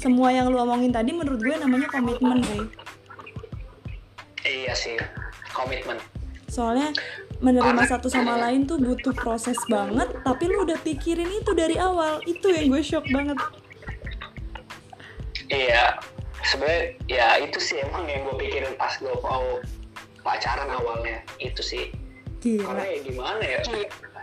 semua 0.01 0.33
yang 0.33 0.49
lu 0.49 0.57
omongin 0.57 0.93
tadi 0.93 1.13
menurut 1.13 1.41
gue 1.41 1.57
namanya 1.57 1.89
komitmen 1.93 2.41
sih 2.45 2.65
iya 4.47 4.73
sih 4.73 4.97
komitmen. 5.53 5.99
Soalnya 6.47 6.95
menerima 7.43 7.83
satu 7.85 8.09
sama 8.09 8.39
lain 8.41 8.65
tuh 8.65 8.81
butuh 8.81 9.13
proses 9.13 9.59
banget 9.69 10.09
tapi 10.25 10.49
lu 10.49 10.65
udah 10.65 10.79
pikirin 10.81 11.29
itu 11.29 11.51
dari 11.53 11.77
awal. 11.77 12.23
Itu 12.25 12.49
yang 12.55 12.71
gue 12.71 12.81
shock 12.81 13.05
banget. 13.11 13.37
Iya 15.51 15.99
sebenarnya 16.47 16.95
ya 17.11 17.27
itu 17.43 17.59
sih 17.59 17.83
emang 17.83 18.07
yang 18.07 18.23
gue 18.31 18.37
pikirin 18.39 18.75
pas 18.79 18.95
gue 18.97 19.13
mau 19.21 19.59
pacaran 20.23 20.71
awalnya. 20.71 21.21
Itu 21.43 21.61
sih. 21.61 21.91
Karena 22.41 22.63
gila 22.63 22.85
ya 22.87 22.99
gimana 23.03 23.43
ya 23.43 23.61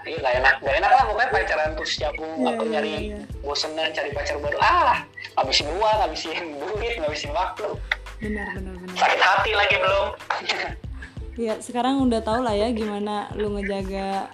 Iya 0.04 0.18
gak 0.20 0.36
enak, 0.44 0.56
gak 0.60 0.76
enak 0.84 0.92
lah 0.92 1.04
pokoknya 1.08 1.30
pacaran 1.32 1.72
terus 1.80 1.94
jagung 1.96 2.34
Iya, 2.36 2.50
atau 2.52 2.66
nyari 2.68 2.94
iya. 3.12 3.20
bosenan 3.40 3.90
cari 3.96 4.10
pacar 4.12 4.36
baru. 4.44 4.58
Ah 4.60 4.98
ngabisin 5.40 5.68
uang, 5.72 5.96
ngabisin 6.04 6.44
duit, 6.60 6.94
ngabisin 7.00 7.32
waktu. 7.32 7.68
Benar 8.20 8.48
benar 8.56 8.74
benar. 8.84 8.96
Sakit 9.00 9.20
hati 9.20 9.52
lagi 9.56 9.76
belum 9.80 10.08
ya 11.34 11.58
sekarang 11.58 11.98
udah 12.06 12.22
tau 12.22 12.46
lah 12.46 12.54
ya 12.54 12.70
gimana 12.70 13.26
lu 13.34 13.58
ngejaga 13.58 14.30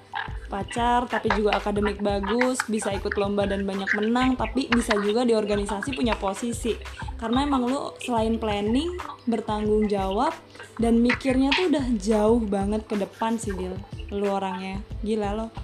pacar 0.50 1.06
tapi 1.06 1.32
juga 1.32 1.56
akademik 1.56 2.02
bagus 2.02 2.60
bisa 2.68 2.92
ikut 2.92 3.14
lomba 3.16 3.46
dan 3.46 3.64
banyak 3.64 3.88
menang 3.96 4.34
tapi 4.36 4.66
bisa 4.68 4.98
juga 5.00 5.22
di 5.22 5.38
organisasi 5.38 5.94
punya 5.94 6.18
posisi. 6.18 6.74
Karena 7.22 7.46
emang 7.46 7.70
lu 7.70 7.94
selain 8.02 8.42
planning 8.42 8.98
bertanggung 9.30 9.86
jawab 9.86 10.34
dan 10.82 11.00
mikirnya 11.00 11.54
tuh 11.54 11.70
udah 11.70 11.86
jauh 12.02 12.42
banget 12.42 12.82
ke 12.90 12.96
depan 12.98 13.38
sih 13.38 13.54
Dil 13.54 13.78
lu 14.14 14.28
orangnya. 14.30 14.82
Gila 15.06 15.30
lo. 15.38 15.48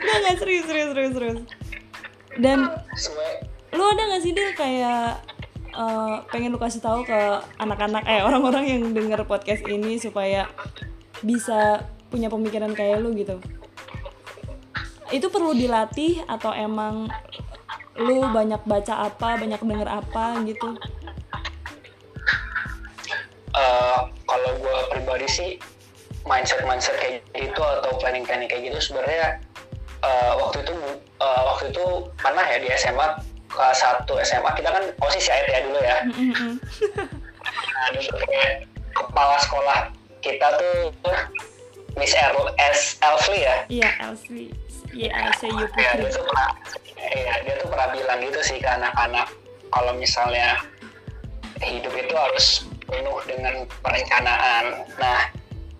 Nggak, 0.00 0.16
nggak 0.16 0.36
serius 0.40 0.64
serius 0.64 0.88
serius 0.96 1.12
serius. 1.12 1.40
Dan 2.40 2.72
lu 3.76 3.82
ada 3.84 4.02
gak 4.16 4.22
sih 4.24 4.32
Dil 4.32 4.56
kayak 4.56 5.20
eh, 5.70 6.14
pengen 6.32 6.50
lu 6.50 6.58
kasih 6.58 6.80
tahu 6.82 7.04
ke 7.04 7.20
anak-anak 7.60 8.08
eh 8.08 8.24
orang-orang 8.24 8.64
yang 8.66 8.82
denger 8.96 9.22
podcast 9.28 9.62
ini 9.68 10.00
supaya 10.00 10.48
bisa 11.20 11.84
punya 12.08 12.32
pemikiran 12.32 12.72
kayak 12.72 13.04
lu 13.04 13.12
gitu? 13.12 13.38
Itu 15.12 15.28
perlu 15.28 15.52
dilatih 15.52 16.24
atau 16.26 16.56
emang 16.56 17.10
lu 18.00 18.24
banyak 18.32 18.64
baca 18.64 19.04
apa 19.04 19.36
banyak 19.36 19.60
denger 19.60 19.88
apa 19.90 20.40
gitu? 20.48 20.80
Eh, 23.50 24.02
kalau 24.30 24.50
gue 24.62 24.76
pribadi 24.94 25.26
sih 25.26 25.50
mindset 26.22 26.62
mindset 26.62 26.94
kayak 27.02 27.26
gitu 27.34 27.58
atau 27.58 27.90
planning 27.98 28.22
planning 28.22 28.46
kayak 28.46 28.70
gitu 28.70 28.78
sebenarnya 28.78 29.42
eh, 30.06 30.32
waktu 30.38 30.62
itu 30.62 30.74
eh, 31.18 31.42
waktu 31.50 31.64
itu 31.74 31.84
pernah 32.14 32.46
ya 32.46 32.58
di 32.62 32.68
SMA 32.78 33.06
kelas 33.50 33.82
1 33.82 34.06
SMA 34.22 34.50
kita 34.54 34.70
kan 34.70 34.84
osis 35.02 35.26
ya 35.26 35.34
ya 35.50 35.60
dulu 35.66 35.80
ya. 35.82 35.96
Mm-mm. 36.06 36.52
nah, 37.74 37.88
dulu 37.90 38.14
kayak 38.30 38.70
kepala 38.94 39.36
sekolah 39.42 39.78
kita 40.22 40.46
tuh 40.54 40.94
Miss 41.98 42.14
Erl 42.14 42.54
S 42.54 43.02
Elfly 43.02 43.42
ya? 43.42 43.56
Iya 43.66 43.90
Elsie 44.06 44.54
iya 44.94 45.10
Elsie 45.26 45.50
you 45.50 45.66
ya 45.78 45.90
dia 45.98 46.10
tuh 46.10 46.22
pernah 46.26 46.48
iya 46.98 47.34
dia 47.46 47.54
tuh 47.58 47.68
pernah 47.70 47.88
bilang 47.94 48.18
gitu 48.22 48.40
sih 48.42 48.58
ke 48.58 48.68
anak-anak 48.70 49.26
kalau 49.70 49.92
misalnya 49.94 50.58
hidup 51.62 51.92
itu 51.94 52.14
harus 52.14 52.66
penuh 52.90 53.18
dengan 53.24 53.54
perencanaan. 53.80 54.84
Nah 54.98 55.20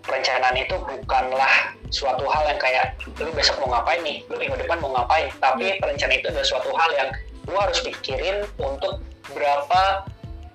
perencanaan 0.06 0.56
itu 0.56 0.74
bukanlah 0.78 1.74
suatu 1.90 2.24
hal 2.30 2.46
yang 2.48 2.60
kayak 2.62 2.96
lu 3.18 3.30
besok 3.34 3.60
mau 3.66 3.78
ngapain 3.78 4.00
nih? 4.06 4.22
Lu 4.30 4.38
minggu 4.38 4.56
depan 4.56 4.78
mau 4.80 4.94
ngapain? 4.94 5.28
Tapi 5.42 5.76
perencanaan 5.82 6.18
itu 6.22 6.28
adalah 6.30 6.48
suatu 6.48 6.70
hal 6.72 6.90
yang 6.96 7.08
lu 7.50 7.56
harus 7.58 7.78
pikirin 7.82 8.46
untuk 8.62 9.02
berapa 9.34 10.06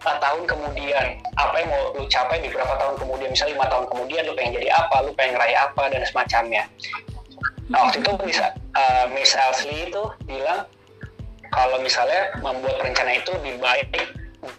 tahun 0.06 0.44
kemudian. 0.46 1.20
Apa 1.36 1.56
yang 1.62 1.70
mau 1.74 1.84
lu 1.98 2.06
capai 2.08 2.40
di 2.42 2.50
berapa 2.54 2.78
tahun 2.78 2.96
kemudian? 3.02 3.30
Misalnya 3.34 3.58
lima 3.58 3.68
tahun 3.68 3.86
kemudian 3.90 4.22
lu 4.30 4.34
pengen 4.38 4.54
jadi 4.62 4.70
apa? 4.72 4.96
Lu 5.02 5.12
pengen 5.18 5.38
ngeraih 5.38 5.58
apa? 5.58 5.84
Dan 5.90 6.02
semacamnya. 6.06 6.64
Nah, 7.66 7.90
waktu 7.90 8.06
itu 8.06 8.12
bisa 8.22 8.54
uh, 8.78 9.10
Miss 9.10 9.34
Elsley 9.34 9.90
itu 9.90 10.04
bilang 10.30 10.70
kalau 11.50 11.82
misalnya 11.82 12.30
membuat 12.46 12.78
rencana 12.86 13.18
itu 13.18 13.34
dibaik 13.42 13.90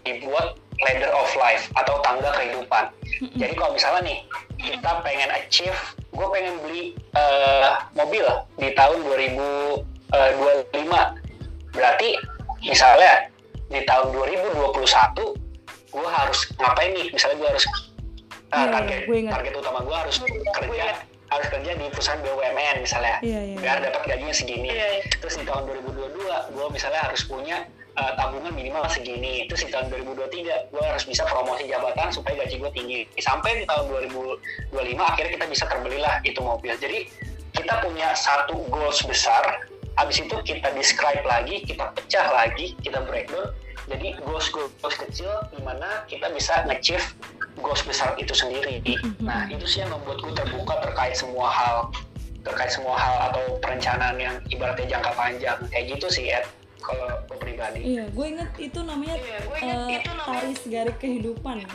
dibuat 0.03 0.59
ladder 0.85 1.09
of 1.13 1.29
life 1.37 1.69
atau 1.73 1.97
tangga 2.05 2.29
kehidupan. 2.37 2.85
Jadi 3.33 3.53
kalau 3.57 3.73
misalnya 3.73 4.01
nih 4.05 4.19
kita 4.61 5.01
pengen 5.01 5.29
achieve, 5.33 5.77
gue 6.13 6.27
pengen 6.29 6.53
beli 6.61 6.93
uh, 7.17 7.81
mobil 7.97 8.25
di 8.61 8.69
tahun 8.77 9.01
2025, 9.05 11.73
berarti 11.73 12.09
misalnya 12.61 13.25
di 13.67 13.83
tahun 13.85 14.13
2021 14.13 15.93
gue 15.93 16.07
harus 16.07 16.39
ngapain 16.61 16.91
nih? 16.93 17.09
Misalnya 17.09 17.37
gue 17.41 17.49
harus 17.49 17.65
uh, 18.53 18.67
target 18.71 18.99
gue 19.07 19.17
ingat. 19.17 19.33
target 19.39 19.53
utama 19.57 19.79
gue 19.83 19.95
harus 19.95 20.21
kerja 20.55 20.85
harus 21.27 21.47
kerja 21.51 21.75
di 21.75 21.91
perusahaan 21.91 22.23
BUMN 22.23 22.79
misalnya 22.79 23.19
Iya, 23.19 23.39
iya, 23.51 23.55
biar 23.59 23.83
dapat 23.83 23.99
gajinya 24.07 24.31
segini 24.31 24.71
terus 25.19 25.35
di 25.35 25.43
tahun 25.43 25.67
2022 25.67 26.55
gue 26.55 26.65
misalnya 26.71 27.03
harus 27.03 27.27
punya 27.27 27.67
uh, 27.97 28.13
tabungan 28.15 28.53
minimal 28.53 28.85
segini. 28.87 29.49
Terus 29.49 29.67
di 29.67 29.69
tahun 29.73 29.89
2023 29.91 30.71
gue 30.71 30.83
harus 30.85 31.03
bisa 31.03 31.25
promosi 31.25 31.65
jabatan 31.65 32.13
supaya 32.13 32.45
gaji 32.45 32.55
gue 32.61 32.71
tinggi. 32.71 32.99
Sampai 33.19 33.61
di 33.61 33.63
tahun 33.65 33.89
2025 34.71 34.77
akhirnya 35.01 35.31
kita 35.41 35.47
bisa 35.49 35.63
terbelilah 35.67 36.15
itu 36.23 36.39
mobil. 36.39 36.73
Jadi 36.77 36.99
kita 37.57 37.73
punya 37.81 38.13
satu 38.13 38.61
goals 38.69 39.01
besar. 39.03 39.65
Habis 39.97 40.21
itu 40.21 40.35
kita 40.45 40.69
describe 40.77 41.25
lagi 41.25 41.65
kita 41.65 41.89
pecah 41.97 42.29
lagi 42.29 42.77
kita 42.85 43.01
breakdown. 43.09 43.49
Jadi 43.87 44.19
goals 44.21 44.51
goals 44.53 44.97
kecil 44.99 45.31
di 45.55 45.63
mana 45.63 46.03
kita 46.05 46.27
bisa 46.35 46.61
nge-achieve 46.67 47.07
goals 47.57 47.81
besar 47.81 48.13
itu 48.21 48.35
sendiri. 48.35 48.83
Nah 49.23 49.49
itu 49.49 49.65
sih 49.65 49.81
yang 49.81 49.95
membuat 49.95 50.21
gue 50.21 50.33
terbuka 50.37 50.75
terkait 50.85 51.17
semua 51.17 51.49
hal 51.49 51.77
terkait 52.45 52.71
semua 52.71 52.95
hal 52.95 53.15
atau 53.27 53.59
perencanaan 53.59 54.15
yang 54.15 54.35
ibaratnya 54.47 54.87
jangka 54.87 55.11
panjang. 55.17 55.59
Kayak 55.67 55.97
gitu 55.97 56.07
sih 56.07 56.31
Ed 56.31 56.45
kalau 56.87 57.19
gue 57.27 57.37
pribadi 57.43 57.79
iya 57.83 58.07
gue 58.07 58.25
inget 58.31 58.49
itu 58.55 58.79
namanya 58.79 59.19
eh, 59.59 59.99
taris 60.23 60.61
garis 60.71 60.95
kehidupan. 60.95 61.67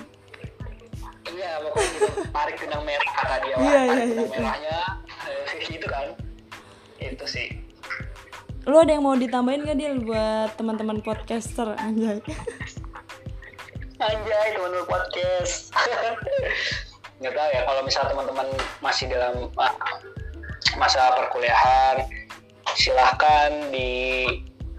Iya 1.33 1.51
pokoknya 1.65 1.89
gitu. 1.97 2.09
Tarik 2.29 2.57
benang 2.61 2.83
merah 2.85 3.09
kata 3.15 3.37
dia. 3.41 3.55
Iya, 3.57 3.81
tarik 3.89 3.89
iya, 3.89 4.05
benang 4.05 4.29
iya. 4.29 4.41
merahnya. 4.43 4.79
Gitu 5.73 5.87
kan. 5.87 6.07
Itu 7.01 7.25
sih. 7.25 7.49
Lu 8.69 8.77
ada 8.79 8.95
yang 8.95 9.03
mau 9.03 9.17
ditambahin 9.19 9.67
gak 9.67 9.79
Dil 9.79 10.07
buat 10.07 10.55
teman-teman 10.55 11.03
podcaster? 11.03 11.75
Anjay. 11.79 12.23
Anjay 13.99 14.47
teman-teman 14.55 14.87
podcast. 14.87 15.73
Nggak 17.23 17.35
tahu 17.39 17.49
ya 17.55 17.63
kalau 17.63 17.83
misal 17.87 18.03
teman-teman 18.11 18.49
masih 18.83 19.07
dalam 19.07 19.47
ah, 19.55 19.71
masa 20.75 21.15
perkuliahan, 21.15 22.03
silahkan 22.75 23.71
di 23.71 24.27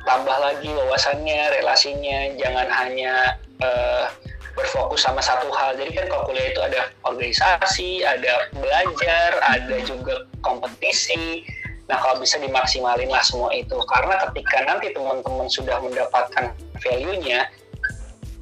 tambah 0.03 0.37
lagi 0.39 0.69
wawasannya 0.71 1.59
relasinya 1.59 2.35
jangan 2.35 2.67
hanya 2.67 3.39
uh, 3.63 4.11
berfokus 4.53 5.03
sama 5.03 5.19
satu 5.19 5.49
hal. 5.49 5.73
Jadi 5.77 5.91
kan 5.97 6.05
kalau 6.09 6.23
kuliah 6.29 6.53
itu 6.53 6.61
ada 6.61 6.93
organisasi 7.03 8.05
ada 8.05 8.49
belajar 8.53 9.29
ada 9.41 9.77
juga 9.83 10.29
kompetisi. 10.45 11.43
Nah 11.89 11.99
kalau 11.99 12.21
bisa 12.21 12.37
dimaksimalin 12.39 13.09
lah 13.09 13.23
semua 13.25 13.49
itu. 13.51 13.75
Karena 13.89 14.21
ketika 14.29 14.57
nanti 14.63 14.93
teman-teman 14.93 15.49
sudah 15.49 15.81
mendapatkan 15.81 16.53
value-nya 16.79 17.49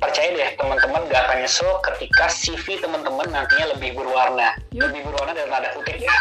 percaya 0.01 0.34
deh 0.34 0.49
teman-teman 0.57 1.05
gak 1.14 1.30
akan 1.30 1.45
nyesel 1.45 1.70
ketika 1.93 2.26
CV 2.26 2.82
teman-teman 2.82 3.30
nantinya 3.30 3.78
lebih 3.78 3.95
berwarna. 3.95 4.57
Yep. 4.74 4.91
lebih 4.91 5.01
berwarna 5.09 5.32
dalam 5.38 5.49
tanda 5.49 5.70
kutip 5.78 5.97
ya. 6.01 6.16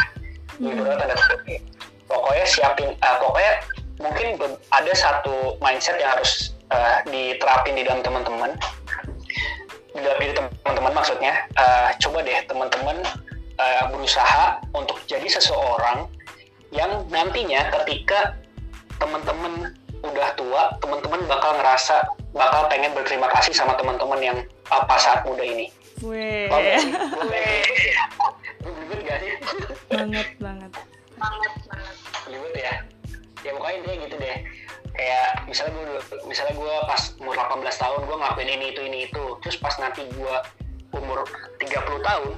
Lebih 0.61 0.75
berwarna 0.81 1.03
tanda 1.03 1.15
kutip. 1.17 1.61
Pokoknya 2.07 2.45
siapin 2.47 2.89
uh, 2.91 3.17
pokoknya 3.19 3.53
mungkin 4.01 4.37
ada 4.73 4.93
satu 4.97 5.55
mindset 5.61 5.95
yang 6.01 6.17
harus 6.17 6.57
uh, 6.73 6.99
diterapin 7.07 7.77
di 7.77 7.85
dalam 7.85 8.01
teman-teman 8.01 8.51
di 9.91 9.99
dalam 10.01 10.17
diri 10.19 10.33
teman-teman 10.33 10.93
maksudnya 10.95 11.33
uh, 11.55 11.93
coba 12.01 12.25
deh 12.25 12.39
teman-teman 12.49 12.97
uh, 13.61 13.83
berusaha 13.93 14.59
untuk 14.73 14.97
jadi 15.05 15.27
seseorang 15.29 16.09
yang 16.71 17.03
nantinya 17.11 17.67
ketika 17.81 18.35
teman-teman 18.97 19.75
udah 20.01 20.33
tua 20.33 20.73
teman-teman 20.81 21.21
bakal 21.29 21.53
ngerasa 21.61 22.09
bakal 22.33 22.65
pengen 22.71 22.95
berterima 22.97 23.29
kasih 23.37 23.53
sama 23.53 23.77
teman-teman 23.77 24.17
yang 24.17 24.37
apa 24.71 24.95
saat 24.97 25.21
muda 25.27 25.45
ini. 25.45 25.69
Weh. 26.01 26.49
Banget 29.91 30.27
banget. 30.41 30.71
Banget 31.19 31.53
banget. 31.67 31.95
Belibet 32.25 32.55
ya. 32.57 32.73
Ya 33.41 33.51
pokoknya 33.57 33.75
intinya 33.81 33.97
gitu 34.07 34.15
deh. 34.21 34.37
Kayak 34.91 35.29
misalnya 35.47 35.73
gue 35.79 35.87
misalnya 36.27 36.53
gue 36.57 36.73
pas 36.85 37.01
umur 37.17 37.35
18 37.35 37.81
tahun 37.81 37.99
gue 38.05 38.15
ngelakuin 38.19 38.49
ini 38.49 38.65
itu 38.75 38.81
ini 38.85 38.99
itu. 39.09 39.23
Terus 39.41 39.57
pas 39.57 39.75
nanti 39.79 40.05
gue 40.11 40.35
umur 40.91 41.23
30 41.57 41.71
tahun 42.03 42.31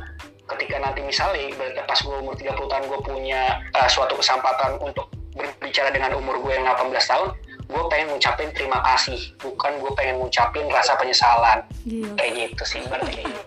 ketika 0.44 0.76
nanti 0.84 1.00
misalnya 1.02 1.50
pas 1.88 2.00
gue 2.00 2.16
umur 2.20 2.36
30 2.36 2.54
tahun 2.54 2.84
gue 2.86 3.00
punya 3.02 3.64
uh, 3.74 3.90
suatu 3.90 4.20
kesempatan 4.20 4.78
untuk 4.84 5.08
berbicara 5.34 5.90
dengan 5.90 6.14
umur 6.20 6.38
gue 6.44 6.54
yang 6.54 6.68
18 6.68 6.94
tahun 7.10 7.30
gue 7.64 7.84
pengen 7.90 8.08
ngucapin 8.14 8.50
terima 8.54 8.84
kasih 8.86 9.18
bukan 9.42 9.82
gue 9.82 9.92
pengen 9.98 10.22
ngucapin 10.22 10.68
rasa 10.70 10.94
penyesalan 11.00 11.64
Gila. 11.88 12.14
kayak 12.20 12.32
gitu 12.38 12.64
sih 12.68 12.82
berarti 12.86 13.24
gitu. 13.24 13.42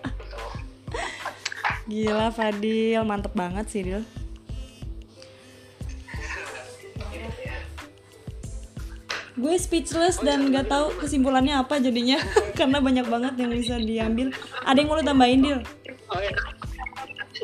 Gila 1.87 2.35
Fadil, 2.35 2.99
mantep 3.07 3.31
banget 3.31 3.71
sih 3.71 3.81
Dil. 3.87 4.03
Gue 9.37 9.53
speechless 9.61 10.17
dan 10.25 10.49
gak 10.49 10.65
tahu 10.65 10.89
kesimpulannya 10.97 11.61
apa 11.61 11.77
jadinya 11.77 12.17
karena 12.59 12.81
banyak 12.81 13.05
banget 13.05 13.33
yang 13.37 13.53
bisa 13.53 13.77
diambil. 13.77 14.33
Ada 14.65 14.77
yang 14.81 14.87
mau 14.89 14.97
lo 14.97 15.03
tambahin 15.05 15.39
Dil? 15.45 15.59
Iya. 16.09 16.33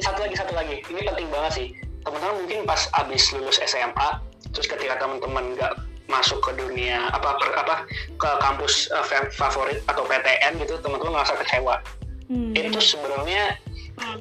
Satu 0.02 0.26
lagi, 0.26 0.34
satu 0.34 0.54
lagi. 0.58 0.82
Ini 0.90 1.06
penting 1.06 1.30
banget 1.30 1.52
sih. 1.54 1.68
Teman-teman 2.02 2.36
mungkin 2.44 2.60
pas 2.66 2.90
abis 2.98 3.30
lulus 3.38 3.62
SMA, 3.64 4.10
terus 4.52 4.66
ketika 4.66 4.98
teman-teman 4.98 5.54
gak 5.54 5.78
masuk 6.12 6.44
ke 6.44 6.52
dunia 6.60 7.10
apa 7.16 7.40
per, 7.40 7.50
apa 7.58 7.76
ke 8.20 8.30
kampus 8.44 8.92
uh, 8.92 9.06
favorit 9.34 9.80
atau 9.88 10.04
PTN 10.04 10.60
gitu 10.62 10.76
teman-teman 10.84 11.18
ngerasa 11.18 11.34
kecewa 11.42 11.80
hmm. 12.28 12.54
itu 12.54 12.80
sebenarnya 12.84 13.56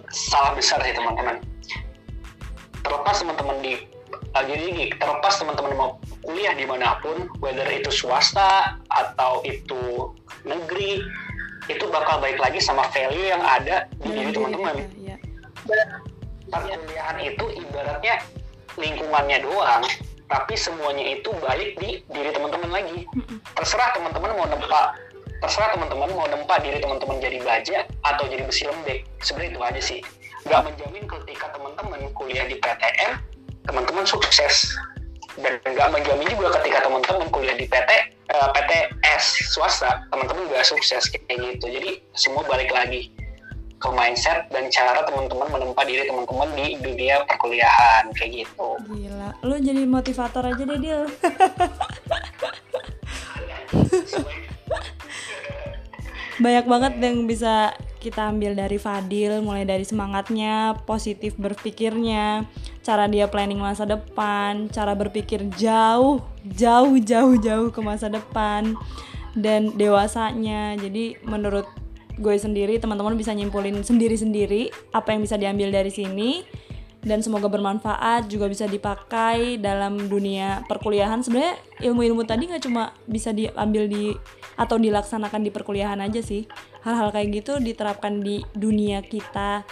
salah 0.08 0.54
besar 0.54 0.78
sih 0.86 0.94
teman-teman 0.94 1.42
terlepas 2.86 3.16
teman-teman 3.20 3.56
di 3.60 3.74
jadi 4.40 4.96
terlepas 4.96 5.36
teman-teman 5.36 5.72
mau 5.76 5.90
kuliah 6.24 6.56
di 6.56 6.64
mana 6.64 6.96
pun 7.04 7.28
whether 7.44 7.68
itu 7.68 7.92
swasta 7.92 8.80
atau 8.88 9.44
itu 9.44 10.08
negeri 10.48 11.04
itu 11.68 11.84
bakal 11.92 12.18
baik 12.18 12.40
lagi 12.40 12.58
sama 12.58 12.88
value 12.90 13.28
yang 13.28 13.44
ada 13.44 13.86
di 14.00 14.10
diri 14.10 14.30
teman-teman. 14.32 14.74
ya, 14.98 15.14
ya. 15.68 15.84
perkuliahan 16.48 17.18
itu 17.22 17.44
ibaratnya 17.60 18.14
lingkungannya 18.80 19.38
doang 19.44 19.84
tapi 20.32 20.56
semuanya 20.56 21.04
itu 21.12 21.28
balik 21.44 21.76
di 21.76 22.00
diri 22.08 22.30
teman-teman 22.32 22.72
lagi. 22.72 23.04
Terserah 23.52 23.92
teman-teman 23.92 24.32
mau 24.32 24.48
nempa 24.48 24.96
terserah 25.44 25.76
teman-teman 25.76 26.08
mau 26.16 26.24
nempa 26.24 26.56
diri 26.64 26.80
teman-teman 26.80 27.20
jadi 27.20 27.38
baja 27.44 27.78
atau 28.00 28.24
jadi 28.32 28.48
besi 28.48 28.64
lembek. 28.64 29.04
Sebenarnya 29.20 29.50
itu 29.52 29.60
aja 29.60 29.80
sih. 29.84 30.00
Nggak 30.48 30.60
menjamin 30.72 31.04
ketika 31.04 31.52
teman-teman 31.52 32.00
kuliah 32.16 32.48
di 32.48 32.56
PTN 32.56 33.31
teman-teman 33.66 34.04
sukses 34.06 34.74
dan 35.40 35.56
nggak 35.64 35.88
menjamin 35.88 36.28
juga 36.28 36.60
ketika 36.60 36.84
teman-teman 36.84 37.28
kuliah 37.32 37.56
di 37.56 37.64
PT 37.64 37.90
uh, 38.34 38.36
eh, 38.36 38.48
PTS 38.52 39.24
swasta 39.54 40.04
teman-teman 40.12 40.44
nggak 40.50 40.66
sukses 40.66 41.08
kayak 41.08 41.56
gitu 41.56 41.66
jadi 41.72 41.90
semua 42.12 42.44
balik 42.44 42.68
lagi 42.74 43.08
ke 43.82 43.90
mindset 43.90 44.46
dan 44.54 44.70
cara 44.70 45.02
teman-teman 45.02 45.50
menempa 45.50 45.82
diri 45.82 46.06
teman-teman 46.06 46.54
di 46.54 46.78
dunia 46.78 47.26
perkuliahan 47.26 48.14
kayak 48.14 48.46
gitu. 48.46 48.78
Gila, 48.86 49.34
lu 49.42 49.58
jadi 49.58 49.82
motivator 49.82 50.46
aja 50.46 50.62
deh 50.62 50.78
Dil. 50.78 51.02
Banyak 56.38 56.66
banget 56.70 57.02
yang 57.02 57.26
bisa 57.26 57.74
kita 57.98 58.30
ambil 58.30 58.54
dari 58.54 58.78
Fadil, 58.78 59.42
mulai 59.42 59.66
dari 59.66 59.82
semangatnya, 59.82 60.78
positif 60.86 61.34
berpikirnya, 61.34 62.46
cara 62.82 63.06
dia 63.06 63.30
planning 63.30 63.62
masa 63.62 63.86
depan, 63.86 64.66
cara 64.68 64.92
berpikir 64.98 65.46
jauh, 65.54 66.20
jauh, 66.58 66.98
jauh, 66.98 67.34
jauh 67.38 67.68
ke 67.70 67.80
masa 67.80 68.10
depan, 68.10 68.74
dan 69.38 69.74
dewasanya. 69.78 70.74
Jadi 70.76 71.22
menurut 71.22 71.66
gue 72.18 72.36
sendiri 72.36 72.76
teman-teman 72.76 73.16
bisa 73.16 73.32
nyimpulin 73.32 73.80
sendiri-sendiri 73.80 74.68
apa 74.92 75.16
yang 75.16 75.24
bisa 75.24 75.40
diambil 75.40 75.72
dari 75.72 75.88
sini 75.88 76.44
dan 77.02 77.18
semoga 77.18 77.50
bermanfaat 77.50 78.30
juga 78.30 78.46
bisa 78.46 78.70
dipakai 78.70 79.58
dalam 79.58 80.06
dunia 80.06 80.62
perkuliahan 80.70 81.24
sebenarnya 81.24 81.58
ilmu-ilmu 81.82 82.22
tadi 82.22 82.46
nggak 82.52 82.62
cuma 82.62 82.94
bisa 83.10 83.34
diambil 83.34 83.90
di 83.90 84.14
atau 84.54 84.78
dilaksanakan 84.78 85.42
di 85.42 85.50
perkuliahan 85.50 85.98
aja 85.98 86.22
sih 86.22 86.46
hal-hal 86.86 87.10
kayak 87.10 87.42
gitu 87.42 87.58
diterapkan 87.58 88.22
di 88.22 88.46
dunia 88.54 89.02
kita 89.02 89.66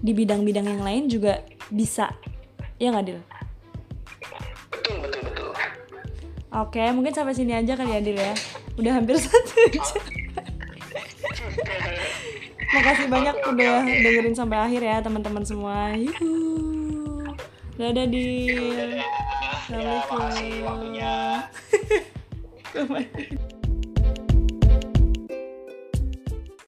di 0.00 0.16
bidang-bidang 0.16 0.64
yang 0.64 0.82
lain 0.86 1.02
juga 1.12 1.44
bisa 1.68 2.16
ya 2.80 2.88
nggak 2.88 3.04
Dil? 3.06 3.20
Betul 4.72 4.96
betul 5.04 5.20
betul. 5.28 5.48
Oke 6.50 6.82
mungkin 6.96 7.12
sampai 7.12 7.36
sini 7.36 7.52
aja 7.52 7.76
kali 7.76 7.92
ya 7.92 8.00
Dil 8.00 8.16
ya 8.16 8.32
udah 8.80 8.92
hampir 8.96 9.20
satu 9.22 9.54
jam. 9.68 10.02
Makasih 12.70 13.06
banyak 13.10 13.34
okay, 13.36 13.50
udah 13.50 13.74
okay. 13.84 13.98
dengerin 14.00 14.34
sampai 14.34 14.58
akhir 14.62 14.80
ya 14.80 14.96
teman-teman 15.04 15.44
semua. 15.44 15.92
Yuhu. 15.92 17.28
Dadah 17.76 18.06
di. 18.08 18.26
Assalamualaikum. 19.68 19.74
Ya, 19.74 19.98
makasih 20.06 20.52
waktunya. 20.64 21.14